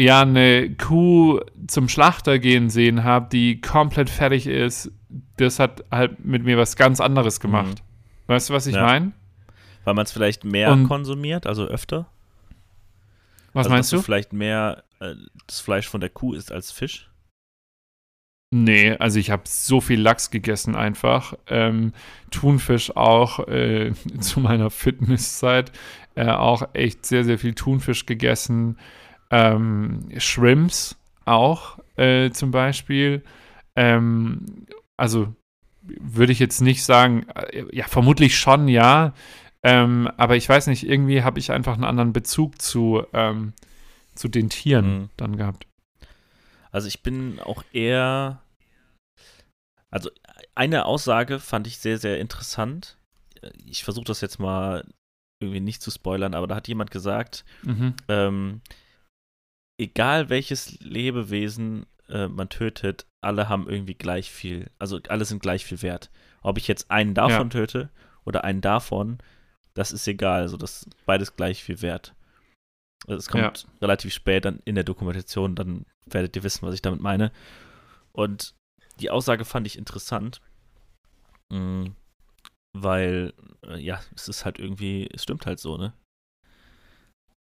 ja 0.00 0.22
eine 0.22 0.74
Kuh 0.76 1.40
zum 1.66 1.88
Schlachter 1.88 2.38
gehen 2.38 2.70
sehen 2.70 3.04
habe, 3.04 3.28
die 3.30 3.60
komplett 3.60 4.10
fertig 4.10 4.46
ist, 4.46 4.92
das 5.36 5.58
hat 5.58 5.84
halt 5.90 6.24
mit 6.24 6.44
mir 6.44 6.58
was 6.58 6.76
ganz 6.76 7.00
anderes 7.00 7.40
gemacht. 7.40 7.82
Mhm. 7.82 8.28
Weißt 8.28 8.50
du, 8.50 8.54
was 8.54 8.66
ich 8.66 8.74
ja. 8.74 8.84
meine? 8.84 9.12
Weil 9.84 9.94
man 9.94 10.04
es 10.04 10.12
vielleicht 10.12 10.44
mehr 10.44 10.70
und, 10.72 10.86
konsumiert, 10.86 11.46
also 11.46 11.64
öfter? 11.64 12.06
Was 13.52 13.66
also, 13.66 13.70
meinst 13.70 13.92
du? 13.92 14.02
Vielleicht 14.02 14.32
mehr 14.32 14.84
äh, 15.00 15.14
das 15.46 15.60
Fleisch 15.60 15.88
von 15.88 16.00
der 16.00 16.10
Kuh 16.10 16.34
ist 16.34 16.52
als 16.52 16.70
Fisch? 16.70 17.10
Nee, 18.52 18.96
also 18.96 19.18
ich 19.20 19.30
habe 19.30 19.42
so 19.46 19.80
viel 19.80 20.00
Lachs 20.00 20.30
gegessen 20.30 20.74
einfach. 20.74 21.34
Ähm, 21.46 21.92
Thunfisch 22.30 22.96
auch 22.96 23.46
äh, 23.48 23.92
zu 24.20 24.40
meiner 24.40 24.70
Fitnesszeit. 24.70 25.72
Äh, 26.16 26.30
auch 26.30 26.68
echt 26.72 27.06
sehr, 27.06 27.24
sehr 27.24 27.38
viel 27.38 27.54
Thunfisch 27.54 28.06
gegessen. 28.06 28.76
Ähm, 29.30 30.08
Shrimps 30.18 30.96
auch 31.24 31.78
äh, 31.96 32.30
zum 32.30 32.50
Beispiel. 32.50 33.22
Ähm, 33.76 34.66
also 34.96 35.32
würde 35.82 36.32
ich 36.32 36.38
jetzt 36.38 36.60
nicht 36.60 36.84
sagen, 36.84 37.26
äh, 37.34 37.64
ja, 37.72 37.86
vermutlich 37.86 38.38
schon, 38.38 38.68
ja. 38.68 39.14
Ähm, 39.62 40.10
aber 40.16 40.36
ich 40.36 40.48
weiß 40.48 40.66
nicht, 40.68 40.88
irgendwie 40.88 41.22
habe 41.22 41.38
ich 41.38 41.52
einfach 41.52 41.74
einen 41.74 41.84
anderen 41.84 42.12
Bezug 42.12 42.60
zu, 42.60 43.04
ähm, 43.12 43.52
zu 44.14 44.28
den 44.28 44.48
Tieren 44.48 44.92
mhm. 44.92 45.10
dann 45.16 45.36
gehabt. 45.36 45.66
Also 46.72 46.88
ich 46.88 47.02
bin 47.02 47.40
auch 47.40 47.64
eher. 47.72 48.42
Also 49.90 50.10
eine 50.54 50.84
Aussage 50.84 51.40
fand 51.40 51.66
ich 51.66 51.78
sehr, 51.78 51.98
sehr 51.98 52.20
interessant. 52.20 52.96
Ich 53.66 53.82
versuche 53.84 54.04
das 54.04 54.20
jetzt 54.20 54.38
mal 54.38 54.84
irgendwie 55.40 55.60
nicht 55.60 55.82
zu 55.82 55.90
spoilern, 55.90 56.34
aber 56.34 56.46
da 56.46 56.56
hat 56.56 56.68
jemand 56.68 56.90
gesagt, 56.90 57.44
mhm. 57.62 57.94
ähm, 58.08 58.60
egal 59.80 60.28
welches 60.28 60.78
Lebewesen 60.80 61.86
äh, 62.08 62.28
man 62.28 62.48
tötet, 62.48 63.06
alle 63.22 63.48
haben 63.48 63.68
irgendwie 63.68 63.94
gleich 63.94 64.30
viel, 64.30 64.70
also 64.78 65.00
alle 65.08 65.24
sind 65.24 65.42
gleich 65.42 65.64
viel 65.64 65.82
wert. 65.82 66.10
Ob 66.42 66.58
ich 66.58 66.68
jetzt 66.68 66.90
einen 66.90 67.14
davon 67.14 67.48
ja. 67.48 67.48
töte 67.48 67.90
oder 68.24 68.44
einen 68.44 68.60
davon, 68.60 69.18
das 69.74 69.92
ist 69.92 70.06
egal. 70.06 70.42
Also 70.42 70.56
das 70.56 70.88
beides 71.06 71.36
gleich 71.36 71.62
viel 71.62 71.82
wert. 71.82 72.14
Also 73.06 73.16
es 73.16 73.28
kommt 73.28 73.62
ja. 73.62 73.70
relativ 73.80 74.12
spät 74.12 74.44
dann 74.44 74.60
in 74.64 74.74
der 74.74 74.84
Dokumentation, 74.84 75.54
dann 75.54 75.86
werdet 76.04 76.36
ihr 76.36 76.42
wissen, 76.42 76.66
was 76.66 76.74
ich 76.74 76.82
damit 76.82 77.00
meine. 77.00 77.32
Und 78.12 78.54
die 79.00 79.10
Aussage 79.10 79.44
fand 79.46 79.66
ich 79.66 79.78
interessant, 79.78 80.42
mm, 81.48 81.86
weil, 82.74 83.32
äh, 83.66 83.78
ja, 83.78 84.00
es 84.14 84.28
ist 84.28 84.44
halt 84.44 84.58
irgendwie, 84.58 85.08
es 85.12 85.22
stimmt 85.22 85.46
halt 85.46 85.58
so, 85.58 85.78
ne? 85.78 85.94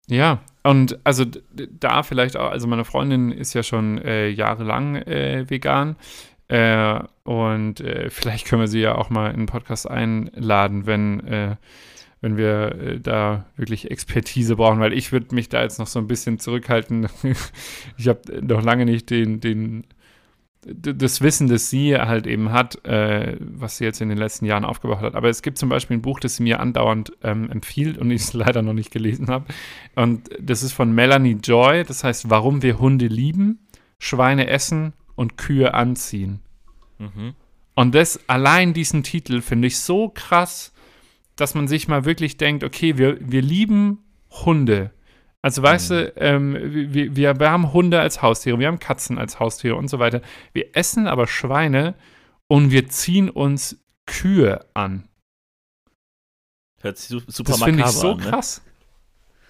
Ja, 0.10 0.41
und 0.64 0.99
also 1.03 1.26
da 1.55 2.03
vielleicht 2.03 2.38
auch, 2.38 2.51
also 2.51 2.68
meine 2.68 2.86
Freundin 2.86 3.32
ist 3.32 3.53
ja 3.53 3.64
schon 3.64 3.97
äh, 3.99 4.30
jahrelang 4.30 4.95
äh, 4.95 5.49
vegan. 5.49 5.95
Äh, 6.47 6.99
und 7.24 7.82
äh, 7.82 8.10
vielleicht 8.10 8.47
können 8.47 8.62
wir 8.62 8.68
sie 8.68 8.80
ja 8.82 8.95
auch 8.95 9.10
mal 9.10 9.32
in 9.32 9.41
den 9.41 9.45
Podcast 9.47 9.89
einladen, 9.89 10.86
wenn, 10.86 11.20
äh, 11.28 11.55
wenn 12.22 12.38
wir 12.38 12.76
äh, 12.76 12.99
da 12.99 13.45
wirklich 13.58 13.91
Expertise 13.91 14.55
brauchen, 14.55 14.80
weil 14.80 14.93
ich 14.93 15.12
würde 15.12 15.36
mich 15.36 15.49
da 15.49 15.62
jetzt 15.62 15.78
noch 15.78 15.88
so 15.88 15.99
ein 15.99 16.08
bisschen 16.08 16.39
zurückhalten. 16.39 17.08
ich 17.97 18.08
habe 18.08 18.22
noch 18.41 18.64
lange 18.64 18.86
nicht 18.86 19.10
den, 19.10 19.41
den 19.41 19.86
das 20.74 21.22
Wissen, 21.22 21.47
das 21.47 21.70
sie 21.70 21.95
halt 21.95 22.28
eben 22.28 22.51
hat, 22.51 22.84
äh, 22.86 23.38
was 23.39 23.78
sie 23.78 23.86
jetzt 23.86 24.01
in 24.01 24.09
den 24.09 24.18
letzten 24.18 24.45
Jahren 24.45 24.65
aufgebaut 24.65 24.99
hat. 25.01 25.15
Aber 25.15 25.30
es 25.30 25.41
gibt 25.41 25.57
zum 25.57 25.70
Beispiel 25.70 25.97
ein 25.97 26.01
Buch, 26.01 26.20
das 26.20 26.36
sie 26.36 26.43
mir 26.43 26.59
andauernd 26.59 27.13
ähm, 27.24 27.49
empfiehlt 27.49 27.97
und 27.97 28.11
ich 28.11 28.22
es 28.22 28.34
leider 28.34 28.61
noch 28.61 28.74
nicht 28.74 28.91
gelesen 28.91 29.28
habe. 29.28 29.45
Und 29.95 30.30
das 30.39 30.63
ist 30.63 30.74
von 30.74 30.93
Melanie 30.93 31.38
Joy. 31.41 31.84
Das 31.84 32.03
heißt, 32.03 32.30
warum 32.30 32.61
wir 32.61 32.80
Hunde 32.80 33.07
lieben, 33.07 33.59
Schweine 33.99 34.47
essen 34.47 34.93
und 35.15 35.38
Kühe 35.38 35.74
anziehen. 35.74 36.41
Mhm. 36.99 37.34
Und 37.76 37.95
das 37.95 38.20
allein 38.28 38.74
diesen 38.74 39.03
Titel 39.03 39.41
finde 39.41 39.68
ich 39.68 39.80
so 39.80 40.09
krass, 40.09 40.74
dass 41.36 41.55
man 41.55 41.68
sich 41.68 41.88
mal 41.88 42.05
wirklich 42.05 42.38
denkt, 42.38 42.63
okay, 42.63 42.97
wir, 42.97 43.18
wir 43.22 43.41
lieben 43.41 43.99
Hunde. 44.32 44.91
Also 45.41 45.61
weißt 45.61 45.91
mhm. 45.91 45.95
du, 45.95 46.13
ähm, 46.17 46.57
wir, 46.93 47.15
wir, 47.15 47.39
wir 47.39 47.51
haben 47.51 47.71
Hunde 47.73 47.99
als 47.99 48.21
Haustiere, 48.21 48.59
wir 48.59 48.67
haben 48.67 48.79
Katzen 48.79 49.17
als 49.17 49.39
Haustiere 49.39 49.75
und 49.75 49.88
so 49.88 49.99
weiter. 49.99 50.21
Wir 50.53 50.75
essen 50.75 51.07
aber 51.07 51.27
Schweine 51.27 51.95
und 52.47 52.71
wir 52.71 52.89
ziehen 52.89 53.29
uns 53.29 53.77
Kühe 54.05 54.65
an. 54.73 55.07
Hört 56.81 56.97
sich 56.97 57.21
super 57.27 57.51
Das 57.51 57.63
finde 57.63 57.83
ich 57.83 57.89
so 57.89 58.11
an, 58.11 58.17
ne? 58.17 58.23
krass. 58.23 58.61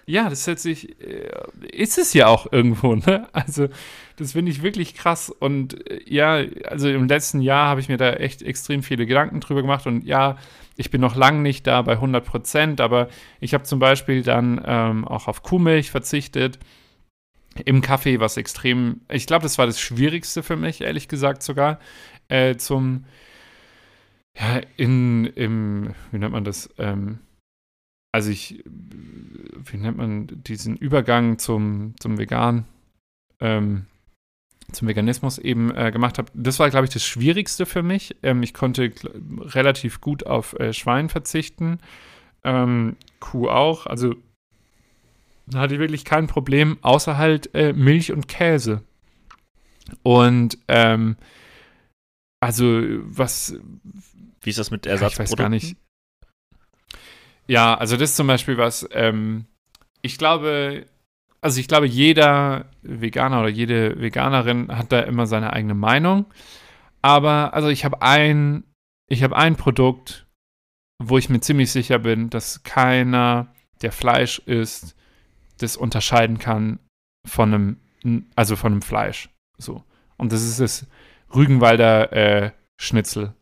Ja, 0.09 0.29
das 0.29 0.47
hört 0.47 0.59
sich, 0.59 1.01
äh, 1.01 1.29
ist 1.69 1.97
es 1.97 2.13
ja 2.13 2.27
auch 2.27 2.51
irgendwo, 2.51 2.95
ne? 2.95 3.27
Also, 3.33 3.67
das 4.15 4.31
finde 4.31 4.51
ich 4.51 4.63
wirklich 4.63 4.95
krass. 4.95 5.29
Und 5.29 5.85
äh, 5.89 5.99
ja, 6.05 6.41
also 6.65 6.87
im 6.87 7.07
letzten 7.09 7.41
Jahr 7.41 7.67
habe 7.67 7.81
ich 7.81 7.89
mir 7.89 7.97
da 7.97 8.13
echt 8.13 8.41
extrem 8.41 8.83
viele 8.83 9.05
Gedanken 9.05 9.41
drüber 9.41 9.61
gemacht. 9.61 9.85
Und 9.85 10.05
ja, 10.05 10.37
ich 10.77 10.91
bin 10.91 11.01
noch 11.01 11.15
lange 11.15 11.41
nicht 11.41 11.67
da 11.67 11.81
bei 11.81 11.93
100 11.93 12.23
Prozent, 12.23 12.81
aber 12.81 13.09
ich 13.39 13.53
habe 13.53 13.63
zum 13.63 13.79
Beispiel 13.79 14.21
dann 14.21 14.61
ähm, 14.65 15.07
auch 15.07 15.27
auf 15.27 15.43
Kuhmilch 15.43 15.91
verzichtet. 15.91 16.59
Im 17.65 17.81
Kaffee, 17.81 18.19
was 18.19 18.37
extrem, 18.37 19.01
ich 19.11 19.25
glaube, 19.25 19.43
das 19.43 19.57
war 19.57 19.65
das 19.65 19.79
Schwierigste 19.79 20.43
für 20.43 20.55
mich, 20.55 20.81
ehrlich 20.81 21.07
gesagt 21.07 21.41
sogar, 21.41 21.79
äh, 22.27 22.55
zum, 22.55 23.05
ja, 24.37 24.61
in, 24.77 25.25
im, 25.25 25.95
wie 26.11 26.19
nennt 26.19 26.33
man 26.33 26.43
das, 26.43 26.69
ähm, 26.77 27.17
also 28.11 28.29
ich, 28.29 28.63
wie 28.65 29.77
nennt 29.77 29.97
man 29.97 30.27
diesen 30.43 30.77
Übergang 30.77 31.39
zum, 31.39 31.95
zum 31.99 32.19
Vegan, 32.19 32.65
ähm, 33.39 33.87
zum 34.71 34.87
Veganismus 34.87 35.37
eben 35.37 35.73
äh, 35.75 35.91
gemacht 35.91 36.17
habe. 36.17 36.31
Das 36.33 36.59
war, 36.59 36.69
glaube 36.69 36.85
ich, 36.85 36.93
das 36.93 37.05
Schwierigste 37.05 37.65
für 37.65 37.83
mich. 37.83 38.15
Ähm, 38.23 38.43
ich 38.43 38.53
konnte 38.53 38.91
relativ 39.39 40.01
gut 40.01 40.25
auf 40.25 40.53
äh, 40.59 40.73
Schwein 40.73 41.09
verzichten, 41.09 41.79
ähm, 42.43 42.97
Kuh 43.19 43.49
auch. 43.49 43.85
Also 43.85 44.15
da 45.45 45.59
hatte 45.59 45.75
ich 45.75 45.79
wirklich 45.79 46.03
kein 46.03 46.27
Problem, 46.27 46.77
außer 46.81 47.17
halt 47.17 47.53
äh, 47.55 47.73
Milch 47.73 48.11
und 48.11 48.27
Käse. 48.27 48.83
Und 50.03 50.57
ähm, 50.67 51.15
also 52.41 52.81
was. 53.03 53.55
Wie 54.41 54.49
ist 54.49 54.59
das 54.59 54.71
mit 54.71 54.85
Ersatzprodukten? 54.85 55.23
ich 55.25 55.31
weiß 55.31 55.37
gar 55.37 55.49
nicht. 55.49 55.77
Ja, 57.47 57.75
also 57.75 57.95
das 57.95 58.11
ist 58.11 58.15
zum 58.17 58.27
Beispiel 58.27 58.57
was, 58.57 58.87
ähm, 58.91 59.45
ich 60.01 60.17
glaube, 60.17 60.85
also 61.47 61.61
ich 61.61 61.69
glaube, 61.69 61.87
jeder 61.87 62.65
Veganer 62.81 63.39
oder 63.39 63.47
jede 63.47 64.01
Veganerin 64.01 64.67
hat 64.67 64.91
da 64.91 64.99
immer 64.99 65.27
seine 65.27 65.53
eigene 65.53 65.75
Meinung. 65.75 66.25
Aber 67.01 67.53
also 67.53 67.69
ich 67.69 67.85
habe 67.85 68.01
ein, 68.01 68.65
ich 69.09 69.23
habe 69.23 69.37
ein 69.37 69.55
Produkt, 69.55 70.27
wo 71.01 71.17
ich 71.17 71.29
mir 71.29 71.39
ziemlich 71.39 71.71
sicher 71.71 71.99
bin, 71.99 72.29
dass 72.29 72.63
keiner, 72.63 73.55
der 73.81 73.93
Fleisch 73.93 74.39
isst, 74.39 74.97
das 75.59 75.77
unterscheiden 75.77 76.37
kann 76.37 76.79
von 77.25 77.53
einem, 78.03 78.25
also 78.35 78.57
von 78.57 78.73
einem 78.73 78.81
Fleisch. 78.81 79.29
So. 79.57 79.85
Und 80.17 80.33
das 80.33 80.43
ist 80.43 80.59
das 80.59 80.85
Rügenwalder 81.33 82.11
äh, 82.11 82.51
Schnitzel. 82.77 83.35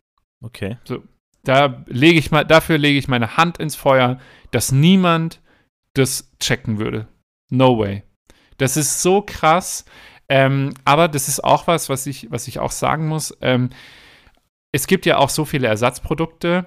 Okay. 0.44 0.78
So. 0.84 1.02
Da 1.42 1.82
lege 1.86 2.20
ich 2.20 2.30
mal, 2.30 2.44
dafür 2.44 2.78
lege 2.78 3.00
ich 3.00 3.08
meine 3.08 3.36
Hand 3.36 3.58
ins 3.58 3.74
Feuer, 3.74 4.20
dass 4.52 4.70
niemand 4.70 5.40
das 5.94 6.30
checken 6.38 6.78
würde. 6.78 7.08
No 7.50 7.78
way. 7.78 8.02
Das 8.58 8.76
ist 8.76 9.02
so 9.02 9.22
krass. 9.22 9.84
Ähm, 10.28 10.74
aber 10.84 11.08
das 11.08 11.28
ist 11.28 11.44
auch 11.44 11.66
was, 11.66 11.88
was 11.88 12.06
ich, 12.06 12.30
was 12.30 12.48
ich 12.48 12.58
auch 12.58 12.72
sagen 12.72 13.06
muss. 13.06 13.36
Ähm, 13.40 13.70
es 14.72 14.86
gibt 14.86 15.06
ja 15.06 15.18
auch 15.18 15.30
so 15.30 15.44
viele 15.44 15.68
Ersatzprodukte. 15.68 16.66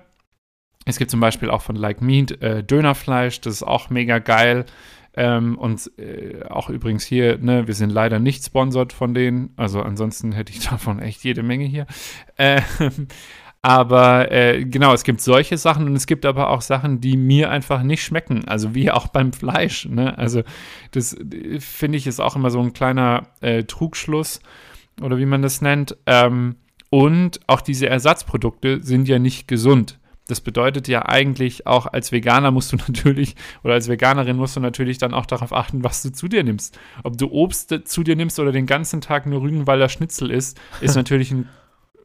Es 0.85 0.97
gibt 0.97 1.11
zum 1.11 1.19
Beispiel 1.19 1.49
auch 1.49 1.61
von 1.61 1.75
Like 1.75 2.01
Meat 2.01 2.41
äh, 2.41 2.63
Dönerfleisch, 2.63 3.41
das 3.41 3.55
ist 3.55 3.63
auch 3.63 3.89
mega 3.89 4.19
geil. 4.19 4.65
Ähm, 5.15 5.57
und 5.57 5.91
äh, 5.99 6.43
auch 6.49 6.69
übrigens 6.69 7.03
hier, 7.03 7.37
ne, 7.37 7.67
wir 7.67 7.73
sind 7.73 7.89
leider 7.89 8.19
nicht 8.19 8.45
sponsert 8.45 8.93
von 8.93 9.13
denen. 9.13 9.53
Also 9.57 9.81
ansonsten 9.81 10.31
hätte 10.31 10.53
ich 10.53 10.59
davon 10.69 10.99
echt 10.99 11.23
jede 11.23 11.43
Menge 11.43 11.65
hier. 11.65 11.85
Ähm, 12.37 13.07
aber 13.61 14.31
äh, 14.31 14.63
genau, 14.63 14.93
es 14.93 15.03
gibt 15.03 15.19
solche 15.19 15.57
Sachen 15.57 15.85
und 15.85 15.95
es 15.95 16.07
gibt 16.07 16.25
aber 16.25 16.49
auch 16.49 16.61
Sachen, 16.61 17.01
die 17.01 17.17
mir 17.17 17.49
einfach 17.49 17.83
nicht 17.83 18.03
schmecken. 18.03 18.47
Also 18.47 18.73
wie 18.73 18.89
auch 18.89 19.07
beim 19.07 19.33
Fleisch. 19.33 19.85
Ne? 19.85 20.17
Also 20.17 20.43
das 20.91 21.13
äh, 21.13 21.59
finde 21.59 21.97
ich 21.97 22.07
ist 22.07 22.21
auch 22.21 22.37
immer 22.37 22.51
so 22.51 22.61
ein 22.61 22.71
kleiner 22.71 23.27
äh, 23.41 23.63
Trugschluss 23.63 24.39
oder 25.01 25.17
wie 25.17 25.25
man 25.25 25.41
das 25.41 25.61
nennt. 25.61 25.97
Ähm, 26.05 26.55
und 26.89 27.41
auch 27.47 27.61
diese 27.61 27.89
Ersatzprodukte 27.89 28.81
sind 28.81 29.07
ja 29.09 29.19
nicht 29.19 29.47
gesund. 29.47 29.99
Das 30.27 30.41
bedeutet 30.41 30.87
ja 30.87 31.05
eigentlich 31.07 31.67
auch 31.67 31.85
als 31.87 32.11
Veganer 32.11 32.51
musst 32.51 32.71
du 32.71 32.77
natürlich 32.87 33.35
oder 33.63 33.73
als 33.73 33.89
Veganerin 33.89 34.37
musst 34.37 34.55
du 34.55 34.61
natürlich 34.61 34.99
dann 34.99 35.13
auch 35.13 35.25
darauf 35.25 35.51
achten, 35.51 35.83
was 35.83 36.01
du 36.01 36.13
zu 36.13 36.29
dir 36.29 36.45
nimmst. 36.45 36.79
Ob 37.03 37.17
du 37.17 37.29
Obst 37.29 37.75
zu 37.83 38.03
dir 38.03 38.15
nimmst 38.15 38.39
oder 38.39 38.53
den 38.53 38.67
ganzen 38.67 39.01
Tag 39.01 39.25
nur 39.25 39.41
Rügenwalder 39.41 39.89
Schnitzel 39.89 40.31
isst, 40.31 40.59
ist 40.79 40.95
natürlich 40.95 41.31
ein 41.31 41.49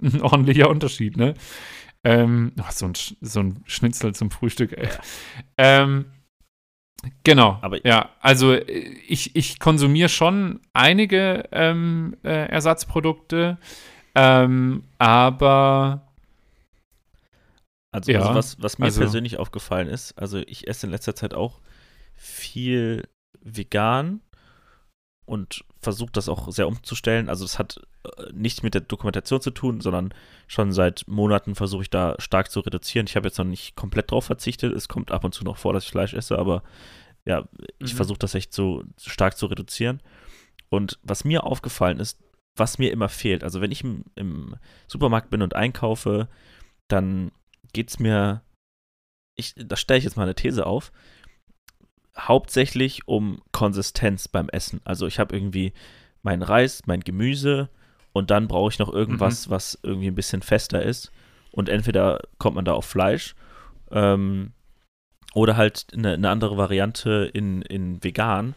ein 0.05 0.23
ordentlicher 0.23 0.69
Unterschied, 0.69 1.17
ne? 1.17 1.35
Ähm, 2.05 2.53
oh, 2.61 2.71
so, 2.71 2.87
ein, 2.87 2.93
so 3.21 3.41
ein 3.41 3.63
Schnitzel 3.67 4.15
zum 4.15 4.31
Frühstück, 4.31 4.73
ey. 4.73 4.89
Ähm, 5.57 6.05
genau. 7.23 7.59
Aber 7.63 7.85
ja, 7.87 8.11
also 8.21 8.55
ich, 8.55 9.35
ich 9.35 9.59
konsumiere 9.59 10.11
schon 10.11 10.61
einige 10.75 11.49
ähm, 11.51 12.17
äh, 12.23 12.49
Ersatzprodukte, 12.49 13.59
ähm, 14.15 14.85
aber 14.99 16.07
also, 17.91 18.13
ja, 18.13 18.21
also 18.21 18.35
was, 18.35 18.63
was, 18.63 18.79
mir 18.79 18.87
also, 18.87 19.01
persönlich 19.01 19.39
aufgefallen 19.39 19.89
ist, 19.89 20.19
also 20.19 20.39
ich 20.39 20.69
esse 20.69 20.87
in 20.87 20.93
letzter 20.93 21.15
Zeit 21.15 21.33
auch 21.33 21.61
viel 22.17 23.09
vegan 23.41 24.21
und 25.27 25.64
versucht 25.81 26.16
das 26.16 26.29
auch 26.29 26.51
sehr 26.53 26.68
umzustellen. 26.68 27.29
Also 27.29 27.45
es 27.45 27.59
hat 27.59 27.81
äh, 28.05 28.33
nichts 28.33 28.62
mit 28.62 28.75
der 28.75 28.83
Dokumentation 28.83 29.41
zu 29.41 29.51
tun, 29.51 29.81
sondern 29.81 30.12
schon 30.47 30.72
seit 30.72 31.05
Monaten 31.07 31.55
versuche 31.55 31.83
ich 31.83 31.91
da 31.91 32.14
stark 32.18 32.51
zu 32.51 32.61
reduzieren. 32.61 33.07
Ich 33.07 33.16
habe 33.16 33.29
jetzt 33.29 33.39
noch 33.39 33.45
nicht 33.45 33.77
komplett 33.77 34.11
drauf 34.11 34.25
verzichtet. 34.25 34.75
Es 34.75 34.89
kommt 34.89 35.11
ab 35.11 35.25
und 35.25 35.33
zu 35.33 35.45
noch 35.45 35.57
vor, 35.57 35.72
dass 35.72 35.85
ich 35.85 35.91
Fleisch 35.91 36.14
esse, 36.14 36.39
aber 36.39 36.62
ja, 37.25 37.49
ich 37.79 37.93
mhm. 37.93 37.97
versuche 37.97 38.18
das 38.18 38.35
echt 38.35 38.53
so 38.53 38.85
stark 38.99 39.37
zu 39.37 39.47
reduzieren. 39.47 40.03
Und 40.68 40.99
was 41.03 41.25
mir 41.25 41.45
aufgefallen 41.45 42.01
ist, 42.01 42.20
was 42.57 42.79
mir 42.79 42.93
immer 42.93 43.09
fehlt, 43.09 43.43
also 43.43 43.61
wenn 43.61 43.72
ich 43.72 43.83
im, 43.83 44.05
im 44.14 44.57
Supermarkt 44.87 45.31
bin 45.31 45.43
und 45.43 45.57
einkaufe, 45.57 46.29
dann 46.89 47.33
geht 47.72 47.91
es 47.91 47.99
mir, 47.99 48.43
ich, 49.37 49.55
da 49.57 49.77
stelle 49.77 49.99
ich 49.99 50.05
jetzt 50.05 50.16
mal 50.16 50.25
eine 50.25 50.35
These 50.35 50.66
auf, 50.66 50.93
hauptsächlich 52.17 53.07
um 53.09 53.43
Konsistenz 53.53 54.29
beim 54.29 54.49
Essen. 54.49 54.81
Also 54.85 55.07
ich 55.07 55.19
habe 55.19 55.35
irgendwie 55.35 55.73
meinen 56.23 56.43
Reis, 56.43 56.83
mein 56.87 57.01
Gemüse 57.01 57.69
und 58.12 58.31
dann 58.31 58.49
brauche 58.49 58.71
ich 58.71 58.79
noch 58.79 58.93
irgendwas, 58.93 59.47
mhm. 59.47 59.51
was 59.51 59.79
irgendwie 59.83 60.09
ein 60.09 60.15
bisschen 60.15 60.43
fester 60.43 60.83
ist. 60.83 61.11
Und 61.51 61.69
entweder 61.69 62.21
kommt 62.39 62.57
man 62.57 62.65
da 62.65 62.73
auf 62.73 62.87
Fleisch 62.87 63.35
ähm, 63.91 64.53
oder 65.35 65.57
halt 65.57 65.87
eine, 65.93 66.15
eine, 66.15 66.31
andere 66.31 66.57
Variante 66.57 67.31
in, 67.33 67.62
in 67.62 68.03
vegan. 68.03 68.55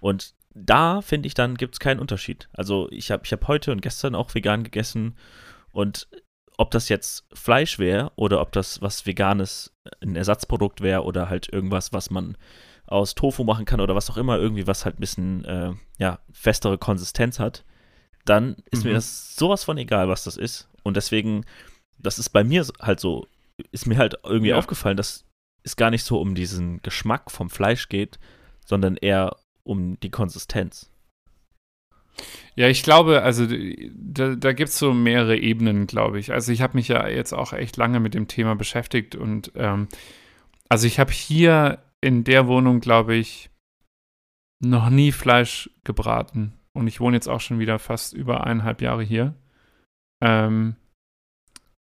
Und 0.00 0.34
da 0.54 1.00
finde 1.00 1.26
ich 1.26 1.34
dann 1.34 1.56
gibt 1.56 1.74
es 1.74 1.80
keinen 1.80 2.00
Unterschied. 2.00 2.48
Also 2.52 2.88
ich 2.90 3.10
habe 3.10 3.22
ich 3.24 3.32
hab 3.32 3.48
heute 3.48 3.72
und 3.72 3.80
gestern 3.80 4.14
auch 4.14 4.34
vegan 4.34 4.64
gegessen 4.64 5.16
und 5.72 6.08
ob 6.58 6.70
das 6.70 6.88
jetzt 6.88 7.24
Fleisch 7.32 7.78
wäre 7.78 8.12
oder 8.16 8.40
ob 8.40 8.52
das 8.52 8.82
was 8.82 9.06
Veganes, 9.06 9.74
ein 10.00 10.16
Ersatzprodukt 10.16 10.80
wäre 10.80 11.04
oder 11.04 11.28
halt 11.28 11.52
irgendwas, 11.52 11.92
was 11.92 12.10
man 12.10 12.36
aus 12.86 13.14
Tofu 13.14 13.44
machen 13.44 13.64
kann 13.64 13.80
oder 13.80 13.94
was 13.94 14.10
auch 14.10 14.16
immer, 14.16 14.38
irgendwie 14.38 14.66
was 14.66 14.84
halt 14.84 14.98
ein 14.98 15.00
bisschen 15.00 15.44
äh, 15.44 15.72
ja, 15.98 16.18
festere 16.32 16.78
Konsistenz 16.78 17.38
hat, 17.38 17.64
dann 18.24 18.56
ist 18.70 18.84
mhm. 18.84 18.90
mir 18.90 18.94
das 18.94 19.36
sowas 19.36 19.64
von 19.64 19.78
egal, 19.78 20.08
was 20.08 20.24
das 20.24 20.36
ist. 20.36 20.68
Und 20.82 20.96
deswegen, 20.96 21.44
das 21.98 22.18
ist 22.18 22.30
bei 22.30 22.44
mir 22.44 22.66
halt 22.80 23.00
so, 23.00 23.26
ist 23.70 23.86
mir 23.86 23.98
halt 23.98 24.16
irgendwie 24.24 24.50
ja. 24.50 24.58
aufgefallen, 24.58 24.96
dass 24.96 25.24
es 25.62 25.76
gar 25.76 25.90
nicht 25.90 26.04
so 26.04 26.20
um 26.20 26.34
diesen 26.34 26.82
Geschmack 26.82 27.30
vom 27.30 27.50
Fleisch 27.50 27.88
geht, 27.88 28.18
sondern 28.64 28.96
eher 28.96 29.36
um 29.62 29.98
die 30.00 30.10
Konsistenz. 30.10 30.90
Ja, 32.54 32.68
ich 32.68 32.82
glaube, 32.82 33.22
also 33.22 33.46
da, 33.94 34.34
da 34.34 34.52
gibt 34.52 34.68
es 34.68 34.78
so 34.78 34.92
mehrere 34.92 35.36
Ebenen, 35.38 35.86
glaube 35.86 36.18
ich. 36.18 36.32
Also 36.32 36.52
ich 36.52 36.60
habe 36.60 36.76
mich 36.76 36.88
ja 36.88 37.08
jetzt 37.08 37.32
auch 37.32 37.52
echt 37.52 37.76
lange 37.76 38.00
mit 38.00 38.12
dem 38.12 38.28
Thema 38.28 38.54
beschäftigt 38.54 39.14
und 39.14 39.52
ähm, 39.54 39.88
also 40.68 40.86
ich 40.86 40.98
habe 40.98 41.12
hier 41.12 41.78
in 42.02 42.24
der 42.24 42.46
Wohnung, 42.46 42.80
glaube 42.80 43.14
ich, 43.14 43.48
noch 44.60 44.90
nie 44.90 45.12
Fleisch 45.12 45.70
gebraten. 45.84 46.52
Und 46.74 46.86
ich 46.86 47.00
wohne 47.00 47.16
jetzt 47.16 47.28
auch 47.28 47.40
schon 47.40 47.58
wieder 47.58 47.78
fast 47.78 48.12
über 48.12 48.44
eineinhalb 48.44 48.82
Jahre 48.82 49.02
hier. 49.02 49.34
Ähm, 50.22 50.76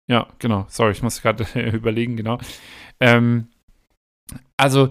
ja, 0.09 0.29
genau. 0.39 0.67
Sorry, 0.69 0.93
ich 0.93 1.03
muss 1.03 1.23
gerade 1.23 1.45
überlegen, 1.73 2.17
genau. 2.17 2.39
Ähm, 3.01 3.49
also, 4.57 4.91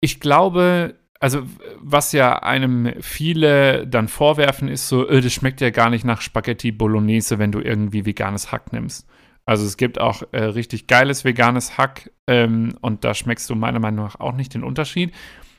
ich 0.00 0.20
glaube, 0.20 0.98
also 1.20 1.46
was 1.78 2.12
ja 2.12 2.42
einem 2.42 3.00
viele 3.00 3.86
dann 3.86 4.08
vorwerfen, 4.08 4.68
ist 4.68 4.88
so, 4.88 5.08
öh, 5.08 5.20
das 5.20 5.32
schmeckt 5.32 5.60
ja 5.60 5.70
gar 5.70 5.90
nicht 5.90 6.04
nach 6.04 6.20
Spaghetti 6.20 6.72
Bolognese, 6.72 7.38
wenn 7.38 7.52
du 7.52 7.60
irgendwie 7.60 8.04
veganes 8.04 8.52
Hack 8.52 8.72
nimmst. 8.72 9.08
Also 9.46 9.66
es 9.66 9.76
gibt 9.76 10.00
auch 10.00 10.22
äh, 10.32 10.42
richtig 10.44 10.86
geiles 10.86 11.24
veganes 11.24 11.76
Hack 11.76 12.10
ähm, 12.26 12.74
und 12.80 13.04
da 13.04 13.14
schmeckst 13.14 13.48
du 13.50 13.54
meiner 13.54 13.80
Meinung 13.80 14.06
nach 14.06 14.20
auch 14.20 14.32
nicht 14.32 14.54
den 14.54 14.64
Unterschied. 14.64 15.12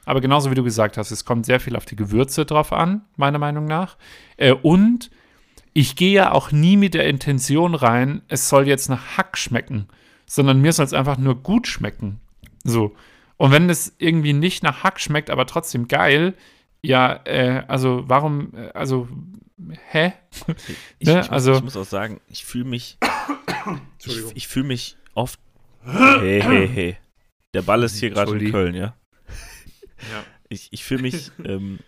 Aber 0.05 0.21
genauso 0.21 0.51
wie 0.51 0.55
du 0.55 0.63
gesagt 0.63 0.97
hast, 0.97 1.11
es 1.11 1.25
kommt 1.25 1.45
sehr 1.45 1.59
viel 1.59 1.75
auf 1.75 1.85
die 1.85 1.95
Gewürze 1.95 2.45
drauf 2.45 2.71
an, 2.71 3.01
meiner 3.15 3.39
Meinung 3.39 3.65
nach. 3.65 3.97
Äh, 4.37 4.53
und 4.53 5.11
ich 5.73 5.95
gehe 5.95 6.13
ja 6.13 6.31
auch 6.31 6.51
nie 6.51 6.77
mit 6.77 6.93
der 6.93 7.07
Intention 7.07 7.75
rein, 7.75 8.21
es 8.27 8.49
soll 8.49 8.67
jetzt 8.67 8.89
nach 8.89 9.17
Hack 9.17 9.37
schmecken, 9.37 9.87
sondern 10.25 10.61
mir 10.61 10.71
soll 10.71 10.85
es 10.85 10.93
einfach 10.93 11.17
nur 11.17 11.35
gut 11.35 11.67
schmecken. 11.67 12.21
So. 12.63 12.95
Und 13.37 13.51
wenn 13.51 13.69
es 13.69 13.93
irgendwie 13.97 14.33
nicht 14.33 14.63
nach 14.63 14.83
Hack 14.83 14.99
schmeckt, 14.99 15.29
aber 15.29 15.45
trotzdem 15.45 15.87
geil, 15.87 16.35
ja, 16.81 17.19
äh, 17.25 17.63
also 17.67 18.03
warum, 18.07 18.53
äh, 18.55 18.69
also, 18.73 19.07
hä? 19.89 20.13
Ich, 20.99 21.07
ne? 21.07 21.21
ich, 21.21 21.31
also, 21.31 21.55
ich 21.55 21.63
muss 21.63 21.77
auch 21.77 21.85
sagen, 21.85 22.21
ich 22.29 22.45
fühle 22.45 22.65
mich, 22.65 22.97
ich, 24.05 24.35
ich 24.35 24.47
fühle 24.47 24.67
mich 24.67 24.97
oft, 25.13 25.39
hey, 25.83 26.41
hey, 26.41 26.67
hey, 26.67 26.97
der 27.53 27.61
Ball 27.61 27.83
ist 27.83 27.99
hier 27.99 28.09
gerade 28.09 28.37
in 28.37 28.51
Köln, 28.51 28.75
ja? 28.75 28.95
ja. 30.11 30.23
Ich, 30.49 30.67
ich 30.71 30.83
fühle 30.83 31.01
mich 31.01 31.31
ähm, 31.43 31.79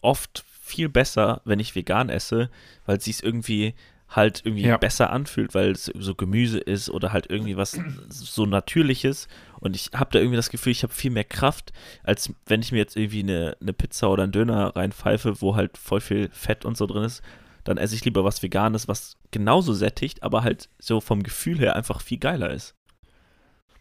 oft 0.00 0.44
viel 0.60 0.88
besser, 0.88 1.40
wenn 1.44 1.60
ich 1.60 1.74
vegan 1.74 2.08
esse, 2.08 2.50
weil 2.84 2.98
es 2.98 3.04
sich 3.04 3.22
irgendwie 3.22 3.74
halt 4.08 4.42
irgendwie 4.44 4.64
ja. 4.64 4.78
besser 4.78 5.10
anfühlt, 5.10 5.54
weil 5.54 5.70
es 5.70 5.86
so 5.94 6.14
Gemüse 6.14 6.58
ist 6.58 6.88
oder 6.88 7.12
halt 7.12 7.30
irgendwie 7.30 7.56
was 7.56 7.78
so 8.08 8.46
Natürliches. 8.46 9.28
Und 9.60 9.76
ich 9.76 9.90
habe 9.94 10.10
da 10.12 10.18
irgendwie 10.18 10.36
das 10.36 10.50
Gefühl, 10.50 10.72
ich 10.72 10.82
habe 10.82 10.92
viel 10.92 11.10
mehr 11.10 11.24
Kraft, 11.24 11.72
als 12.02 12.32
wenn 12.46 12.62
ich 12.62 12.72
mir 12.72 12.78
jetzt 12.78 12.96
irgendwie 12.96 13.20
eine, 13.20 13.56
eine 13.60 13.74
Pizza 13.74 14.10
oder 14.10 14.22
einen 14.22 14.32
Döner 14.32 14.74
reinpfeife, 14.74 15.42
wo 15.42 15.56
halt 15.56 15.76
voll 15.76 16.00
viel 16.00 16.30
Fett 16.32 16.64
und 16.64 16.76
so 16.76 16.86
drin 16.86 17.04
ist. 17.04 17.22
Dann 17.68 17.76
esse 17.76 17.94
ich 17.94 18.02
lieber 18.02 18.24
was 18.24 18.42
Veganes, 18.42 18.88
was 18.88 19.18
genauso 19.30 19.74
sättigt, 19.74 20.22
aber 20.22 20.42
halt 20.42 20.70
so 20.78 21.02
vom 21.02 21.22
Gefühl 21.22 21.58
her 21.58 21.76
einfach 21.76 22.00
viel 22.00 22.16
geiler 22.16 22.48
ist. 22.48 22.74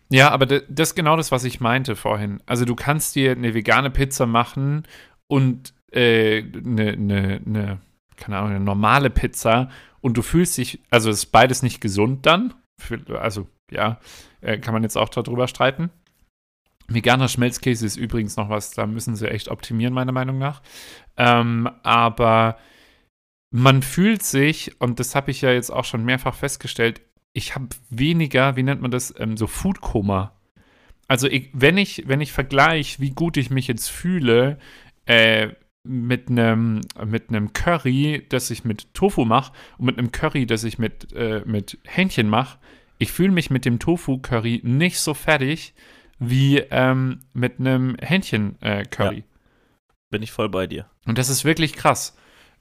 Ja, 0.10 0.32
aber 0.32 0.46
das 0.46 0.90
ist 0.90 0.96
genau 0.96 1.16
das, 1.16 1.32
was 1.32 1.46
ich 1.46 1.62
meinte 1.62 1.96
vorhin. 1.96 2.44
Also 2.46 2.66
du 2.66 2.76
kannst 2.76 3.16
dir 3.16 3.32
eine 3.32 3.54
vegane 3.54 3.90
Pizza 3.90 4.26
machen 4.26 4.84
und 5.28 5.74
äh, 5.94 6.44
eine, 6.44 6.92
eine, 6.92 7.42
eine, 7.46 7.78
keine 8.18 8.38
Ahnung, 8.38 8.50
eine 8.50 8.60
normale 8.60 9.10
Pizza 9.10 9.70
und 10.02 10.18
du 10.18 10.22
fühlst 10.22 10.58
dich, 10.58 10.82
also 10.90 11.10
ist 11.10 11.28
beides 11.28 11.64
nicht 11.64 11.80
gesund 11.80 12.26
dann. 12.26 12.56
Also 13.08 13.48
ja, 13.72 14.02
äh, 14.42 14.58
kann 14.58 14.74
man 14.74 14.84
jetzt 14.84 14.98
auch 14.98 15.08
darüber 15.08 15.48
streiten. 15.48 15.92
Veganer 16.90 17.30
Schmelzkäse 17.30 17.86
ist 17.86 17.96
übrigens 17.96 18.36
noch 18.36 18.50
was, 18.50 18.72
da 18.72 18.86
müssen 18.86 19.16
sie 19.16 19.32
echt 19.32 19.48
optimieren, 19.48 19.94
meiner 19.94 20.12
Meinung 20.12 20.40
nach. 20.40 20.62
Ähm, 21.16 21.70
aber 21.84 22.58
man 23.52 23.82
fühlt 23.82 24.24
sich, 24.24 24.80
und 24.80 25.00
das 25.00 25.16
habe 25.16 25.32
ich 25.32 25.42
ja 25.42 25.52
jetzt 25.52 25.72
auch 25.72 25.86
schon 25.86 26.04
mehrfach 26.04 26.36
festgestellt, 26.36 27.02
ich 27.34 27.56
habe 27.56 27.68
weniger, 27.90 28.56
wie 28.56 28.64
nennt 28.64 28.82
man 28.82 28.92
das, 28.92 29.14
ähm, 29.18 29.38
so 29.38 29.48
Foodkoma. 29.48 30.34
Also 31.08 31.28
ich, 31.28 31.50
wenn 31.54 31.78
ich, 31.78 32.04
wenn 32.08 32.22
ich 32.22 32.32
vergleiche, 32.34 33.00
wie 33.00 33.12
gut 33.12 33.38
ich 33.38 33.50
mich 33.50 33.68
jetzt 33.68 33.90
fühle, 33.90 34.58
äh, 35.06 35.50
mit 35.84 36.30
einem 36.30 36.82
mit 37.06 37.30
einem 37.30 37.54
Curry, 37.54 38.26
das 38.28 38.52
ich 38.52 38.66
mit 38.66 38.94
Tofu 38.94 39.24
mache 39.24 39.54
und 39.78 39.86
mit 39.86 39.98
einem 39.98 40.12
Curry, 40.12 40.46
das 40.46 40.66
ich 40.66 40.80
mit, 40.80 41.14
äh, 41.14 41.44
mit 41.46 41.78
Hähnchen 41.86 42.28
mache, 42.28 42.60
ich 43.00 43.12
fühle 43.12 43.32
mich 43.32 43.50
mit 43.50 43.66
dem 43.66 43.80
Tofu-Curry 43.80 44.62
nicht 44.64 45.00
so 45.00 45.14
fertig 45.14 45.74
wie 46.20 46.58
ähm, 46.72 47.20
mit 47.34 47.60
einem 47.60 47.96
Hähnchen-Curry. 48.02 49.16
Äh, 49.16 49.20
ja. 49.20 49.24
Bin 50.10 50.24
ich 50.24 50.32
voll 50.32 50.50
bei 50.50 50.68
dir. 50.68 50.90
Und 51.06 51.18
das 51.18 51.30
ist 51.30 51.46
wirklich 51.46 51.74
krass. 51.74 52.18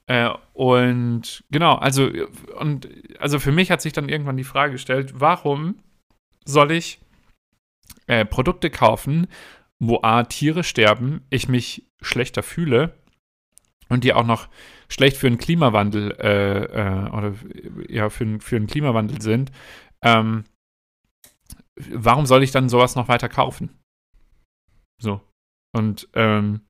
Äh, 0.07 0.29
und 0.53 1.43
genau, 1.51 1.75
also, 1.75 2.09
und 2.59 2.89
also 3.19 3.39
für 3.39 3.51
mich 3.51 3.71
hat 3.71 3.81
sich 3.81 3.93
dann 3.93 4.09
irgendwann 4.09 4.37
die 4.37 4.43
Frage 4.43 4.73
gestellt, 4.73 5.13
warum 5.15 5.79
soll 6.45 6.71
ich 6.71 6.99
äh, 8.07 8.25
Produkte 8.25 8.69
kaufen, 8.69 9.27
wo 9.79 9.99
A, 10.01 10.23
Tiere 10.23 10.63
sterben, 10.63 11.25
ich 11.29 11.49
mich 11.49 11.85
schlechter 12.01 12.41
fühle 12.41 12.97
und 13.89 14.03
die 14.03 14.13
auch 14.13 14.25
noch 14.25 14.47
schlecht 14.89 15.17
für 15.17 15.29
den 15.29 15.37
Klimawandel 15.37 16.13
äh, 16.19 16.63
äh, 16.63 17.09
oder 17.09 17.33
ja, 17.89 18.09
für, 18.09 18.39
für 18.39 18.59
den 18.59 18.67
Klimawandel 18.67 19.21
sind, 19.21 19.51
ähm, 20.01 20.45
warum 21.75 22.25
soll 22.25 22.43
ich 22.43 22.51
dann 22.51 22.69
sowas 22.69 22.95
noch 22.95 23.09
weiter 23.09 23.29
kaufen? 23.29 23.77
So. 25.01 25.21
Und 25.73 26.07
ähm, 26.13 26.61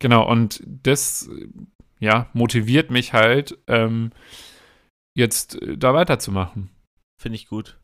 genau, 0.00 0.28
und 0.28 0.62
das 0.66 1.30
ja, 2.00 2.28
motiviert 2.32 2.90
mich 2.90 3.12
halt, 3.12 3.58
ähm, 3.68 4.10
jetzt 5.14 5.60
äh, 5.62 5.76
da 5.76 5.94
weiterzumachen. 5.94 6.70
Finde 7.20 7.36
ich 7.36 7.46
gut. 7.46 7.78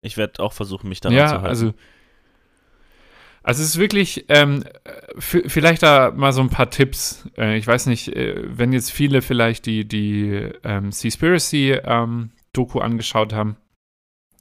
Ich 0.00 0.16
werde 0.16 0.42
auch 0.42 0.52
versuchen, 0.52 0.88
mich 0.88 1.00
daran 1.00 1.18
ja, 1.18 1.26
zu 1.26 1.34
halten. 1.34 1.46
Also, 1.46 1.74
also 3.42 3.62
es 3.62 3.70
ist 3.70 3.78
wirklich, 3.78 4.24
ähm, 4.28 4.64
vielleicht 5.18 5.82
da 5.82 6.12
mal 6.12 6.32
so 6.32 6.40
ein 6.40 6.50
paar 6.50 6.70
Tipps. 6.70 7.28
Äh, 7.36 7.56
ich 7.56 7.66
weiß 7.66 7.86
nicht, 7.86 8.08
äh, 8.08 8.42
wenn 8.46 8.72
jetzt 8.72 8.90
viele 8.90 9.22
vielleicht 9.22 9.66
die, 9.66 9.86
die 9.86 10.50
ähm, 10.64 10.92
Seaspiracy 10.92 11.72
ähm, 11.84 12.30
Doku 12.52 12.80
angeschaut 12.80 13.32
haben. 13.32 13.56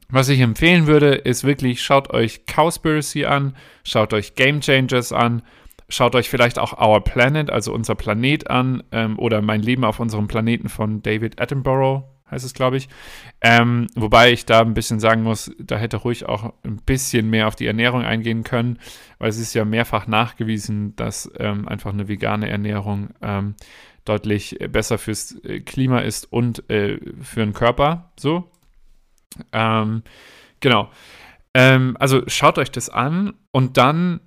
Was 0.09 0.29
ich 0.29 0.39
empfehlen 0.39 0.85
würde, 0.85 1.15
ist 1.15 1.43
wirklich, 1.43 1.83
schaut 1.83 2.11
euch 2.11 2.45
Cowspiracy 2.45 3.25
an, 3.25 3.55
schaut 3.83 4.13
euch 4.13 4.35
Game 4.35 4.61
Changers 4.61 5.11
an, 5.11 5.41
schaut 5.89 6.15
euch 6.15 6.29
vielleicht 6.29 6.59
auch 6.59 6.79
Our 6.79 7.03
Planet, 7.03 7.49
also 7.49 7.73
unser 7.73 7.95
Planet 7.95 8.49
an, 8.49 8.83
ähm, 8.91 9.19
oder 9.19 9.41
Mein 9.41 9.61
Leben 9.61 9.83
auf 9.83 9.99
unserem 9.99 10.27
Planeten 10.27 10.69
von 10.69 11.01
David 11.01 11.41
Attenborough 11.41 12.03
heißt 12.29 12.45
es, 12.45 12.53
glaube 12.53 12.77
ich. 12.77 12.89
Ähm, 13.41 13.87
wobei 13.95 14.31
ich 14.31 14.45
da 14.45 14.61
ein 14.61 14.73
bisschen 14.73 14.99
sagen 14.99 15.23
muss, 15.23 15.51
da 15.59 15.77
hätte 15.77 15.97
ruhig 15.97 16.25
auch 16.25 16.53
ein 16.63 16.77
bisschen 16.77 17.29
mehr 17.29 17.47
auf 17.47 17.55
die 17.55 17.67
Ernährung 17.67 18.01
eingehen 18.03 18.43
können, 18.43 18.79
weil 19.19 19.29
es 19.29 19.39
ist 19.39 19.53
ja 19.53 19.65
mehrfach 19.65 20.07
nachgewiesen, 20.07 20.95
dass 20.95 21.29
ähm, 21.37 21.67
einfach 21.67 21.93
eine 21.93 22.07
vegane 22.07 22.49
Ernährung 22.49 23.09
ähm, 23.21 23.55
deutlich 24.05 24.57
besser 24.71 24.97
fürs 24.97 25.35
äh, 25.43 25.59
Klima 25.61 25.99
ist 25.99 26.31
und 26.31 26.69
äh, 26.69 26.99
für 27.21 27.41
den 27.41 27.53
Körper. 27.53 28.11
So. 28.17 28.49
Ähm, 29.51 30.03
genau. 30.59 30.89
Ähm, 31.53 31.95
also 31.99 32.23
schaut 32.27 32.57
euch 32.57 32.71
das 32.71 32.89
an 32.89 33.33
und 33.51 33.77
dann 33.77 34.19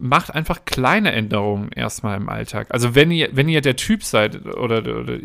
macht 0.00 0.34
einfach 0.34 0.64
kleine 0.64 1.12
Änderungen 1.12 1.70
erstmal 1.72 2.16
im 2.16 2.28
Alltag. 2.28 2.68
Also 2.70 2.94
wenn 2.94 3.10
ihr, 3.10 3.28
wenn 3.32 3.48
ihr 3.48 3.60
der 3.60 3.76
Typ 3.76 4.02
seid 4.02 4.46
oder, 4.46 4.78
oder 4.78 5.18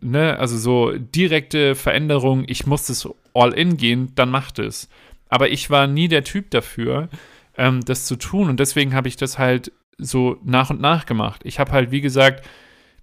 ne, 0.00 0.38
also 0.38 0.56
so 0.56 0.92
direkte 0.96 1.74
Veränderungen, 1.74 2.44
ich 2.48 2.66
muss 2.66 2.86
das 2.86 3.08
all 3.34 3.52
in 3.52 3.76
gehen, 3.76 4.12
dann 4.14 4.30
macht 4.30 4.58
es. 4.58 4.88
Aber 5.28 5.50
ich 5.50 5.68
war 5.68 5.86
nie 5.86 6.08
der 6.08 6.24
Typ 6.24 6.50
dafür, 6.50 7.08
ähm, 7.56 7.80
das 7.84 8.06
zu 8.06 8.16
tun 8.16 8.48
und 8.48 8.60
deswegen 8.60 8.94
habe 8.94 9.08
ich 9.08 9.16
das 9.16 9.38
halt 9.38 9.72
so 9.98 10.38
nach 10.44 10.70
und 10.70 10.80
nach 10.80 11.06
gemacht. 11.06 11.42
Ich 11.44 11.58
habe 11.58 11.72
halt, 11.72 11.90
wie 11.90 12.00
gesagt, 12.00 12.44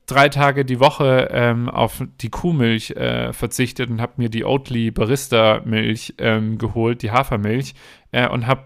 drei 0.08 0.30
Tage 0.30 0.66
die 0.66 0.80
Woche 0.80 1.30
ähm, 1.32 1.70
auf 1.70 2.04
die 2.22 2.30
Kuhmilch 2.30 2.92
äh, 2.92 3.32
verzichtet 3.34 3.90
und 3.90 4.02
habe 4.02 4.14
mir 4.18 4.30
die 4.30 4.44
Oatly 4.44 4.92
Barista 4.92 5.62
Milch 5.64 6.16
ähm, 6.18 6.58
geholt, 6.58 7.02
die 7.02 7.12
Hafermilch, 7.12 7.76
äh, 8.12 8.28
und 8.28 8.48
habe 8.48 8.66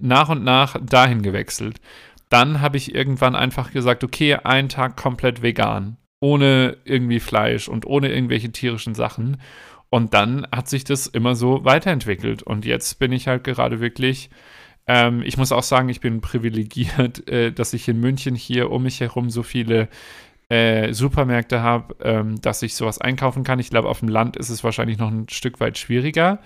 nach 0.00 0.28
und 0.28 0.44
nach 0.44 0.76
dahin 0.84 1.22
gewechselt. 1.22 1.80
dann 2.30 2.60
habe 2.60 2.76
ich 2.76 2.94
irgendwann 2.94 3.36
einfach 3.36 3.70
gesagt, 3.70 4.02
okay, 4.02 4.34
einen 4.34 4.68
Tag 4.68 4.96
komplett 4.96 5.42
vegan, 5.42 5.98
ohne 6.20 6.78
irgendwie 6.84 7.20
Fleisch 7.20 7.68
und 7.68 7.86
ohne 7.86 8.12
irgendwelche 8.12 8.50
tierischen 8.50 8.94
Sachen. 8.94 9.36
Und 9.88 10.14
dann 10.14 10.44
hat 10.50 10.68
sich 10.68 10.82
das 10.82 11.06
immer 11.06 11.36
so 11.36 11.64
weiterentwickelt. 11.64 12.42
Und 12.42 12.64
jetzt 12.64 12.98
bin 12.98 13.12
ich 13.12 13.28
halt 13.28 13.44
gerade 13.44 13.78
wirklich, 13.80 14.30
ähm, 14.88 15.22
ich 15.24 15.36
muss 15.36 15.52
auch 15.52 15.62
sagen, 15.62 15.88
ich 15.88 16.00
bin 16.00 16.20
privilegiert, 16.20 17.28
äh, 17.30 17.52
dass 17.52 17.72
ich 17.72 17.86
in 17.86 18.00
München 18.00 18.34
hier 18.34 18.72
um 18.72 18.82
mich 18.82 19.00
herum 19.00 19.30
so 19.30 19.44
viele 19.44 19.88
äh, 20.48 20.92
Supermärkte 20.92 21.62
habe, 21.62 21.96
ähm, 22.02 22.40
dass 22.40 22.62
ich 22.62 22.74
sowas 22.74 23.00
einkaufen 23.00 23.44
kann. 23.44 23.60
Ich 23.60 23.70
glaube, 23.70 23.88
auf 23.88 24.00
dem 24.00 24.08
Land 24.08 24.36
ist 24.36 24.50
es 24.50 24.64
wahrscheinlich 24.64 24.98
noch 24.98 25.10
ein 25.10 25.28
Stück 25.28 25.60
weit 25.60 25.78
schwieriger. 25.78 26.40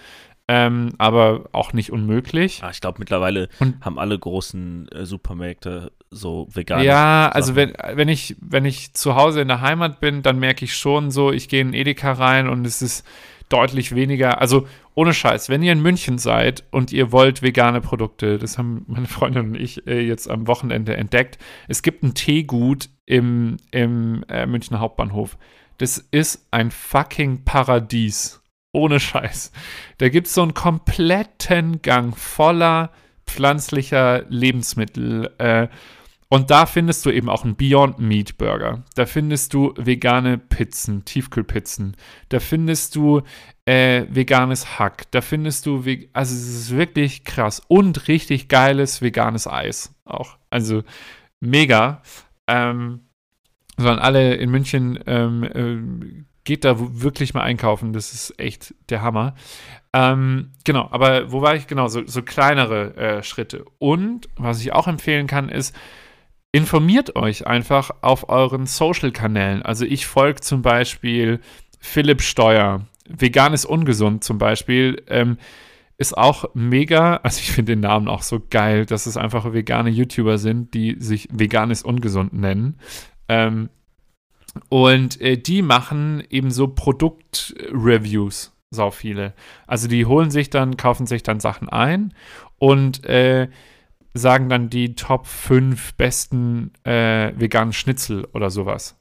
Ähm, 0.51 0.94
aber 0.96 1.51
auch 1.53 1.74
nicht 1.74 1.92
unmöglich. 1.92 2.61
Ah, 2.62 2.70
ich 2.70 2.80
glaube, 2.80 2.99
mittlerweile 3.01 3.51
und, 3.61 3.84
haben 3.84 3.99
alle 3.99 4.18
großen 4.18 4.88
äh, 4.88 5.05
Supermärkte 5.05 5.92
so 6.11 6.49
vegan. 6.51 6.82
Ja, 6.82 7.28
also 7.28 7.55
wenn, 7.55 7.74
wenn, 7.92 8.09
ich, 8.09 8.34
wenn 8.40 8.64
ich 8.64 8.94
zu 8.94 9.14
Hause 9.14 9.42
in 9.42 9.49
der 9.49 9.61
Heimat 9.61 10.01
bin, 10.01 10.22
dann 10.22 10.38
merke 10.38 10.64
ich 10.64 10.74
schon 10.74 11.11
so, 11.11 11.32
ich 11.32 11.51
gehe 11.51 11.61
in 11.61 11.74
Edeka 11.74 12.12
rein 12.12 12.49
und 12.49 12.66
es 12.66 12.80
ist 12.80 13.07
deutlich 13.51 13.94
weniger. 13.94 14.40
Also 14.40 14.66
ohne 14.94 15.12
Scheiß, 15.12 15.49
wenn 15.49 15.62
ihr 15.62 15.72
in 15.72 15.82
München 15.82 16.18
seid 16.18 16.64
und 16.70 16.92
ihr 16.92 17.12
wollt 17.12 17.42
vegane 17.42 17.80
Produkte, 17.80 18.38
das 18.38 18.59
haben 18.59 18.84
meine 18.88 19.07
Freundin 19.07 19.49
und 19.49 19.55
ich 19.55 19.86
äh, 19.86 20.01
jetzt 20.01 20.30
am 20.30 20.46
Wochenende 20.46 20.96
entdeckt. 20.96 21.38
Es 21.68 21.82
gibt 21.82 22.03
ein 22.03 22.14
Teegut 22.14 22.88
im, 23.07 23.59
im 23.70 24.24
äh, 24.28 24.46
Münchner 24.46 24.80
Hauptbahnhof. 24.80 25.36
Das 25.78 25.99
ist 26.11 26.46
ein 26.51 26.70
fucking 26.70 27.44
Paradies. 27.44 28.40
Ohne 28.78 29.00
Scheiß. 29.00 29.52
Da 29.98 30.08
gibt 30.08 30.28
es 30.28 30.34
so 30.34 30.42
einen 30.42 30.54
kompletten 30.54 31.82
Gang 31.82 32.16
voller 32.16 32.90
pflanzlicher 33.26 34.24
Lebensmittel. 34.28 35.30
Äh, 35.38 35.68
und 36.30 36.50
da 36.50 36.66
findest 36.66 37.06
du 37.06 37.10
eben 37.10 37.30
auch 37.30 37.44
einen 37.44 37.56
Beyond 37.56 37.98
Meat 37.98 38.36
Burger. 38.36 38.84
Da 38.94 39.06
findest 39.06 39.54
du 39.54 39.72
vegane 39.76 40.36
Pizzen, 40.36 41.04
Tiefkühlpizzen. 41.04 41.96
Da 42.28 42.38
findest 42.38 42.96
du 42.96 43.22
äh, 43.64 44.04
veganes 44.10 44.78
Hack. 44.78 45.10
Da 45.10 45.22
findest 45.22 45.64
du, 45.64 45.84
also 46.12 46.34
es 46.34 46.48
ist 46.48 46.76
wirklich 46.76 47.24
krass. 47.24 47.62
Und 47.68 48.08
richtig 48.08 48.48
geiles 48.48 49.00
veganes 49.00 49.46
Eis 49.46 49.94
auch. 50.04 50.36
Also 50.50 50.82
mega. 51.40 52.02
Ähm, 52.46 53.00
sondern 53.78 54.00
alle 54.00 54.34
in 54.34 54.50
München 54.50 54.98
ähm, 55.06 55.44
äh, 55.44 56.24
geht 56.49 56.64
da 56.64 56.76
wirklich 56.78 57.34
mal 57.34 57.42
einkaufen. 57.42 57.92
Das 57.92 58.14
ist 58.14 58.40
echt 58.40 58.74
der 58.88 59.03
Hammer. 59.03 59.34
Ähm, 59.92 60.53
genau, 60.64 60.88
aber 60.90 61.30
wo 61.30 61.42
war 61.42 61.55
ich? 61.55 61.66
Genau, 61.66 61.88
so, 61.88 62.07
so 62.07 62.22
kleinere 62.22 62.96
äh, 62.96 63.22
Schritte. 63.22 63.66
Und 63.76 64.30
was 64.36 64.62
ich 64.62 64.72
auch 64.72 64.88
empfehlen 64.88 65.26
kann, 65.26 65.51
ist, 65.51 65.76
informiert 66.51 67.16
euch 67.16 67.46
einfach 67.46 67.90
auf 68.01 68.30
euren 68.30 68.64
Social-Kanälen. 68.64 69.61
Also 69.61 69.84
ich 69.84 70.07
folge 70.07 70.40
zum 70.40 70.62
Beispiel 70.62 71.40
Philipp 71.80 72.22
Steuer. 72.22 72.86
Vegan 73.07 73.53
ist 73.53 73.66
ungesund 73.66 74.24
zum 74.24 74.38
Beispiel. 74.38 75.03
Ähm, 75.07 75.36
ist 75.99 76.16
auch 76.16 76.46
mega, 76.55 77.16
also 77.16 77.40
ich 77.40 77.53
finde 77.53 77.72
den 77.72 77.80
Namen 77.80 78.09
auch 78.09 78.22
so 78.22 78.40
geil, 78.49 78.86
dass 78.86 79.05
es 79.05 79.18
einfach 79.18 79.53
vegane 79.53 79.90
YouTuber 79.90 80.38
sind, 80.38 80.72
die 80.72 80.96
sich 80.99 81.28
vegan 81.30 81.70
ist 81.70 81.84
ungesund 81.84 82.32
nennen. 82.32 82.78
Ähm, 83.28 83.68
und 84.68 85.20
äh, 85.20 85.36
die 85.36 85.62
machen 85.62 86.22
eben 86.30 86.50
so 86.50 86.68
Produktreviews, 86.68 88.52
sau 88.70 88.90
viele. 88.90 89.34
Also 89.66 89.88
die 89.88 90.06
holen 90.06 90.30
sich 90.30 90.50
dann, 90.50 90.76
kaufen 90.76 91.06
sich 91.06 91.22
dann 91.22 91.40
Sachen 91.40 91.68
ein 91.68 92.14
und 92.59 93.04
äh, 93.04 93.48
sagen 94.14 94.48
dann 94.48 94.70
die 94.70 94.94
Top 94.94 95.26
5 95.26 95.94
besten 95.94 96.72
äh, 96.84 97.32
veganen 97.36 97.72
Schnitzel 97.72 98.26
oder 98.32 98.50
sowas. 98.50 98.96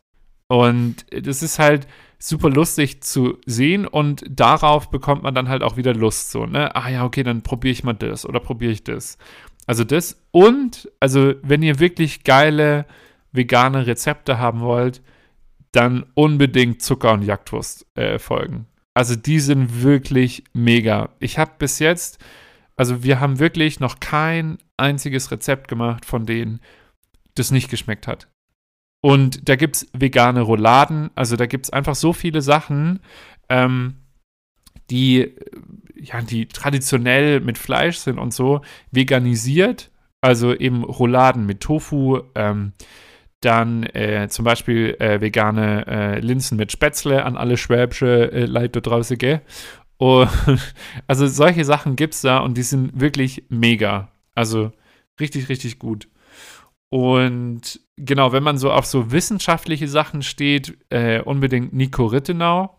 Und 0.47 1.05
das 1.11 1.43
ist 1.43 1.59
halt 1.59 1.87
super 2.19 2.49
lustig 2.49 3.03
zu 3.03 3.37
sehen 3.45 3.85
und 3.85 4.23
darauf 4.29 4.89
bekommt 4.89 5.23
man 5.23 5.35
dann 5.35 5.49
halt 5.49 5.61
auch 5.61 5.77
wieder 5.77 5.93
Lust 5.93 6.31
so, 6.31 6.45
ne? 6.45 6.75
Ah 6.75 6.89
ja, 6.89 7.05
okay, 7.05 7.23
dann 7.23 7.43
probiere 7.43 7.73
ich 7.73 7.83
mal 7.83 7.93
das 7.93 8.25
oder 8.25 8.39
probiere 8.39 8.71
ich 8.71 8.83
das. 8.83 9.17
Also 9.67 9.83
das 9.83 10.23
und 10.31 10.89
also 10.99 11.33
wenn 11.43 11.61
ihr 11.61 11.79
wirklich 11.79 12.23
geile 12.23 12.85
vegane 13.33 13.85
Rezepte 13.85 14.39
haben 14.39 14.61
wollt, 14.61 15.01
dann 15.71 16.05
unbedingt 16.13 16.81
Zucker 16.81 17.13
und 17.13 17.23
Jagdwurst 17.23 17.85
äh, 17.95 18.19
folgen. 18.19 18.67
Also 18.93 19.15
die 19.15 19.39
sind 19.39 19.83
wirklich 19.83 20.43
mega. 20.53 21.09
Ich 21.19 21.37
habe 21.37 21.51
bis 21.59 21.79
jetzt, 21.79 22.17
also 22.75 23.03
wir 23.03 23.19
haben 23.19 23.39
wirklich 23.39 23.79
noch 23.79 23.99
kein 23.99 24.57
einziges 24.75 25.31
Rezept 25.31 25.67
gemacht 25.67 26.05
von 26.05 26.25
denen, 26.25 26.61
das 27.35 27.51
nicht 27.51 27.69
geschmeckt 27.69 28.07
hat. 28.07 28.27
Und 29.01 29.47
da 29.47 29.55
gibt 29.55 29.75
es 29.75 29.87
vegane 29.93 30.41
Rouladen, 30.41 31.11
also 31.15 31.35
da 31.35 31.45
gibt 31.45 31.65
es 31.65 31.69
einfach 31.69 31.95
so 31.95 32.11
viele 32.13 32.41
Sachen, 32.41 32.99
ähm, 33.49 33.97
die, 34.89 35.35
ja, 35.95 36.21
die 36.21 36.47
traditionell 36.47 37.39
mit 37.39 37.57
Fleisch 37.57 37.97
sind 37.97 38.17
und 38.17 38.33
so, 38.33 38.61
veganisiert. 38.91 39.91
Also 40.21 40.55
eben 40.55 40.83
Rouladen 40.83 41.45
mit 41.45 41.61
Tofu, 41.61 42.21
ähm, 42.33 42.73
dann 43.41 43.83
äh, 43.83 44.27
zum 44.29 44.45
Beispiel 44.45 44.95
äh, 44.99 45.21
vegane 45.21 45.85
äh, 45.87 46.19
Linsen 46.19 46.57
mit 46.57 46.71
Spätzle 46.71 47.23
an 47.23 47.37
alle 47.37 47.57
schwäbische 47.57 48.31
äh, 48.31 48.45
Leute 48.45 48.81
draußen, 48.81 49.17
gell? 49.17 49.41
Und, 49.97 50.29
also 51.07 51.27
solche 51.27 51.65
Sachen 51.65 51.95
gibt 51.95 52.13
es 52.13 52.21
da 52.21 52.39
und 52.39 52.57
die 52.57 52.63
sind 52.63 52.99
wirklich 52.99 53.43
mega. 53.49 54.09
Also 54.35 54.71
richtig, 55.19 55.49
richtig 55.49 55.79
gut. 55.79 56.07
Und 56.89 57.81
genau, 57.97 58.31
wenn 58.31 58.43
man 58.43 58.57
so 58.57 58.71
auf 58.71 58.85
so 58.85 59.11
wissenschaftliche 59.11 59.87
Sachen 59.87 60.21
steht, 60.21 60.77
äh, 60.89 61.21
unbedingt 61.21 61.73
Nico 61.73 62.05
Rittenau. 62.05 62.73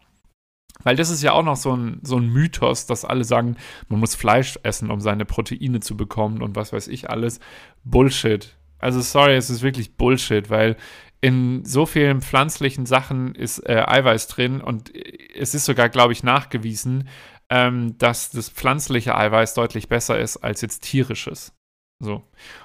Weil 0.85 0.95
das 0.95 1.11
ist 1.11 1.23
ja 1.23 1.33
auch 1.33 1.43
noch 1.43 1.57
so 1.57 1.75
ein, 1.77 1.99
so 2.03 2.17
ein 2.17 2.29
Mythos, 2.29 2.87
dass 2.87 3.05
alle 3.05 3.25
sagen, 3.25 3.57
man 3.89 3.99
muss 3.99 4.15
Fleisch 4.15 4.59
essen, 4.63 4.91
um 4.91 5.01
seine 5.01 5.25
Proteine 5.25 5.81
zu 5.81 5.97
bekommen 5.97 6.41
und 6.41 6.55
was 6.55 6.73
weiß 6.73 6.87
ich 6.89 7.11
alles. 7.11 7.41
Bullshit. 7.83 8.57
Also 8.79 9.01
sorry, 9.01 9.35
es 9.35 9.51
ist 9.51 9.63
wirklich 9.63 9.97
Bullshit, 9.97 10.51
weil 10.51 10.77
in 11.21 11.65
so 11.65 11.85
vielen 11.85 12.21
pflanzlichen 12.21 12.87
Sachen 12.87 13.35
ist 13.35 13.59
äh, 13.61 13.85
Eiweiß 13.87 14.29
drin 14.29 14.61
und 14.61 14.93
es 15.35 15.55
ist 15.55 15.65
sogar, 15.65 15.89
glaube 15.89 16.13
ich, 16.13 16.23
nachgewiesen, 16.23 17.09
ähm, 17.51 17.99
dass 17.99 18.31
das 18.31 18.49
pflanzliche 18.49 19.17
Eiweiß 19.17 19.55
deutlich 19.55 19.89
besser 19.89 20.19
ist 20.19 20.37
als 20.39 20.61
jetzt 20.61 20.81
tierisches. 20.85 21.53
So. 22.01 22.23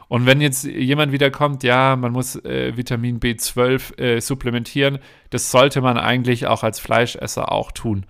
Und 0.08 0.28
wenn 0.28 0.42
jetzt 0.42 0.64
jemand 0.66 1.12
wieder 1.12 1.32
kommt, 1.32 1.64
ja, 1.64 1.96
man 1.96 2.12
muss 2.12 2.36
äh, 2.46 2.78
Vitamin 2.78 3.20
B12 3.20 3.98
äh, 4.00 4.20
supplementieren, 4.22 5.00
das 5.32 5.50
sollte 5.50 5.82
man 5.82 5.98
eigentlich 5.98 6.46
auch 6.46 6.62
als 6.62 6.80
Fleischesser 6.80 7.52
auch 7.52 7.72
tun. 7.72 8.06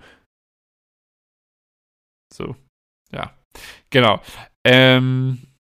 So, 2.32 2.54
ja. 3.12 3.32
Genau. 3.90 4.20
Ähm, 4.64 5.38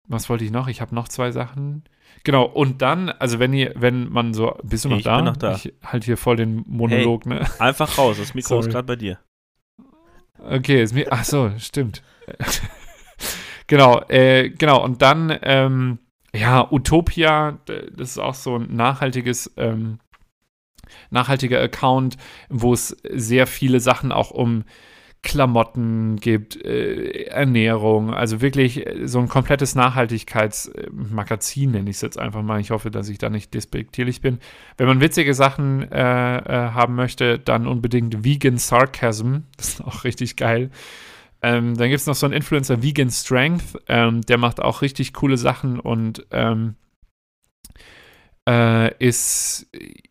was 0.09 0.31
wollte 0.31 0.45
ich 0.45 0.51
noch? 0.51 0.69
Ich 0.69 0.81
habe 0.81 0.95
noch 0.95 1.09
zwei 1.09 1.33
Sachen. 1.33 1.85
Genau, 2.25 2.45
und 2.45 2.81
dann, 2.81 3.11
also 3.11 3.39
wenn 3.39 3.53
ihr, 3.53 3.73
wenn 3.77 4.09
man 4.09 4.33
so, 4.33 4.57
bist 4.63 4.87
du 4.87 4.89
noch 4.89 4.97
ich 4.97 5.05
da? 5.05 5.17
Bin 5.17 5.27
noch 5.27 5.37
da. 5.37 5.55
Ich 5.55 5.75
halte 5.85 6.07
hier 6.07 6.17
voll 6.17 6.37
den 6.37 6.65
Monolog, 6.67 7.27
hey, 7.27 7.35
ne? 7.35 7.47
Einfach 7.59 7.99
raus, 7.99 8.17
das 8.19 8.33
Mikro 8.33 8.61
ist 8.61 8.71
gerade 8.71 8.87
bei 8.87 8.97
dir. 8.97 9.19
Okay, 10.39 10.83
ist 10.83 10.95
mir, 10.95 11.07
ach 11.11 11.25
so, 11.25 11.53
stimmt. 11.59 12.03
genau, 13.67 14.01
äh, 14.09 14.49
genau, 14.49 14.83
und 14.83 15.03
dann, 15.03 15.39
ähm, 15.43 15.99
ja, 16.35 16.67
Utopia, 16.73 17.59
das 17.67 18.13
ist 18.13 18.19
auch 18.19 18.35
so 18.35 18.57
ein 18.57 18.75
nachhaltiges, 18.75 19.53
ähm, 19.59 19.99
nachhaltiger 21.11 21.61
Account, 21.61 22.17
wo 22.49 22.73
es 22.73 22.97
sehr 23.11 23.47
viele 23.47 23.81
Sachen 23.81 24.13
auch 24.13 24.31
um 24.31 24.65
Klamotten 25.25 26.17
gibt, 26.17 26.63
äh, 26.65 27.25
Ernährung, 27.25 28.15
also 28.15 28.41
wirklich 28.41 28.87
äh, 28.87 29.09
so 29.09 29.19
ein 29.19 29.29
komplettes 29.29 29.75
Nachhaltigkeitsmagazin 29.75 31.73
nenne 31.73 31.91
ich 31.91 31.97
es 31.97 32.03
jetzt 32.03 32.19
einfach 32.19 32.43
mal. 32.43 32.61
Ich 32.61 32.71
hoffe, 32.71 32.91
dass 32.91 33.09
ich 33.09 33.19
da 33.19 33.31
nicht 33.31 33.53
despektierlich 33.55 34.21
bin. 34.21 34.39
Wenn 34.77 34.87
man 34.87 35.01
witzige 35.01 35.35
Sachen 35.35 35.91
äh, 35.91 36.37
äh, 36.39 36.71
haben 36.71 36.95
möchte, 36.95 37.39
dann 37.39 37.67
unbedingt 37.67 38.23
Vegan 38.23 38.59
Sarcasm, 38.59 39.39
das 39.57 39.71
ist 39.71 39.85
auch 39.85 40.05
richtig 40.05 40.37
geil. 40.37 40.71
Ähm, 41.43 41.77
dann 41.77 41.89
gibt 41.89 42.01
es 42.01 42.07
noch 42.07 42.15
so 42.15 42.27
einen 42.27 42.35
Influencer 42.35 42.83
Vegan 42.83 43.11
Strength, 43.11 43.79
ähm, 43.89 44.21
der 44.23 44.39
macht 44.39 44.63
auch 44.63 44.83
richtig 44.83 45.13
coole 45.15 45.37
Sachen 45.37 45.81
und 45.81 46.27
ähm, 46.31 46.77
äh, 48.49 48.95
ist 48.99 49.67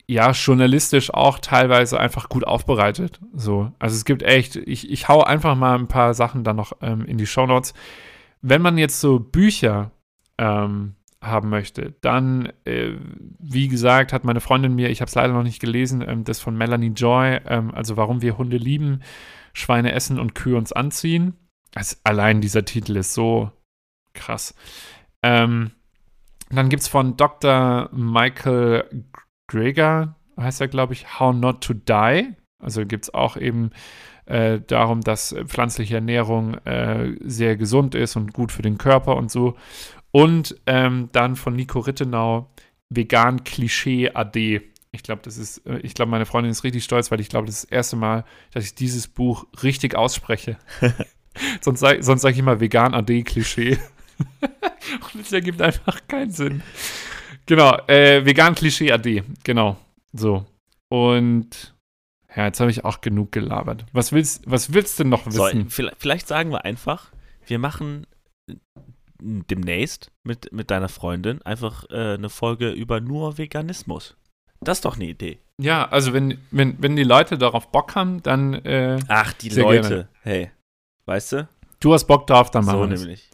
ja 0.07 0.31
journalistisch 0.31 1.13
auch 1.13 1.39
teilweise 1.39 1.99
einfach 1.99 2.29
gut 2.29 2.45
aufbereitet. 2.45 3.19
So, 3.33 3.71
also 3.79 3.95
es 3.95 4.05
gibt 4.05 4.23
echt, 4.23 4.55
ich, 4.55 4.89
ich 4.91 5.07
hau 5.07 5.23
einfach 5.23 5.55
mal 5.55 5.75
ein 5.75 5.87
paar 5.87 6.13
Sachen 6.13 6.43
dann 6.43 6.55
noch 6.55 6.73
ähm, 6.81 7.05
in 7.05 7.17
die 7.17 7.27
Shownotes. 7.27 7.73
Wenn 8.41 8.61
man 8.61 8.77
jetzt 8.77 8.99
so 8.99 9.19
Bücher 9.19 9.91
ähm, 10.37 10.95
haben 11.21 11.49
möchte, 11.49 11.93
dann, 12.01 12.51
äh, 12.65 12.93
wie 13.39 13.67
gesagt, 13.67 14.11
hat 14.11 14.25
meine 14.25 14.41
Freundin 14.41 14.75
mir, 14.75 14.89
ich 14.89 14.99
habe 14.99 15.07
es 15.07 15.15
leider 15.15 15.33
noch 15.33 15.43
nicht 15.43 15.61
gelesen, 15.61 16.03
ähm, 16.05 16.23
das 16.23 16.39
von 16.39 16.57
Melanie 16.57 16.89
Joy, 16.89 17.39
ähm, 17.47 17.73
also 17.73 17.95
warum 17.97 18.21
wir 18.21 18.37
Hunde 18.37 18.57
lieben, 18.57 19.01
Schweine 19.53 19.93
essen 19.93 20.19
und 20.19 20.35
Kühe 20.35 20.57
uns 20.57 20.73
anziehen. 20.73 21.35
Also 21.75 21.95
allein 22.03 22.41
dieser 22.41 22.65
Titel 22.65 22.97
ist 22.97 23.13
so 23.13 23.51
krass. 24.13 24.53
Ähm, 25.23 25.71
dann 26.55 26.69
gibt 26.69 26.81
es 26.81 26.87
von 26.87 27.17
Dr. 27.17 27.89
Michael 27.91 29.05
Greger, 29.47 30.15
heißt 30.39 30.61
er, 30.61 30.67
glaube 30.67 30.93
ich, 30.93 31.19
How 31.19 31.33
Not 31.35 31.61
to 31.61 31.73
Die. 31.73 32.33
Also 32.59 32.85
gibt 32.85 33.05
es 33.05 33.13
auch 33.13 33.37
eben 33.37 33.71
äh, 34.25 34.61
darum, 34.65 35.01
dass 35.01 35.35
pflanzliche 35.45 35.95
Ernährung 35.95 36.55
äh, 36.65 37.15
sehr 37.23 37.57
gesund 37.57 37.95
ist 37.95 38.15
und 38.15 38.33
gut 38.33 38.51
für 38.51 38.61
den 38.61 38.77
Körper 38.77 39.17
und 39.17 39.31
so. 39.31 39.55
Und 40.11 40.55
ähm, 40.65 41.09
dann 41.11 41.35
von 41.35 41.55
Nico 41.55 41.79
Rittenau 41.79 42.49
Vegan 42.89 43.43
Klischee 43.43 44.11
AD. 44.13 44.61
Ich 44.91 45.03
glaube, 45.03 45.21
das 45.23 45.37
ist, 45.37 45.65
äh, 45.65 45.79
ich 45.79 45.93
glaube, 45.93 46.11
meine 46.11 46.25
Freundin 46.25 46.51
ist 46.51 46.63
richtig 46.63 46.83
stolz, 46.83 47.11
weil 47.11 47.19
ich 47.19 47.29
glaube, 47.29 47.47
das 47.47 47.55
ist 47.55 47.63
das 47.65 47.71
erste 47.71 47.95
Mal, 47.95 48.23
dass 48.53 48.63
ich 48.63 48.75
dieses 48.75 49.07
Buch 49.07 49.45
richtig 49.61 49.95
ausspreche. 49.95 50.57
sonst 51.61 51.79
sage 51.79 52.03
sonst 52.03 52.21
sag 52.21 52.31
ich 52.31 52.39
immer 52.39 52.59
Vegan 52.59 52.93
AD 52.93 53.23
Klischee. 53.23 53.77
und 54.41 55.21
das 55.21 55.31
ergibt 55.31 55.61
einfach 55.61 55.99
keinen 56.07 56.31
Sinn. 56.31 56.61
Genau, 57.45 57.77
äh, 57.87 58.25
Vegan 58.25 58.55
Klischee 58.55 58.91
AD, 58.91 59.23
genau. 59.43 59.77
So. 60.13 60.45
Und 60.89 61.73
ja, 62.35 62.45
jetzt 62.45 62.59
habe 62.59 62.71
ich 62.71 62.85
auch 62.85 63.01
genug 63.01 63.31
gelabert. 63.31 63.85
Was 63.91 64.11
willst, 64.11 64.43
was 64.45 64.73
willst 64.73 64.99
du 64.99 65.03
noch 65.03 65.25
wissen? 65.25 65.69
So, 65.69 65.89
vielleicht 65.97 66.27
sagen 66.27 66.51
wir 66.51 66.65
einfach, 66.65 67.11
wir 67.45 67.59
machen 67.59 68.07
demnächst 69.21 70.11
mit, 70.23 70.51
mit 70.51 70.71
deiner 70.71 70.89
Freundin 70.89 71.41
einfach 71.43 71.85
äh, 71.89 72.15
eine 72.15 72.29
Folge 72.29 72.71
über 72.71 72.99
nur 72.99 73.37
Veganismus. 73.37 74.15
Das 74.61 74.79
ist 74.79 74.85
doch 74.85 74.95
eine 74.95 75.05
Idee. 75.05 75.39
Ja, 75.61 75.87
also 75.89 76.13
wenn, 76.13 76.37
wenn, 76.51 76.81
wenn 76.81 76.95
die 76.95 77.03
Leute 77.03 77.37
darauf 77.37 77.71
Bock 77.71 77.95
haben, 77.95 78.23
dann. 78.23 78.53
Äh, 78.65 78.99
Ach, 79.07 79.33
die 79.33 79.49
Leute. 79.49 79.89
Gerne. 79.89 80.07
Hey, 80.21 80.51
weißt 81.05 81.33
du? 81.33 81.47
Du 81.79 81.93
hast 81.93 82.05
Bock 82.05 82.27
drauf, 82.27 82.49
dann 82.49 82.65
machen 82.65 82.89
wir 82.89 82.97
So 82.97 83.03
nämlich. 83.03 83.29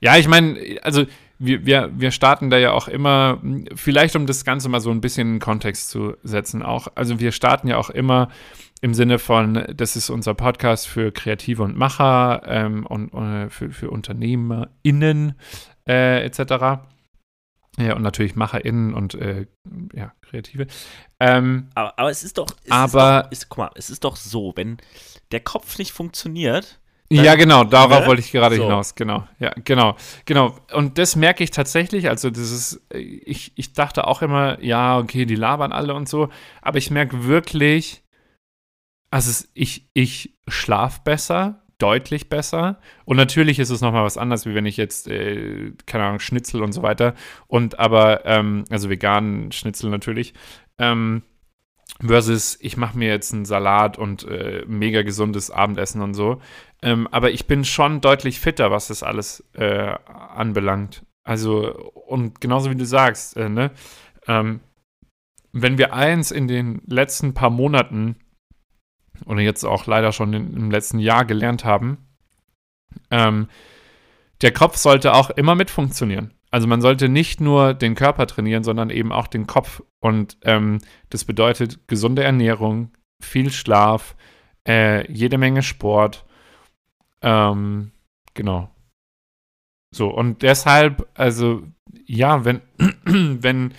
Ja, 0.00 0.16
ich 0.16 0.28
meine, 0.28 0.78
also 0.82 1.06
wir, 1.38 1.66
wir, 1.66 1.90
wir 1.94 2.10
starten 2.10 2.50
da 2.50 2.58
ja 2.58 2.72
auch 2.72 2.88
immer, 2.88 3.40
vielleicht 3.74 4.16
um 4.16 4.26
das 4.26 4.44
Ganze 4.44 4.68
mal 4.68 4.80
so 4.80 4.90
ein 4.90 5.00
bisschen 5.00 5.34
in 5.34 5.38
Kontext 5.38 5.90
zu 5.90 6.16
setzen, 6.22 6.62
auch. 6.62 6.88
Also 6.94 7.20
wir 7.20 7.32
starten 7.32 7.68
ja 7.68 7.76
auch 7.76 7.90
immer 7.90 8.28
im 8.80 8.94
Sinne 8.94 9.18
von, 9.18 9.64
das 9.74 9.96
ist 9.96 10.10
unser 10.10 10.34
Podcast 10.34 10.86
für 10.86 11.12
Kreative 11.12 11.62
und 11.62 11.76
Macher 11.76 12.42
ähm, 12.46 12.86
und, 12.86 13.08
und, 13.08 13.34
äh, 13.34 13.50
für, 13.50 13.70
für 13.70 13.90
UnternehmerInnen 13.90 15.34
äh, 15.88 16.24
etc. 16.24 16.84
Ja, 17.78 17.94
und 17.94 18.02
natürlich 18.02 18.36
MacherInnen 18.36 18.94
und 18.94 19.14
äh, 19.14 19.46
ja, 19.94 20.12
Kreative. 20.22 20.66
Ähm, 21.20 21.68
aber, 21.74 21.98
aber 21.98 22.10
es 22.10 22.22
ist 22.22 22.38
doch, 22.38 22.48
es 22.64 22.70
aber, 22.70 23.18
ist 23.18 23.24
doch, 23.24 23.32
ist, 23.32 23.48
guck 23.48 23.58
mal, 23.58 23.70
es 23.74 23.90
ist 23.90 24.04
doch 24.04 24.16
so, 24.16 24.52
wenn 24.56 24.78
der 25.32 25.40
Kopf 25.40 25.78
nicht 25.78 25.92
funktioniert, 25.92 26.80
ja, 27.10 27.34
genau, 27.36 27.64
darauf 27.64 28.00
ne? 28.00 28.06
wollte 28.06 28.20
ich 28.20 28.32
gerade 28.32 28.56
so. 28.56 28.64
hinaus, 28.64 28.94
genau. 28.94 29.26
Ja, 29.38 29.52
genau, 29.64 29.96
genau. 30.24 30.56
Und 30.72 30.98
das 30.98 31.16
merke 31.16 31.44
ich 31.44 31.50
tatsächlich, 31.50 32.08
also 32.08 32.30
das 32.30 32.50
ist, 32.50 32.80
ich, 32.92 33.52
ich 33.54 33.72
dachte 33.72 34.06
auch 34.06 34.22
immer, 34.22 34.62
ja, 34.62 34.98
okay, 34.98 35.24
die 35.24 35.36
labern 35.36 35.72
alle 35.72 35.94
und 35.94 36.08
so, 36.08 36.28
aber 36.62 36.78
ich 36.78 36.90
merke 36.90 37.24
wirklich, 37.24 38.02
also 39.10 39.44
ich, 39.54 39.88
ich 39.94 40.34
schlaf 40.48 41.04
besser, 41.04 41.62
deutlich 41.78 42.28
besser. 42.28 42.80
Und 43.04 43.16
natürlich 43.16 43.58
ist 43.58 43.70
es 43.70 43.80
nochmal 43.80 44.04
was 44.04 44.18
anderes, 44.18 44.46
wie 44.46 44.54
wenn 44.54 44.66
ich 44.66 44.76
jetzt, 44.76 45.08
äh, 45.08 45.72
keine 45.86 46.04
Ahnung, 46.04 46.20
Schnitzel 46.20 46.62
und 46.62 46.72
so 46.72 46.82
weiter. 46.82 47.14
Und 47.46 47.78
aber, 47.78 48.24
ähm, 48.24 48.64
also 48.70 48.90
veganen 48.90 49.52
Schnitzel 49.52 49.90
natürlich. 49.90 50.34
Ähm, 50.78 51.22
versus 52.04 52.58
ich 52.60 52.76
mache 52.76 52.98
mir 52.98 53.08
jetzt 53.08 53.32
einen 53.32 53.44
Salat 53.44 53.96
und 53.96 54.24
äh, 54.24 54.64
mega 54.66 55.02
gesundes 55.02 55.50
Abendessen 55.50 56.02
und 56.02 56.14
so. 56.14 56.40
Ähm, 56.82 57.08
aber 57.10 57.30
ich 57.30 57.46
bin 57.46 57.64
schon 57.64 58.00
deutlich 58.00 58.40
fitter, 58.40 58.70
was 58.70 58.88
das 58.88 59.02
alles 59.02 59.44
äh, 59.54 59.94
anbelangt. 60.06 61.04
Also, 61.24 61.92
und 62.06 62.40
genauso 62.40 62.70
wie 62.70 62.76
du 62.76 62.84
sagst, 62.84 63.36
äh, 63.36 63.48
ne? 63.48 63.70
Ähm, 64.28 64.60
wenn 65.52 65.78
wir 65.78 65.94
eins 65.94 66.30
in 66.30 66.48
den 66.48 66.82
letzten 66.86 67.32
paar 67.32 67.50
Monaten 67.50 68.16
oder 69.24 69.40
jetzt 69.40 69.64
auch 69.64 69.86
leider 69.86 70.12
schon 70.12 70.32
in, 70.34 70.54
im 70.54 70.70
letzten 70.70 70.98
Jahr 70.98 71.24
gelernt 71.24 71.64
haben, 71.64 72.06
ähm, 73.10 73.48
der 74.42 74.52
Kopf 74.52 74.76
sollte 74.76 75.14
auch 75.14 75.30
immer 75.30 75.54
mit 75.54 75.70
funktionieren. 75.70 76.34
Also 76.50 76.68
man 76.68 76.80
sollte 76.80 77.08
nicht 77.08 77.40
nur 77.40 77.74
den 77.74 77.94
Körper 77.94 78.26
trainieren, 78.26 78.64
sondern 78.64 78.90
eben 78.90 79.12
auch 79.12 79.26
den 79.26 79.46
Kopf. 79.46 79.82
Und 80.00 80.36
ähm, 80.42 80.78
das 81.08 81.24
bedeutet 81.24 81.88
gesunde 81.88 82.22
Ernährung, 82.22 82.92
viel 83.22 83.50
Schlaf, 83.50 84.14
äh, 84.68 85.10
jede 85.10 85.38
Menge 85.38 85.62
Sport. 85.62 86.25
Ähm, 87.22 87.92
genau. 88.34 88.70
So, 89.94 90.08
und 90.08 90.42
deshalb, 90.42 91.08
also, 91.14 91.62
ja, 92.04 92.44
wenn, 92.44 92.60
wenn, 93.04 93.72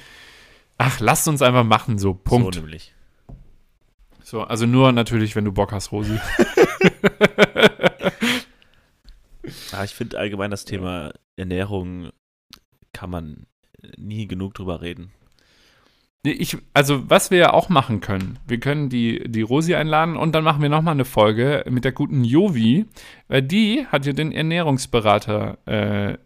ach, 0.78 1.00
lasst 1.00 1.28
uns 1.28 1.42
einfach 1.42 1.64
machen, 1.64 1.98
so, 1.98 2.14
Punkt. 2.14 2.56
So 2.56 2.62
nämlich. 2.62 2.94
So, 4.24 4.42
also 4.44 4.66
nur 4.66 4.92
natürlich, 4.92 5.36
wenn 5.36 5.46
du 5.46 5.52
Bock 5.52 5.72
hast, 5.72 5.92
Rosi. 5.92 6.20
ah, 9.72 9.84
ich 9.84 9.94
finde 9.94 10.18
allgemein 10.18 10.52
das 10.52 10.66
Thema 10.66 11.14
Ernährung 11.36 12.10
kann 12.94 13.10
man 13.10 13.48
nie 13.98 14.28
genug 14.28 14.54
drüber 14.56 14.82
reden. 14.82 15.12
Ich, 16.32 16.58
also, 16.74 17.10
was 17.10 17.32
wir 17.32 17.38
ja 17.38 17.54
auch 17.54 17.70
machen 17.70 18.02
können, 18.02 18.40
wir 18.48 18.60
können 18.60 18.90
die, 18.90 19.24
die 19.28 19.42
Rosi 19.42 19.76
einladen 19.76 20.18
und 20.18 20.34
dann 20.34 20.44
machen 20.44 20.62
wir 20.62 20.70
nochmal 20.70 20.94
eine 20.94 21.06
Folge 21.06 21.64
mit 21.70 21.86
der 21.86 21.92
guten 21.92 22.24
Jovi, 22.24 22.86
weil 23.28 23.42
die 23.42 23.86
hat 23.88 24.06
ja 24.06 24.14
den 24.14 24.32
Ernährungsberater, 24.32 25.58
äh, 25.66 26.18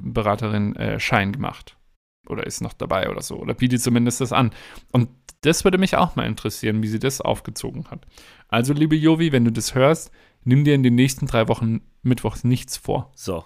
Beraterin 0.00 0.74
äh, 0.76 0.98
Schein 0.98 1.32
gemacht. 1.32 1.76
Oder 2.28 2.46
ist 2.46 2.60
noch 2.60 2.72
dabei 2.72 3.08
oder 3.08 3.22
so. 3.22 3.36
Oder 3.36 3.54
bietet 3.54 3.80
zumindest 3.82 4.20
das 4.20 4.32
an. 4.32 4.50
Und 4.90 5.08
das 5.42 5.64
würde 5.64 5.78
mich 5.78 5.96
auch 5.96 6.16
mal 6.16 6.26
interessieren, 6.26 6.82
wie 6.82 6.88
sie 6.88 6.98
das 6.98 7.20
aufgezogen 7.20 7.88
hat. 7.90 8.04
Also, 8.48 8.72
liebe 8.72 8.96
Jovi, 8.96 9.32
wenn 9.32 9.44
du 9.44 9.52
das 9.52 9.74
hörst, 9.74 10.10
nimm 10.44 10.64
dir 10.64 10.74
in 10.74 10.82
den 10.82 10.96
nächsten 10.96 11.26
drei 11.26 11.46
Wochen 11.48 11.82
Mittwochs 12.02 12.42
nichts 12.42 12.76
vor. 12.76 13.12
So. 13.14 13.44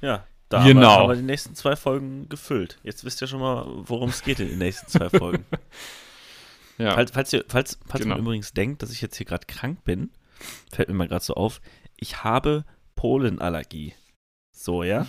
Ja, 0.00 0.24
da 0.52 0.64
genau. 0.64 0.90
haben, 0.90 1.08
wir, 1.08 1.16
die 1.16 1.22
nächsten 1.22 1.54
zwei 1.54 1.76
Folgen 1.76 2.28
gefüllt. 2.28 2.78
Jetzt 2.82 3.04
wisst 3.04 3.20
ihr 3.20 3.26
schon 3.26 3.40
mal, 3.40 3.66
worum 3.68 4.10
es 4.10 4.22
geht 4.22 4.40
in 4.40 4.48
den 4.48 4.58
nächsten 4.58 4.88
zwei 4.88 5.08
Folgen. 5.08 5.44
ja. 6.78 6.94
Falls, 6.94 7.10
falls, 7.10 7.32
ihr, 7.32 7.44
falls, 7.48 7.78
falls 7.86 8.02
genau. 8.02 8.16
man 8.16 8.24
übrigens 8.24 8.52
denkt, 8.52 8.82
dass 8.82 8.90
ich 8.90 9.00
jetzt 9.00 9.16
hier 9.16 9.26
gerade 9.26 9.46
krank 9.46 9.84
bin, 9.84 10.10
fällt 10.72 10.88
mir 10.88 10.94
mal 10.94 11.08
gerade 11.08 11.24
so 11.24 11.34
auf, 11.34 11.60
ich 11.96 12.24
habe 12.24 12.64
Polenallergie. 12.94 13.94
So, 14.54 14.82
ja? 14.82 15.06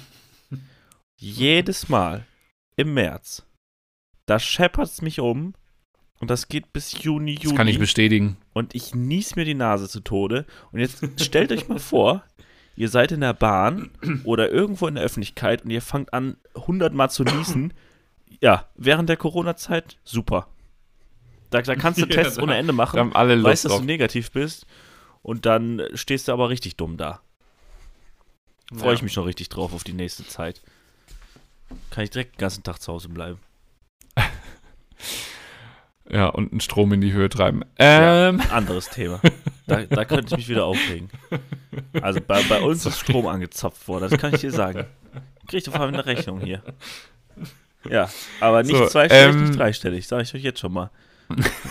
Jedes 1.19 1.89
Mal 1.89 2.25
im 2.75 2.93
März 2.93 3.43
da 4.25 4.39
scheppert 4.39 4.87
es 4.87 5.01
mich 5.01 5.19
um 5.19 5.53
und 6.19 6.29
das 6.29 6.47
geht 6.47 6.71
bis 6.73 7.03
Juni, 7.03 7.33
Juli. 7.33 7.49
Das 7.49 7.55
kann 7.55 7.67
ich 7.67 7.79
bestätigen. 7.79 8.37
Und 8.53 8.75
ich 8.75 8.95
nies 8.95 9.35
mir 9.35 9.45
die 9.45 9.55
Nase 9.55 9.89
zu 9.89 9.99
Tode. 9.99 10.45
Und 10.71 10.79
jetzt 10.79 11.03
stellt 11.21 11.51
euch 11.51 11.67
mal 11.67 11.79
vor, 11.79 12.23
ihr 12.75 12.89
seid 12.89 13.11
in 13.11 13.21
der 13.21 13.33
Bahn 13.33 13.91
oder 14.23 14.51
irgendwo 14.51 14.87
in 14.87 14.95
der 14.95 15.03
Öffentlichkeit 15.03 15.63
und 15.63 15.71
ihr 15.71 15.81
fangt 15.81 16.13
an, 16.13 16.37
hundertmal 16.55 17.09
zu 17.09 17.23
niesen. 17.23 17.73
Ja, 18.41 18.67
während 18.75 19.09
der 19.09 19.17
Corona-Zeit, 19.17 19.97
super. 20.03 20.47
Da, 21.49 21.61
da, 21.61 21.75
kannst 21.75 22.01
du 22.01 22.05
Tests 22.09 22.37
ja, 22.37 22.43
ohne 22.43 22.55
Ende 22.57 22.73
machen. 22.73 22.99
Haben 22.99 23.15
alle 23.15 23.35
Lust 23.35 23.45
weißt, 23.45 23.65
dass 23.65 23.77
du 23.77 23.83
negativ 23.83 24.31
bist. 24.31 24.65
Und 25.21 25.45
dann 25.45 25.81
stehst 25.93 26.27
du 26.27 26.33
aber 26.33 26.49
richtig 26.49 26.75
dumm 26.75 26.97
da. 26.97 27.21
Freue 28.73 28.89
ja. 28.89 28.93
ich 28.93 29.01
mich 29.01 29.13
schon 29.13 29.25
richtig 29.25 29.49
drauf 29.49 29.73
auf 29.73 29.83
die 29.83 29.93
nächste 29.93 30.27
Zeit. 30.27 30.61
Kann 31.91 32.03
ich 32.03 32.09
direkt 32.09 32.35
den 32.35 32.39
ganzen 32.39 32.63
Tag 32.63 32.81
zu 32.81 32.91
Hause 32.91 33.09
bleiben. 33.09 33.39
Ja, 36.09 36.27
und 36.27 36.51
einen 36.51 36.61
Strom 36.61 36.91
in 36.93 37.01
die 37.01 37.13
Höhe 37.13 37.29
treiben. 37.29 37.63
Ähm. 37.77 38.39
Ja, 38.39 38.45
anderes 38.51 38.89
Thema. 38.89 39.19
Da, 39.65 39.81
da, 39.83 40.03
könnte 40.03 40.25
ich 40.25 40.37
mich 40.39 40.49
wieder 40.49 40.65
aufregen. 40.65 41.09
Also 42.01 42.19
bei, 42.19 42.43
bei 42.49 42.59
uns 42.59 42.85
ist 42.85 42.99
Strom 42.99 43.27
angezapft 43.27 43.87
worden, 43.87 44.09
das 44.09 44.19
kann 44.19 44.35
ich 44.35 44.41
dir 44.41 44.51
sagen. 44.51 44.85
Du 45.49 45.61
vor 45.61 45.79
allem 45.79 45.93
eine 45.93 46.05
Rechnung 46.05 46.41
hier. 46.41 46.61
Ja, 47.89 48.09
aber 48.41 48.63
nicht 48.63 48.75
so, 48.75 48.87
zweistellig, 48.87 49.35
ähm, 49.35 49.43
nicht 49.45 49.57
dreistellig, 49.57 50.05
sage 50.05 50.23
ich 50.23 50.35
euch 50.35 50.43
jetzt 50.43 50.59
schon 50.59 50.73
mal. 50.73 50.91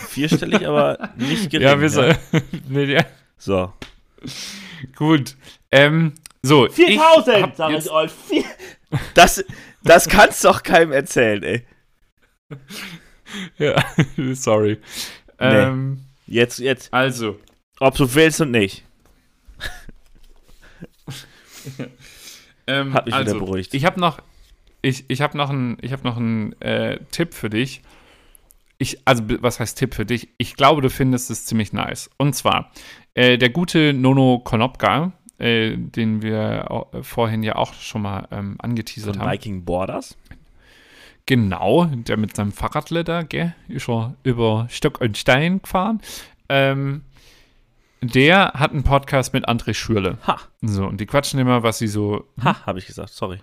Vierstellig, 0.09 0.67
aber 0.67 1.09
nicht 1.17 1.51
gering. 1.51 1.67
Ja, 1.67 1.79
wir 1.79 1.89
so, 1.89 2.01
ja. 2.01 2.15
nee, 2.67 2.85
ja. 2.85 3.05
so. 3.37 3.73
Gut. 4.95 5.35
Ähm, 5.71 6.13
so. 6.41 6.67
4000, 6.67 7.55
sag 7.55 7.71
ich 7.73 7.89
euch. 7.89 8.11
Das, 9.13 9.43
das 9.83 10.07
kannst 10.07 10.43
du 10.43 10.49
doch 10.49 10.63
keinem 10.63 10.91
erzählen, 10.91 11.43
ey. 11.43 11.65
Ja, 13.57 13.83
sorry. 14.33 14.79
Nee. 15.39 15.45
Ähm, 15.45 15.99
jetzt, 16.27 16.59
jetzt. 16.59 16.93
Also. 16.93 17.39
Ob 17.79 17.95
du 17.95 18.13
willst 18.13 18.41
und 18.41 18.51
nicht. 18.51 18.83
ähm, 22.67 22.93
Hat 22.93 23.05
mich 23.05 23.15
also, 23.15 23.31
wieder 23.35 23.45
beruhigt. 23.45 23.73
Ich 23.73 23.85
habe 23.85 23.99
noch, 23.99 24.19
ich, 24.81 25.05
ich 25.07 25.21
habe 25.21 25.37
noch 25.37 25.49
einen, 25.49 25.77
ich 25.81 25.91
habe 25.91 26.03
noch 26.03 26.17
einen 26.17 26.53
äh, 26.61 26.99
Tipp 27.11 27.33
für 27.33 27.49
dich. 27.49 27.81
Ich, 28.77 28.99
also, 29.05 29.23
was 29.41 29.59
heißt 29.59 29.77
Tipp 29.77 29.95
für 29.95 30.05
dich? 30.05 30.29
Ich 30.37 30.55
glaube, 30.55 30.81
du 30.81 30.89
findest 30.89 31.29
es 31.29 31.45
ziemlich 31.45 31.73
nice. 31.73 32.09
Und 32.17 32.33
zwar, 32.33 32.71
äh, 33.13 33.37
der 33.37 33.49
gute 33.49 33.93
Nono 33.93 34.39
Konopka, 34.39 35.13
äh, 35.37 35.75
den 35.77 36.21
wir 36.21 36.87
vorhin 37.01 37.43
ja 37.43 37.55
auch 37.55 37.73
schon 37.73 38.01
mal 38.01 38.27
ähm, 38.31 38.55
angeteasert 38.59 39.15
Von 39.15 39.23
haben. 39.23 39.31
Viking 39.31 39.65
Borders. 39.65 40.17
Genau, 41.25 41.85
der 41.85 42.17
mit 42.17 42.35
seinem 42.35 42.51
Fahrradleder, 42.51 43.23
gell, 43.23 43.55
ist 43.69 43.87
er 43.89 44.15
über 44.23 44.67
Stock 44.69 44.99
und 44.99 45.17
Stein 45.17 45.61
gefahren. 45.61 46.01
Ähm, 46.49 47.03
der 48.01 48.51
hat 48.55 48.71
einen 48.71 48.83
Podcast 48.83 49.33
mit 49.33 49.47
André 49.47 49.73
Schürle. 49.73 50.17
Ha, 50.27 50.37
So, 50.61 50.85
und 50.85 50.99
die 50.99 51.05
quatschen 51.05 51.39
immer, 51.39 51.63
was 51.63 51.77
sie 51.77 51.87
so. 51.87 52.25
ha, 52.43 52.65
habe 52.65 52.79
ich 52.79 52.87
gesagt, 52.87 53.09
sorry. 53.09 53.39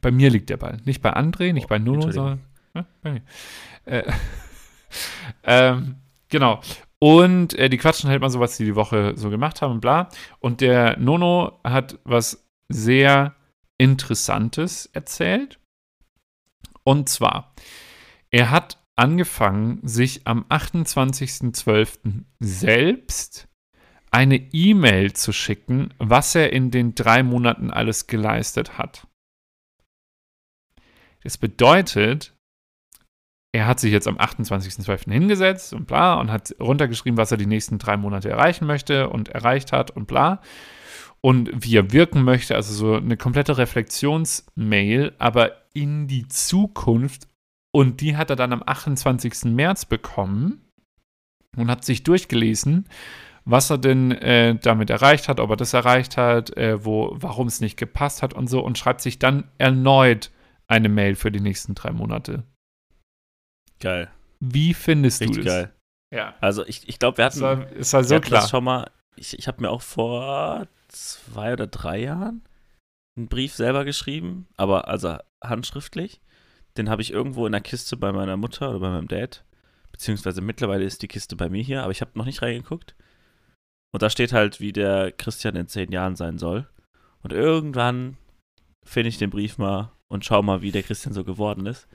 Bei 0.00 0.12
mir 0.12 0.30
liegt 0.30 0.48
der 0.48 0.58
Ball. 0.58 0.78
Nicht 0.84 1.02
bei 1.02 1.12
André, 1.12 1.52
nicht 1.52 1.64
Oh, 1.64 1.68
bei 1.68 1.80
Nuno, 1.80 2.12
sondern 2.12 2.40
ja, 2.72 2.86
bei 3.02 3.12
mir. 3.14 3.22
Äh, 3.84 4.12
ähm, 5.42 5.96
genau. 6.28 6.60
Und 7.00 7.54
äh, 7.54 7.68
die 7.68 7.78
quatschen 7.78 8.08
halt 8.10 8.20
mal 8.20 8.30
so, 8.30 8.38
was 8.38 8.56
sie 8.56 8.64
die 8.64 8.76
Woche 8.76 9.14
so 9.16 9.28
gemacht 9.30 9.60
haben 9.60 9.72
und 9.72 9.80
bla. 9.80 10.08
Und 10.38 10.60
der 10.60 10.96
Nono 10.98 11.58
hat 11.64 11.98
was 12.04 12.48
sehr 12.68 13.34
Interessantes 13.78 14.86
erzählt. 14.86 15.60
Und 16.84 17.08
zwar, 17.08 17.54
er 18.30 18.50
hat 18.50 18.82
angefangen, 18.96 19.80
sich 19.86 20.26
am 20.26 20.44
28.12. 20.44 22.24
selbst 22.40 23.48
eine 24.10 24.36
E-Mail 24.36 25.12
zu 25.12 25.32
schicken, 25.32 25.94
was 25.98 26.34
er 26.34 26.52
in 26.52 26.70
den 26.70 26.94
drei 26.94 27.22
Monaten 27.22 27.70
alles 27.70 28.06
geleistet 28.06 28.78
hat. 28.78 29.06
Das 31.22 31.36
bedeutet, 31.38 32.34
er 33.52 33.66
hat 33.66 33.80
sich 33.80 33.92
jetzt 33.92 34.08
am 34.08 34.18
28.12. 34.18 35.10
hingesetzt 35.10 35.72
und 35.72 35.86
bla 35.86 36.14
und 36.14 36.30
hat 36.30 36.54
runtergeschrieben, 36.60 37.16
was 37.16 37.30
er 37.30 37.38
die 37.38 37.46
nächsten 37.46 37.78
drei 37.78 37.96
Monate 37.96 38.28
erreichen 38.28 38.66
möchte 38.66 39.08
und 39.08 39.28
erreicht 39.28 39.72
hat 39.72 39.90
und 39.90 40.06
bla. 40.06 40.42
Und 41.20 41.50
wie 41.54 41.76
er 41.76 41.92
wirken 41.92 42.22
möchte, 42.22 42.54
also 42.54 42.72
so 42.72 42.94
eine 42.94 43.16
komplette 43.16 43.58
Reflexionsmail, 43.58 45.14
aber 45.18 45.52
in 45.74 46.06
die 46.06 46.28
Zukunft. 46.28 47.28
Und 47.72 48.00
die 48.00 48.16
hat 48.16 48.30
er 48.30 48.36
dann 48.36 48.52
am 48.52 48.62
28. 48.64 49.44
März 49.46 49.84
bekommen 49.84 50.62
und 51.56 51.70
hat 51.70 51.84
sich 51.84 52.02
durchgelesen, 52.02 52.88
was 53.44 53.70
er 53.70 53.78
denn 53.78 54.12
äh, 54.12 54.54
damit 54.56 54.90
erreicht 54.90 55.28
hat, 55.28 55.40
ob 55.40 55.50
er 55.50 55.56
das 55.56 55.72
erreicht 55.72 56.16
hat, 56.16 56.56
äh, 56.56 56.84
wo, 56.84 57.14
warum 57.18 57.46
es 57.46 57.60
nicht 57.60 57.76
gepasst 57.76 58.22
hat 58.22 58.32
und 58.34 58.46
so 58.48 58.60
und 58.60 58.78
schreibt 58.78 59.00
sich 59.00 59.18
dann 59.18 59.50
erneut 59.58 60.30
eine 60.66 60.88
Mail 60.88 61.14
für 61.14 61.32
die 61.32 61.40
nächsten 61.40 61.74
drei 61.74 61.90
Monate. 61.92 62.44
Geil. 63.80 64.10
Wie 64.40 64.74
findest 64.74 65.20
Richtig 65.20 65.38
du 65.38 65.42
das? 65.44 65.52
geil. 65.54 65.74
Ja. 66.14 66.34
Also 66.40 66.64
ich, 66.66 66.88
ich 66.88 66.98
glaube, 66.98 67.18
wir 67.18 67.26
Es 67.26 67.40
hatten, 67.40 67.60
war, 67.60 67.72
es 67.72 67.92
war 67.92 68.00
wir 68.00 68.04
so 68.08 68.14
hatten 68.16 68.24
klar. 68.24 68.40
das 68.42 68.50
schon 68.50 68.64
mal, 68.64 68.90
ich, 69.16 69.38
ich 69.38 69.46
habe 69.48 69.60
mir 69.62 69.70
auch 69.70 69.82
vor 69.82 70.66
zwei 70.88 71.52
oder 71.52 71.66
drei 71.66 72.00
Jahren 72.00 72.42
einen 73.16 73.28
Brief 73.28 73.54
selber 73.54 73.84
geschrieben, 73.84 74.46
aber 74.56 74.88
also 74.88 75.16
handschriftlich. 75.42 76.20
Den 76.76 76.88
habe 76.88 77.02
ich 77.02 77.12
irgendwo 77.12 77.46
in 77.46 77.52
der 77.52 77.60
Kiste 77.60 77.96
bei 77.96 78.12
meiner 78.12 78.36
Mutter 78.36 78.70
oder 78.70 78.80
bei 78.80 78.90
meinem 78.90 79.08
Dad. 79.08 79.44
Beziehungsweise 79.90 80.40
mittlerweile 80.40 80.84
ist 80.84 81.02
die 81.02 81.08
Kiste 81.08 81.34
bei 81.34 81.48
mir 81.48 81.62
hier, 81.62 81.82
aber 81.82 81.90
ich 81.90 82.00
habe 82.00 82.12
noch 82.14 82.24
nicht 82.24 82.42
reingeguckt. 82.42 82.94
Und 83.92 84.02
da 84.02 84.10
steht 84.10 84.32
halt, 84.32 84.60
wie 84.60 84.72
der 84.72 85.12
Christian 85.12 85.56
in 85.56 85.66
zehn 85.66 85.90
Jahren 85.90 86.14
sein 86.14 86.38
soll. 86.38 86.68
Und 87.22 87.32
irgendwann 87.32 88.16
finde 88.84 89.08
ich 89.08 89.18
den 89.18 89.30
Brief 89.30 89.58
mal 89.58 89.92
und 90.08 90.24
schau 90.24 90.42
mal, 90.42 90.62
wie 90.62 90.72
der 90.72 90.82
Christian 90.82 91.14
so 91.14 91.24
geworden 91.24 91.66
ist. 91.66 91.88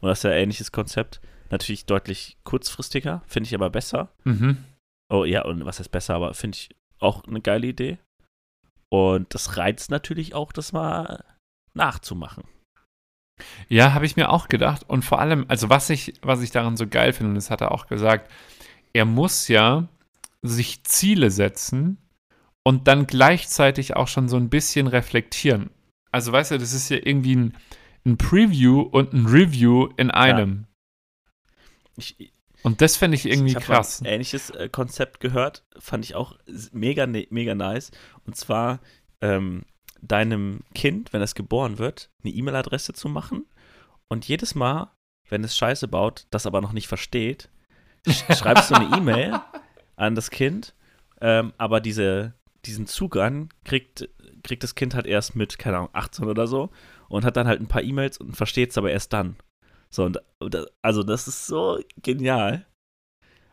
Und 0.00 0.08
das 0.08 0.18
ist 0.18 0.24
ja 0.24 0.30
ein 0.30 0.42
ähnliches 0.42 0.72
Konzept. 0.72 1.20
Natürlich 1.50 1.86
deutlich 1.86 2.36
kurzfristiger, 2.44 3.22
finde 3.26 3.46
ich 3.46 3.54
aber 3.54 3.70
besser. 3.70 4.10
Mhm. 4.24 4.58
Oh 5.08 5.24
ja, 5.24 5.44
und 5.44 5.64
was 5.64 5.78
heißt 5.78 5.92
besser, 5.92 6.14
aber 6.14 6.34
finde 6.34 6.56
ich 6.56 6.70
auch 6.98 7.24
eine 7.24 7.40
geile 7.40 7.68
Idee. 7.68 7.98
Und 8.92 9.34
das 9.34 9.56
reizt 9.56 9.90
natürlich 9.90 10.34
auch, 10.34 10.52
das 10.52 10.72
mal 10.72 11.24
nachzumachen. 11.74 12.44
Ja, 13.68 13.92
habe 13.92 14.06
ich 14.06 14.16
mir 14.16 14.30
auch 14.30 14.48
gedacht. 14.48 14.88
Und 14.88 15.04
vor 15.04 15.20
allem, 15.20 15.44
also 15.48 15.68
was 15.68 15.90
ich, 15.90 16.14
was 16.22 16.42
ich 16.42 16.50
daran 16.50 16.76
so 16.76 16.86
geil 16.86 17.12
finde, 17.12 17.30
und 17.30 17.34
das 17.34 17.50
hat 17.50 17.60
er 17.60 17.72
auch 17.72 17.86
gesagt, 17.86 18.30
er 18.92 19.04
muss 19.04 19.48
ja 19.48 19.88
sich 20.42 20.84
Ziele 20.84 21.30
setzen 21.30 21.98
und 22.64 22.88
dann 22.88 23.06
gleichzeitig 23.06 23.96
auch 23.96 24.08
schon 24.08 24.28
so 24.28 24.36
ein 24.36 24.48
bisschen 24.48 24.86
reflektieren. 24.86 25.70
Also 26.12 26.32
weißt 26.32 26.52
du, 26.52 26.58
das 26.58 26.72
ist 26.72 26.88
ja 26.88 26.96
irgendwie 26.96 27.36
ein, 27.36 27.56
ein 28.06 28.16
Preview 28.16 28.80
und 28.80 29.12
ein 29.12 29.26
Review 29.26 29.88
in 29.96 30.10
einem. 30.10 30.66
Ich, 31.96 32.32
Und 32.66 32.80
das 32.80 32.96
finde 32.96 33.14
ich 33.14 33.26
irgendwie 33.26 33.52
ich 33.56 33.62
krass. 33.62 34.00
ein 34.00 34.06
ähnliches 34.06 34.50
äh, 34.50 34.68
Konzept 34.68 35.20
gehört, 35.20 35.64
fand 35.78 36.04
ich 36.04 36.16
auch 36.16 36.36
mega, 36.72 37.06
ne- 37.06 37.28
mega 37.30 37.54
nice. 37.54 37.92
Und 38.24 38.34
zwar 38.34 38.80
ähm, 39.20 39.62
deinem 40.02 40.64
Kind, 40.74 41.12
wenn 41.12 41.22
es 41.22 41.36
geboren 41.36 41.78
wird, 41.78 42.10
eine 42.24 42.32
E-Mail-Adresse 42.32 42.92
zu 42.92 43.08
machen 43.08 43.46
und 44.08 44.26
jedes 44.26 44.56
Mal, 44.56 44.90
wenn 45.28 45.44
es 45.44 45.56
Scheiße 45.56 45.86
baut, 45.86 46.26
das 46.30 46.44
aber 46.44 46.60
noch 46.60 46.72
nicht 46.72 46.88
versteht, 46.88 47.50
sch 48.04 48.24
schreibst 48.36 48.72
du 48.72 48.74
eine 48.74 48.96
E-Mail 48.96 49.38
an 49.94 50.16
das 50.16 50.30
Kind, 50.30 50.74
ähm, 51.20 51.52
aber 51.58 51.80
diese, 51.80 52.34
diesen 52.64 52.88
Zugang 52.88 53.48
kriegt, 53.64 54.08
kriegt 54.42 54.64
das 54.64 54.74
Kind 54.74 54.96
halt 54.96 55.06
erst 55.06 55.36
mit, 55.36 55.56
keine 55.60 55.76
Ahnung, 55.76 55.90
18 55.92 56.24
oder 56.26 56.48
so 56.48 56.70
und 57.08 57.24
hat 57.24 57.36
dann 57.36 57.46
halt 57.46 57.60
ein 57.60 57.68
paar 57.68 57.84
E-Mails 57.84 58.18
und 58.18 58.36
versteht 58.36 58.70
es 58.70 58.78
aber 58.78 58.90
erst 58.90 59.12
dann. 59.12 59.36
So, 59.96 60.04
und, 60.04 60.18
also 60.82 61.02
das 61.02 61.26
ist 61.26 61.46
so 61.46 61.80
genial. 62.02 62.66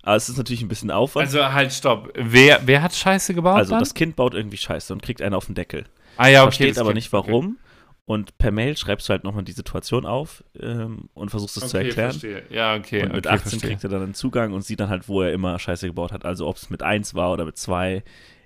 Aber 0.01 0.17
es 0.17 0.27
ist 0.27 0.37
natürlich 0.37 0.61
ein 0.61 0.67
bisschen 0.67 0.91
Aufwand. 0.91 1.25
Also 1.27 1.53
halt, 1.53 1.71
stopp. 1.71 2.11
Wer, 2.15 2.59
wer 2.65 2.81
hat 2.81 2.93
Scheiße 2.93 3.33
gebaut? 3.33 3.55
Also 3.55 3.71
dann? 3.71 3.79
das 3.79 3.93
Kind 3.93 4.17
baut 4.17 4.33
irgendwie 4.33 4.57
Scheiße 4.57 4.91
und 4.91 5.01
kriegt 5.01 5.21
einen 5.21 5.33
auf 5.33 5.45
den 5.45 5.55
Deckel. 5.55 5.85
ah, 6.17 6.27
ja, 6.27 6.41
okay, 6.41 6.51
versteht 6.51 6.77
aber 6.77 6.89
Kind. 6.89 6.95
nicht 6.97 7.13
warum. 7.13 7.57
Und 8.05 8.37
per 8.37 8.51
Mail 8.51 8.75
schreibst 8.75 9.07
du 9.07 9.11
halt 9.11 9.23
nochmal 9.23 9.45
die 9.45 9.53
Situation 9.53 10.05
auf 10.05 10.43
ähm, 10.59 11.07
und 11.13 11.29
versuchst 11.29 11.55
es 11.55 11.63
Okay, 11.63 11.69
zu 11.71 11.77
okay 11.77 11.87
erklären. 11.87 12.11
verstehe. 12.11 12.43
Ja, 12.49 12.75
okay. 12.75 13.03
und 13.03 13.13
mit 13.13 13.25
okay, 13.25 13.35
18 13.35 13.49
verstehe. 13.51 13.69
kriegt 13.69 13.83
er 13.85 13.89
dann 13.89 14.03
einen 14.03 14.13
Zugang 14.13 14.51
und 14.51 14.65
sieht 14.65 14.81
dann 14.81 14.89
halt, 14.89 15.07
wo 15.07 15.21
er 15.21 15.31
immer 15.31 15.57
Scheiße 15.57 15.87
gebaut 15.87 16.11
hat. 16.11 16.25
Also 16.25 16.47
ob 16.49 16.57
es 16.57 16.69
mit 16.69 16.83
1 16.83 17.15
war 17.15 17.31
oder 17.31 17.45
mit 17.45 17.57
2. 17.57 18.03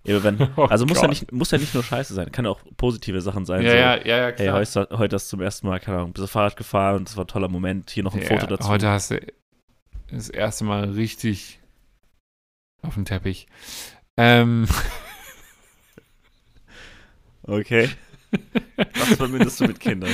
Wenn, 0.08 0.50
Oh 0.56 0.64
also 0.66 0.86
muss 0.86 1.02
ja, 1.02 1.08
nicht, 1.08 1.32
muss 1.32 1.52
ja 1.52 1.58
nicht 1.58 1.74
nur 1.74 1.84
Scheiße 1.84 2.14
sein. 2.14 2.32
Kann 2.32 2.46
ja 2.46 2.52
auch 2.52 2.62
positive 2.78 3.22
Sachen 3.22 3.46
sein. 3.46 3.62
Ja, 3.64 3.72
so, 3.72 3.76
ja, 3.78 3.96
ja, 3.98 4.18
ja, 4.18 4.26
Hey, 4.28 4.34
klar. 4.48 4.54
heute, 4.60 4.88
heute 4.98 5.16
hast 5.16 5.28
du 5.28 5.38
zum 5.38 5.42
ersten 5.42 5.68
Mal, 5.68 5.80
keine 5.80 5.98
Ahnung, 5.98 6.14
bist 6.14 6.24
du 6.24 6.28
Fahrrad 6.28 6.56
gefahren 6.56 6.98
und 6.98 7.10
das 7.10 7.18
war 7.18 7.26
ein 7.26 7.28
toller 7.28 7.50
Moment. 7.50 7.90
Hier 7.90 8.04
noch 8.04 8.14
ein 8.16 8.22
Ja, 8.22 8.28
Foto 8.28 8.48
dazu. 8.48 8.68
Heute 8.70 8.90
hast 8.90 9.12
du 9.12 9.20
das 10.12 10.30
erste 10.30 10.64
Mal 10.64 10.86
richtig 10.92 11.60
auf 12.82 12.94
dem 12.94 13.06
Teppich. 13.06 13.48
Ähm, 14.18 14.68
Okay. 17.44 17.90
Was 18.96 19.16
verbindest 19.16 19.60
du 19.62 19.68
mit 19.68 19.80
Kindern? 19.80 20.12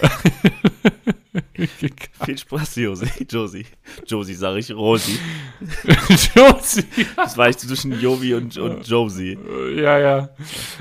Viel 2.24 2.38
Spaß, 2.38 2.76
Josi. 2.76 3.26
Josi. 3.30 3.66
Josi, 4.06 4.34
sag 4.34 4.56
ich. 4.56 4.72
Rosi. 4.72 5.18
Josie. 6.34 6.84
Das 7.16 7.36
war 7.36 7.48
ich 7.48 7.58
zwischen 7.58 8.00
Jovi 8.00 8.34
und, 8.34 8.56
und 8.56 8.86
Josie. 8.86 9.38
Ja, 9.76 9.98
ja. 9.98 10.30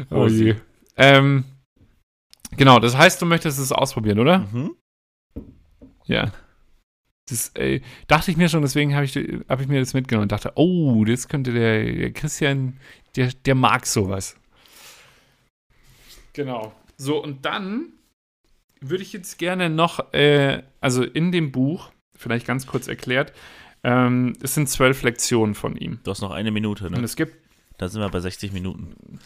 Oh 0.10 0.24
Rosi. 0.24 0.46
je. 0.46 0.56
Ähm, 0.96 1.44
genau, 2.56 2.80
das 2.80 2.96
heißt, 2.96 3.22
du 3.22 3.26
möchtest 3.26 3.60
es 3.60 3.72
ausprobieren, 3.72 4.20
oder? 4.20 4.40
Mhm. 4.40 4.76
Ja. 6.06 6.32
Das 7.30 7.50
ey, 7.56 7.82
dachte 8.08 8.32
ich 8.32 8.38
mir 8.38 8.50
schon, 8.50 8.62
deswegen 8.62 8.96
habe 8.96 9.06
ich, 9.06 9.16
hab 9.48 9.62
ich 9.62 9.68
mir 9.68 9.80
das 9.80 9.94
mitgenommen 9.94 10.24
und 10.24 10.32
dachte, 10.32 10.54
oh, 10.56 11.04
das 11.06 11.28
könnte 11.28 11.54
der, 11.54 11.84
der 11.84 12.12
Christian, 12.12 12.78
der, 13.16 13.32
der 13.46 13.56
mag 13.56 13.86
sowas. 13.86 14.36
Genau. 16.34 16.74
So, 16.98 17.24
und 17.24 17.46
dann 17.46 17.94
würde 18.82 19.04
ich 19.04 19.14
jetzt 19.14 19.38
gerne 19.38 19.70
noch, 19.70 20.14
äh, 20.14 20.64
also 20.82 21.04
in 21.04 21.32
dem 21.32 21.52
Buch, 21.52 21.92
vielleicht 22.16 22.46
ganz 22.46 22.68
kurz 22.68 22.88
erklärt, 22.88 23.34
ähm, 23.84 24.34
es 24.42 24.56
sind 24.56 24.70
zwölf 24.70 25.04
Lektionen 25.04 25.56
von 25.56 25.76
ihm. 25.76 26.00
Du 26.04 26.12
hast 26.12 26.22
noch 26.22 26.32
eine 26.32 26.52
Minute, 26.52 26.88
Und 26.88 26.94
ne? 26.94 27.04
es 27.04 27.16
gibt 27.16 27.36
Da 27.78 27.88
sind 27.88 28.02
wir 28.02 28.10
bei 28.10 28.20
60 28.20 28.52
Minuten. 28.52 29.20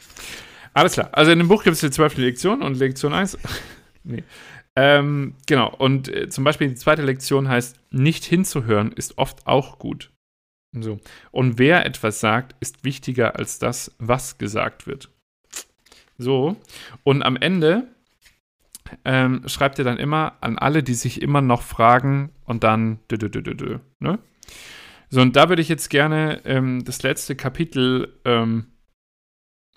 Alles 0.73 0.93
klar. 0.93 1.09
Also 1.11 1.31
in 1.31 1.39
dem 1.39 1.47
Buch 1.47 1.63
gibt 1.63 1.75
es 1.75 1.81
die 1.81 1.91
zwölfte 1.91 2.21
Lektion 2.21 2.61
und 2.61 2.77
Lektion 2.77 3.13
1. 3.13 3.37
nee. 4.03 4.23
Ähm, 4.75 5.35
genau. 5.47 5.73
Und 5.75 6.07
äh, 6.07 6.29
zum 6.29 6.43
Beispiel 6.43 6.67
die 6.67 6.75
zweite 6.75 7.03
Lektion 7.03 7.47
heißt, 7.47 7.79
nicht 7.91 8.25
hinzuhören 8.25 8.91
ist 8.91 9.17
oft 9.17 9.45
auch 9.45 9.79
gut. 9.79 10.11
So. 10.71 10.99
Und 11.31 11.59
wer 11.59 11.85
etwas 11.85 12.19
sagt, 12.19 12.55
ist 12.59 12.83
wichtiger 12.83 13.35
als 13.37 13.59
das, 13.59 13.95
was 13.99 14.39
gesagt 14.39 14.87
wird. 14.87 15.09
So. 16.17 16.55
Und 17.03 17.21
am 17.21 17.35
Ende 17.35 17.87
ähm, 19.05 19.43
schreibt 19.47 19.79
er 19.79 19.85
dann 19.85 19.97
immer 19.97 20.37
an 20.41 20.57
alle, 20.57 20.83
die 20.83 20.93
sich 20.93 21.21
immer 21.21 21.41
noch 21.41 21.61
fragen 21.61 22.31
und 22.45 22.63
dann 22.63 22.99
dö, 23.09 23.17
dö, 23.17 23.29
dö, 23.29 23.79
ne? 23.99 24.19
So, 25.09 25.21
und 25.21 25.35
da 25.35 25.47
würde 25.47 25.61
ich 25.61 25.69
jetzt 25.69 25.89
gerne 25.89 26.41
ähm, 26.43 26.83
das 26.85 27.03
letzte 27.03 27.35
Kapitel 27.35 28.19
ähm, 28.25 28.65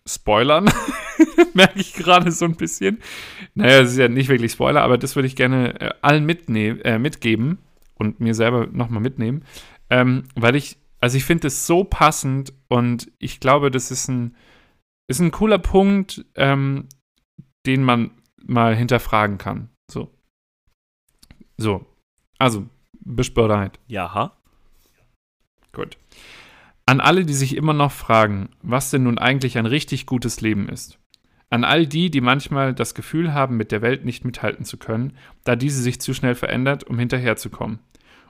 spoilern. 0.07 0.71
Merke 1.55 1.81
ich 1.81 1.93
gerade 1.93 2.33
so 2.33 2.47
ein 2.47 2.57
bisschen. 2.57 3.03
Naja, 3.55 3.83
das 3.83 3.93
ist 3.93 3.99
ja 3.99 4.09
nicht 4.09 4.29
wirklich 4.29 4.53
Spoiler, 4.53 4.83
aber 4.83 4.97
das 4.99 5.15
würde 5.15 5.27
ich 5.27 5.37
gerne 5.37 5.81
äh, 5.81 5.91
allen 6.01 6.27
äh, 6.29 6.99
mitgeben 6.99 7.59
und 7.95 8.21
mir 8.21 8.35
selber 8.35 8.67
nochmal 8.67 9.03
mitnehmen. 9.03 9.45
Ähm, 9.91 10.25
weil 10.35 10.57
ich, 10.57 10.79
also 11.01 11.17
ich 11.17 11.25
finde 11.25 11.49
es 11.49 11.67
so 11.67 11.85
passend 11.85 12.53
und 12.69 13.13
ich 13.19 13.41
glaube, 13.41 13.71
das 13.71 13.91
ist 13.91 14.09
ein, 14.09 14.37
ist 15.07 15.21
ein 15.21 15.31
cooler 15.31 15.59
Punkt, 15.59 16.25
ähm, 16.35 16.89
den 17.67 17.83
man 17.83 18.11
mal 18.47 18.75
hinterfragen 18.75 19.39
kann. 19.39 19.71
So. 19.91 20.11
So. 21.57 21.87
Also, 22.39 22.67
bist 23.01 23.35
bereit? 23.35 23.79
Ja. 23.87 24.37
Gut. 25.73 25.99
An 26.87 27.01
alle, 27.01 27.25
die 27.25 27.35
sich 27.35 27.57
immer 27.57 27.73
noch 27.73 27.93
fragen, 27.93 28.51
was 28.63 28.91
denn 28.91 29.05
nun 29.05 29.19
eigentlich 29.19 29.59
ein 29.59 29.67
richtig 29.67 30.07
gutes 30.07 30.41
Leben 30.41 30.69
ist. 30.69 30.99
An 31.51 31.65
all 31.65 31.87
die, 31.87 32.11
die 32.11 32.21
manchmal 32.21 32.75
das 32.75 32.95
Gefühl 32.95 33.33
haben, 33.33 33.57
mit 33.57 33.73
der 33.73 33.83
Welt 33.83 34.05
nicht 34.05 34.25
mithalten 34.25 34.65
zu 34.65 34.79
können, 34.79 35.17
da 35.45 35.57
diese 35.57 35.81
sich 35.81 36.01
zu 36.01 36.13
schnell 36.15 36.35
verändert, 36.35 36.85
um 36.85 36.99
hinterherzukommen. 36.99 37.81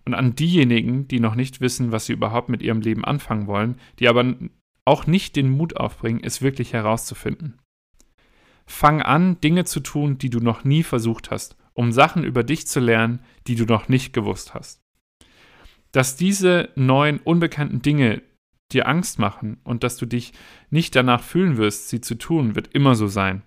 Und 0.04 0.14
an 0.14 0.34
diejenigen, 0.34 1.08
die 1.08 1.20
noch 1.20 1.34
nicht 1.34 1.60
wissen, 1.60 1.92
was 1.92 2.06
sie 2.06 2.12
überhaupt 2.12 2.48
mit 2.48 2.62
ihrem 2.62 2.80
Leben 2.80 3.04
anfangen 3.04 3.46
wollen, 3.46 3.80
die 3.98 4.08
aber 4.08 4.34
auch 4.84 5.06
nicht 5.06 5.34
den 5.34 5.50
Mut 5.50 5.76
aufbringen, 5.76 6.20
es 6.22 6.42
wirklich 6.42 6.72
herauszufinden. 6.72 7.58
Fang 8.66 9.00
an, 9.00 9.40
Dinge 9.40 9.64
zu 9.64 9.80
tun, 9.80 10.18
die 10.18 10.30
du 10.30 10.40
noch 10.40 10.64
nie 10.64 10.82
versucht 10.82 11.30
hast, 11.30 11.56
um 11.72 11.92
Sachen 11.92 12.24
über 12.24 12.42
dich 12.42 12.66
zu 12.66 12.80
lernen, 12.80 13.20
die 13.46 13.54
du 13.54 13.64
noch 13.64 13.88
nicht 13.88 14.12
gewusst 14.12 14.54
hast. 14.54 14.80
Dass 15.92 16.16
diese 16.16 16.70
neuen, 16.74 17.18
unbekannten 17.20 17.80
Dinge 17.80 18.22
dir 18.72 18.88
Angst 18.88 19.18
machen 19.18 19.58
und 19.62 19.84
dass 19.84 19.96
du 19.96 20.06
dich 20.06 20.32
nicht 20.70 20.96
danach 20.96 21.22
fühlen 21.22 21.56
wirst, 21.56 21.88
sie 21.88 22.00
zu 22.00 22.16
tun, 22.16 22.56
wird 22.56 22.74
immer 22.74 22.96
so 22.96 23.06
sein. 23.06 23.42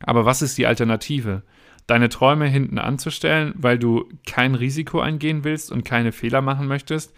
Aber 0.00 0.24
was 0.24 0.42
ist 0.42 0.58
die 0.58 0.66
Alternative? 0.66 1.42
Deine 1.86 2.08
Träume 2.08 2.48
hinten 2.48 2.78
anzustellen, 2.78 3.54
weil 3.56 3.78
du 3.78 4.08
kein 4.26 4.54
Risiko 4.54 5.00
eingehen 5.00 5.44
willst 5.44 5.70
und 5.70 5.84
keine 5.84 6.12
Fehler 6.12 6.42
machen 6.42 6.66
möchtest? 6.66 7.14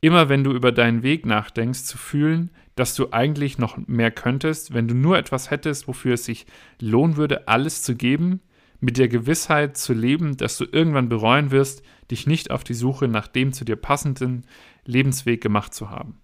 Immer 0.00 0.28
wenn 0.28 0.44
du 0.44 0.52
über 0.52 0.72
deinen 0.72 1.02
Weg 1.02 1.26
nachdenkst, 1.26 1.84
zu 1.84 1.98
fühlen, 1.98 2.50
dass 2.80 2.94
du 2.94 3.12
eigentlich 3.12 3.58
noch 3.58 3.76
mehr 3.86 4.10
könntest, 4.10 4.72
wenn 4.72 4.88
du 4.88 4.94
nur 4.94 5.18
etwas 5.18 5.50
hättest, 5.50 5.86
wofür 5.86 6.14
es 6.14 6.24
sich 6.24 6.46
lohnen 6.80 7.16
würde, 7.16 7.46
alles 7.46 7.82
zu 7.82 7.94
geben, 7.94 8.40
mit 8.80 8.96
der 8.96 9.08
Gewissheit 9.08 9.76
zu 9.76 9.92
leben, 9.92 10.38
dass 10.38 10.56
du 10.56 10.64
irgendwann 10.64 11.10
bereuen 11.10 11.50
wirst, 11.50 11.82
dich 12.10 12.26
nicht 12.26 12.50
auf 12.50 12.64
die 12.64 12.72
Suche 12.72 13.06
nach 13.06 13.28
dem 13.28 13.52
zu 13.52 13.66
dir 13.66 13.76
passenden 13.76 14.46
Lebensweg 14.86 15.42
gemacht 15.42 15.74
zu 15.74 15.90
haben. 15.90 16.22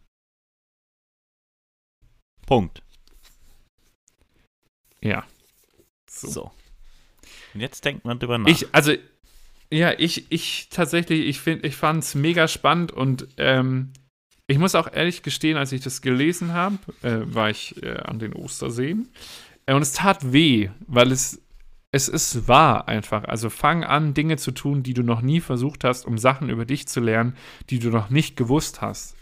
Punkt. 2.47 2.83
Ja. 5.03 5.27
So. 6.09 6.29
so. 6.29 6.51
Und 7.53 7.61
jetzt 7.61 7.85
denkt 7.85 8.07
man 8.07 8.19
drüber 8.19 8.39
nach. 8.39 8.49
Ich, 8.49 8.75
also, 8.75 8.95
ja, 9.71 9.93
ich, 9.99 10.33
ich 10.33 10.71
tatsächlich, 10.71 11.27
ich 11.27 11.39
finde, 11.39 11.69
ich 11.69 11.77
fand 11.77 12.03
es 12.03 12.15
mega 12.15 12.49
spannend 12.49 12.93
und 12.93 13.29
ähm, 13.37 13.93
ich 14.47 14.59
muss 14.59 14.75
auch 14.75 14.93
ehrlich 14.93 15.23
gestehen, 15.23 15.57
als 15.57 15.73
ich 15.73 15.81
das 15.81 16.03
gelesen 16.03 16.53
habe, 16.53 16.79
äh, 17.03 17.23
war 17.25 17.51
ich 17.51 17.83
äh, 17.83 17.97
an 17.99 18.19
den 18.19 18.33
Osterseen. 18.33 19.09
Äh, 19.67 19.75
und 19.75 19.83
es 19.83 19.93
tat 19.93 20.33
weh, 20.33 20.71
weil 20.87 21.11
es, 21.11 21.43
es 21.91 22.09
ist 22.09 22.47
wahr 22.47 22.87
einfach. 22.89 23.25
Also 23.25 23.51
fang 23.51 23.83
an, 23.83 24.15
Dinge 24.15 24.37
zu 24.37 24.53
tun, 24.53 24.83
die 24.83 24.95
du 24.95 25.03
noch 25.03 25.21
nie 25.21 25.41
versucht 25.41 25.83
hast, 25.83 26.07
um 26.07 26.17
Sachen 26.19 26.49
über 26.49 26.65
dich 26.65 26.87
zu 26.87 27.01
lernen, 27.01 27.37
die 27.71 27.81
du 27.81 27.91
noch 27.91 28.11
nicht 28.11 28.37
gewusst 28.37 28.81
hast. 28.81 29.17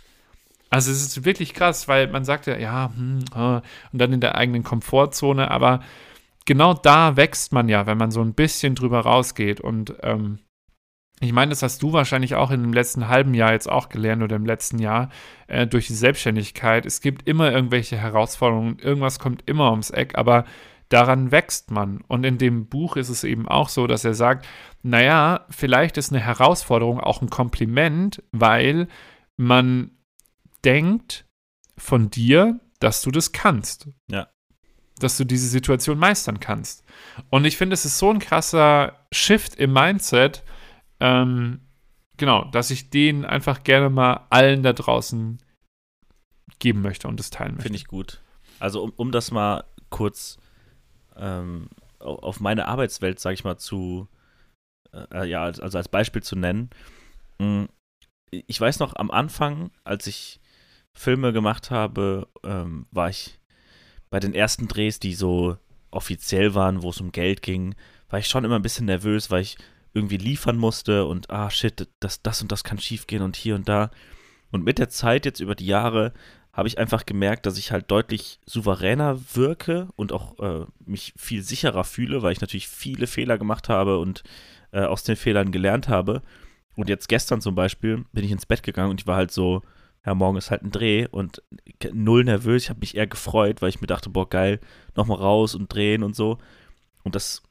Also 0.68 0.91
es 0.91 1.03
ist 1.03 1.25
wirklich 1.25 1.55
krass, 1.55 1.89
weil 1.89 2.09
man 2.09 2.25
sagt 2.25 2.47
ja, 2.47 2.59
ja, 2.59 2.93
hm, 2.95 3.25
äh, 3.35 3.61
und 3.93 3.99
dann 3.99 4.12
in 4.12 4.20
der 4.20 4.35
eigenen 4.35 4.62
Komfortzone, 4.62 5.51
aber 5.51 5.81
genau 6.45 6.75
da 6.75 7.16
wächst 7.16 7.53
man 7.53 7.68
ja, 7.68 7.87
wenn 7.87 7.97
man 7.97 8.11
so 8.11 8.20
ein 8.20 8.35
bisschen 8.35 8.75
drüber 8.75 9.01
rausgeht. 9.01 9.61
Und 9.61 9.95
ähm, 10.03 10.41
ich 11.21 11.33
meine, 11.33 11.51
das 11.51 11.62
hast 11.62 11.83
du 11.83 11.93
wahrscheinlich 11.93 12.35
auch 12.35 12.51
in 12.51 12.62
dem 12.62 12.73
letzten 12.73 13.09
halben 13.09 13.35
Jahr 13.35 13.53
jetzt 13.53 13.71
auch 13.71 13.89
gelernt 13.89 14.23
oder 14.23 14.37
im 14.37 14.47
letzten 14.47 14.79
Jahr 14.79 15.11
äh, 15.47 15.67
durch 15.67 15.87
die 15.87 15.95
Selbstständigkeit. 15.95 16.87
Es 16.87 17.01
gibt 17.01 17.29
immer 17.29 17.53
irgendwelche 17.53 17.97
Herausforderungen, 17.97 18.79
irgendwas 18.79 19.19
kommt 19.19 19.43
immer 19.47 19.71
ums 19.71 19.91
Eck, 19.91 20.19
aber 20.19 20.45
daran 20.89 21.31
wächst 21.31 21.71
man. 21.71 22.03
Und 22.09 22.25
in 22.25 22.39
dem 22.39 22.67
Buch 22.67 22.97
ist 22.97 23.09
es 23.09 23.25
eben 23.25 23.49
auch 23.49 23.69
so, 23.69 23.87
dass 23.87 24.05
er 24.05 24.15
sagt, 24.15 24.47
naja, 24.83 25.47
vielleicht 25.51 25.97
ist 25.97 26.12
eine 26.12 26.21
Herausforderung 26.21 27.01
auch 27.01 27.23
ein 27.23 27.31
Kompliment, 27.31 28.23
weil 28.33 28.89
man 29.37 29.93
denkt 30.65 31.27
von 31.77 32.11
dir, 32.11 32.61
dass 32.81 33.03
du 33.03 33.11
das 33.11 33.33
kannst. 33.33 33.89
Ja. 34.11 34.29
Dass 34.99 35.17
du 35.17 35.25
diese 35.25 35.49
Situation 35.49 35.99
meistern 35.99 36.39
kannst. 36.39 36.85
Und 37.31 37.45
ich 37.45 37.57
finde, 37.57 37.75
es 37.75 37.85
ist 37.85 37.99
so 37.99 38.11
ein 38.11 38.19
krasser 38.19 39.07
Shift 39.11 39.57
im 39.57 39.73
Mindset, 39.73 40.45
ähm, 41.05 41.61
genau, 42.17 42.45
dass 42.47 42.71
ich 42.71 42.89
den 42.89 43.27
einfach 43.27 43.63
gerne 43.63 43.91
mal 43.91 44.27
allen 44.31 44.63
da 44.63 44.73
draußen 44.73 45.39
geben 46.59 46.81
möchte 46.81 47.09
und 47.09 47.21
das 47.21 47.29
teilen 47.29 47.53
möchte. 47.53 47.65
Finde 47.65 47.77
ich 47.77 47.87
gut. 47.87 48.23
Also, 48.59 48.83
um, 48.83 48.93
um 48.97 49.13
das 49.13 49.31
mal 49.31 49.65
kurz 49.91 50.39
ähm, 51.17 51.69
auf 51.99 52.41
meine 52.41 52.69
Arbeitswelt, 52.69 53.21
sage 53.21 53.35
ich 53.35 53.45
mal, 53.45 53.59
zu, 53.59 54.09
äh, 55.13 55.29
ja, 55.29 55.43
also 55.43 55.77
als 55.77 55.89
Beispiel 55.89 56.23
zu 56.23 56.37
nennen. 56.37 56.71
Mm, 57.39 57.65
ich 58.31 58.59
weiß 58.59 58.79
noch, 58.79 58.97
am 58.97 59.11
Anfang, 59.11 59.71
als 59.85 60.07
ich 60.07 60.41
Filme 60.95 61.35
gemacht 61.35 61.71
habe, 61.71 62.29
ähm, 62.45 62.87
war 62.93 63.11
ich 63.11 63.39
bei 64.09 64.21
den 64.21 64.33
ersten 64.33 64.69
Drehs, 64.69 64.99
die 65.01 65.15
so 65.15 65.59
offiziell 65.91 66.55
waren, 66.55 66.83
wo 66.83 66.91
es 66.91 67.01
um 67.01 67.13
Geld 67.13 67.43
ging, 67.43 67.75
war 68.09 68.19
ich 68.19 68.29
schon 68.29 68.45
immer 68.45 68.57
ein 68.57 68.63
bisschen 68.63 68.87
nervös, 68.87 69.31
weil 69.31 69.43
ich 69.43 69.59
irgendwie 69.95 70.17
liefern 70.17 70.57
musste 70.57 71.07
und 71.07 71.31
ah 71.31 71.51
shit, 71.51 71.89
das, 72.01 72.21
das 72.23 72.43
und 72.43 72.53
das 72.53 72.65
kann 72.65 72.79
schiefgehen 72.79 73.23
und 73.23 73.37
hier 73.37 73.55
und 73.55 73.69
da. 73.69 73.91
Und 74.51 74.65
mit 74.65 74.79
der 74.79 74.89
Zeit, 74.89 75.25
jetzt 75.25 75.41
über 75.41 75.55
die 75.55 75.67
Jahre, 75.67 76.13
habe 76.53 76.69
ich 76.69 76.79
einfach 76.79 77.07
gemerkt, 77.07 77.47
dass 77.47 77.59
ich 77.59 77.73
halt 77.73 77.91
deutlich 77.91 78.39
souveräner 78.47 79.19
wirke 79.35 79.89
und 79.97 80.13
auch 80.13 80.39
äh, 80.39 80.67
mich 80.85 81.13
viel 81.17 81.43
sicherer 81.43 81.85
fühle, 81.85 82.23
weil 82.23 82.33
ich 82.33 82.41
natürlich 82.41 82.69
viele 82.69 83.07
Fehler 83.07 83.39
gemacht 83.39 83.69
habe 83.69 83.99
und 83.99 84.23
äh, 84.73 84.83
aus 84.83 85.03
den 85.03 85.17
Fehlern 85.17 85.51
gelernt 85.51 85.89
habe. 85.89 86.23
Und 86.77 86.89
jetzt 86.89 87.09
gestern 87.09 87.41
zum 87.41 87.55
Beispiel 87.55 88.05
bin 88.13 88.25
ich 88.25 88.31
ins 88.31 88.47
Bett 88.47 88.63
gegangen 88.63 88.91
und 88.91 89.01
ich 89.01 89.07
war 89.07 89.17
halt 89.17 89.33
so, 89.33 89.63
ja, 90.07 90.15
morgen 90.15 90.37
ist 90.37 90.51
halt 90.51 90.63
ein 90.63 90.71
Dreh 90.71 91.07
und 91.11 91.43
null 91.93 92.25
nervös. 92.25 92.65
Ich 92.65 92.71
habe 92.71 92.81
mich 92.81 92.97
eher 92.97 93.07
gefreut, 93.07 93.63
weil 93.63 93.71
ich 93.71 93.81
mir 93.81 93.87
dachte, 93.87 94.11
boah, 94.11 94.29
geil, 94.29 94.61
nochmal 94.95 95.19
raus 95.19 95.55
und 95.55 95.73
drehen 95.73 96.03
und 96.03 96.15
so. 96.15 96.39
Und 97.03 97.15
das, 97.15 97.43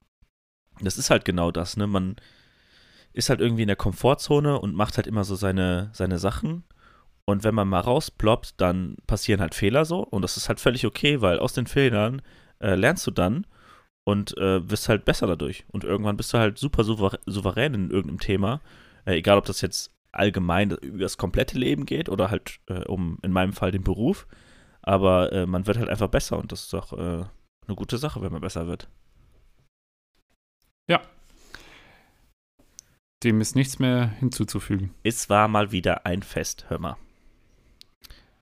das 0.82 0.98
ist 0.98 1.10
halt 1.10 1.26
genau 1.26 1.52
das, 1.52 1.78
ne? 1.78 1.88
Man 1.88 2.16
ist 3.14 3.30
halt 3.30 3.42
irgendwie 3.42 3.62
in 3.62 3.68
der 3.68 3.78
Komfortzone 3.78 4.60
und 4.60 4.76
macht 4.76 4.98
halt 4.98 5.08
immer 5.08 5.24
so 5.24 5.36
seine, 5.36 5.90
seine 5.94 6.18
Sachen. 6.18 6.64
Und 7.26 7.44
wenn 7.44 7.56
man 7.56 7.70
mal 7.70 7.80
rausploppt, 7.80 8.60
dann 8.60 8.98
passieren 9.08 9.40
halt 9.40 9.56
Fehler 9.56 9.86
so. 9.86 10.00
Und 10.00 10.24
das 10.24 10.36
ist 10.36 10.50
halt 10.50 10.60
völlig 10.60 10.86
okay, 10.86 11.22
weil 11.22 11.40
aus 11.40 11.54
den 11.54 11.68
Fehlern 11.68 12.22
äh, 12.60 12.76
lernst 12.76 13.08
du 13.08 13.12
dann 13.12 13.46
und 14.04 14.38
äh, 14.38 14.70
wirst 14.70 14.90
halt 14.90 15.06
besser 15.06 15.28
dadurch. 15.28 15.66
Und 15.72 15.84
irgendwann 15.84 16.18
bist 16.18 16.34
du 16.34 16.38
halt 16.38 16.58
super 16.58 16.84
souverän 16.84 17.74
in 17.74 17.92
irgendeinem 17.92 18.20
Thema. 18.20 18.62
Äh, 19.06 19.16
egal, 19.16 19.38
ob 19.38 19.46
das 19.46 19.62
jetzt 19.62 19.92
allgemein 20.12 20.72
über 20.72 21.00
das 21.00 21.18
komplette 21.18 21.58
Leben 21.58 21.86
geht 21.86 22.10
oder 22.10 22.30
halt 22.30 22.60
äh, 22.68 22.86
um 22.86 23.20
in 23.22 23.32
meinem 23.32 23.54
Fall 23.54 23.72
den 23.72 23.84
Beruf. 23.84 24.28
Aber 24.82 25.32
äh, 25.32 25.46
man 25.46 25.66
wird 25.66 25.78
halt 25.78 25.90
einfach 25.90 26.10
besser 26.10 26.38
und 26.38 26.52
das 26.52 26.64
ist 26.64 26.74
doch 26.74 26.94
äh, 26.94 27.24
eine 27.68 27.76
gute 27.76 27.98
Sache, 27.98 28.22
wenn 28.22 28.32
man 28.32 28.42
besser 28.42 28.68
wird. 28.68 28.90
Ja. 30.90 31.02
Dem 33.24 33.42
ist 33.42 33.56
nichts 33.56 33.80
mehr 33.80 34.08
hinzuzufügen. 34.20 34.94
Es 35.04 35.30
war 35.30 35.48
mal 35.48 35.72
wieder 35.72 36.06
ein 36.06 36.24
Fest, 36.24 36.66
hör 36.68 36.80
mal. 36.80 36.98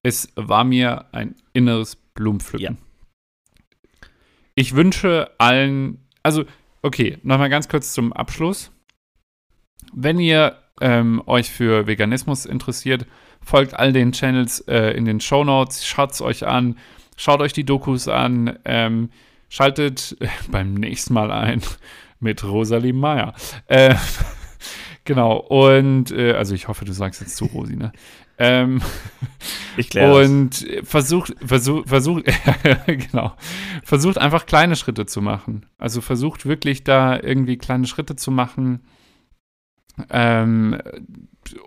Es 0.03 0.31
war 0.35 0.63
mir 0.63 1.05
ein 1.11 1.35
inneres 1.53 1.95
Blumenpflücken. 1.95 2.77
Ja. 2.77 4.07
Ich 4.55 4.75
wünsche 4.75 5.31
allen, 5.37 5.99
also, 6.23 6.45
okay, 6.81 7.17
nochmal 7.23 7.49
ganz 7.49 7.69
kurz 7.69 7.93
zum 7.93 8.11
Abschluss. 8.11 8.71
Wenn 9.93 10.19
ihr 10.19 10.57
ähm, 10.81 11.21
euch 11.25 11.49
für 11.49 11.87
Veganismus 11.87 12.45
interessiert, 12.45 13.05
folgt 13.43 13.73
all 13.75 13.93
den 13.93 14.11
Channels 14.11 14.61
äh, 14.61 14.91
in 14.91 15.05
den 15.05 15.19
Show 15.19 15.43
Notes, 15.43 15.85
schaut 15.85 16.11
es 16.11 16.21
euch 16.21 16.45
an, 16.45 16.77
schaut 17.15 17.41
euch 17.41 17.53
die 17.53 17.63
Dokus 17.63 18.07
an, 18.07 18.59
ähm, 18.65 19.09
schaltet 19.49 20.17
beim 20.51 20.73
nächsten 20.73 21.13
Mal 21.13 21.31
ein 21.31 21.61
mit 22.21 22.43
Rosalie 22.43 22.93
Meyer. 22.93 23.33
Äh, 23.67 23.95
genau, 25.03 25.37
und 25.37 26.11
äh, 26.11 26.33
also 26.33 26.55
ich 26.55 26.67
hoffe, 26.67 26.85
du 26.85 26.93
sagst 26.93 27.21
jetzt 27.21 27.35
zu 27.35 27.45
Rosi, 27.45 27.75
ne? 27.75 27.91
Ähm, 28.37 28.81
ich 29.77 29.89
kläre 29.89 30.23
Und 30.23 30.65
versucht, 30.83 31.35
versucht, 31.45 31.89
versucht, 31.89 32.23
genau, 32.87 33.35
versucht 33.83 34.17
einfach 34.17 34.45
kleine 34.45 34.75
Schritte 34.75 35.05
zu 35.05 35.21
machen. 35.21 35.65
Also 35.77 36.01
versucht 36.01 36.45
wirklich 36.45 36.83
da 36.83 37.19
irgendwie 37.19 37.57
kleine 37.57 37.87
Schritte 37.87 38.15
zu 38.15 38.31
machen 38.31 38.81
ähm, 40.09 40.79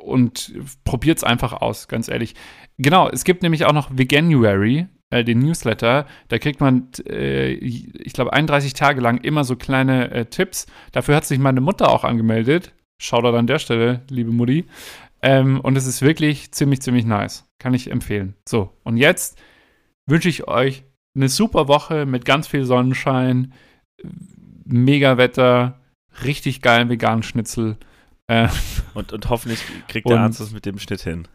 und 0.02 0.52
probiert 0.84 1.18
es 1.18 1.24
einfach 1.24 1.52
aus, 1.52 1.88
ganz 1.88 2.08
ehrlich. 2.08 2.34
Genau, 2.78 3.08
es 3.08 3.24
gibt 3.24 3.42
nämlich 3.42 3.64
auch 3.66 3.72
noch 3.72 3.90
Veganuary, 3.96 4.88
äh, 5.14 5.24
den 5.24 5.38
Newsletter. 5.38 6.06
Da 6.28 6.38
kriegt 6.38 6.60
man, 6.60 6.88
äh, 7.08 7.52
ich 7.52 8.12
glaube, 8.12 8.32
31 8.32 8.74
Tage 8.74 9.00
lang 9.00 9.18
immer 9.18 9.44
so 9.44 9.56
kleine 9.56 10.10
äh, 10.10 10.24
Tipps. 10.26 10.66
Dafür 10.92 11.16
hat 11.16 11.24
sich 11.24 11.38
meine 11.38 11.60
Mutter 11.60 11.90
auch 11.90 12.04
angemeldet. 12.04 12.72
Shoutout 13.00 13.36
an 13.36 13.46
der 13.46 13.58
Stelle, 13.58 14.02
liebe 14.10 14.30
Mutti. 14.32 14.64
Ähm, 15.22 15.60
und 15.60 15.76
es 15.76 15.86
ist 15.86 16.02
wirklich 16.02 16.52
ziemlich, 16.52 16.80
ziemlich 16.82 17.04
nice. 17.06 17.48
Kann 17.58 17.74
ich 17.74 17.90
empfehlen. 17.90 18.34
So, 18.48 18.70
und 18.82 18.96
jetzt 18.96 19.38
wünsche 20.06 20.28
ich 20.28 20.46
euch 20.48 20.84
eine 21.16 21.28
super 21.28 21.68
Woche 21.68 22.06
mit 22.06 22.24
ganz 22.24 22.46
viel 22.46 22.64
Sonnenschein, 22.64 23.52
mega 24.64 25.16
Wetter, 25.16 25.80
richtig 26.24 26.60
geilen 26.62 26.88
veganen 26.88 27.22
Schnitzel. 27.22 27.76
Äh, 28.26 28.48
Und, 28.94 29.12
und 29.12 29.28
hoffentlich 29.28 29.60
kriegt 29.88 30.06
Und- 30.06 30.12
der 30.14 30.20
Arzt 30.22 30.40
das 30.40 30.52
mit 30.52 30.66
dem 30.66 30.78
Schnitt 30.78 31.02
hin. 31.02 31.26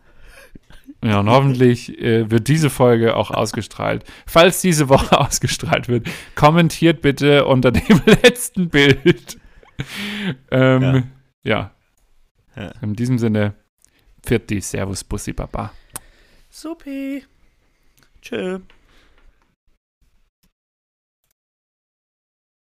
Ja, 1.03 1.19
und 1.19 1.29
hoffentlich 1.29 1.97
äh, 2.01 2.29
wird 2.29 2.47
diese 2.47 2.69
Folge 2.69 3.15
auch 3.15 3.31
ausgestrahlt. 3.31 4.03
Falls 4.25 4.61
diese 4.61 4.89
Woche 4.89 5.17
ausgestrahlt 5.19 5.87
wird, 5.87 6.07
kommentiert 6.35 7.01
bitte 7.01 7.45
unter 7.45 7.71
dem 7.71 8.01
letzten 8.05 8.69
Bild. 8.69 9.39
Ähm, 10.51 11.11
ja. 11.43 11.71
Ja. 12.55 12.71
In 12.81 12.93
diesem 12.95 13.17
Sinne, 13.17 13.55
Pfiat 14.23 14.49
die 14.49 14.59
Servus, 14.59 15.03
Bussi, 15.03 15.31
Baba. 15.31 15.71
Supi. 16.49 17.23
Tschö. 18.21 18.59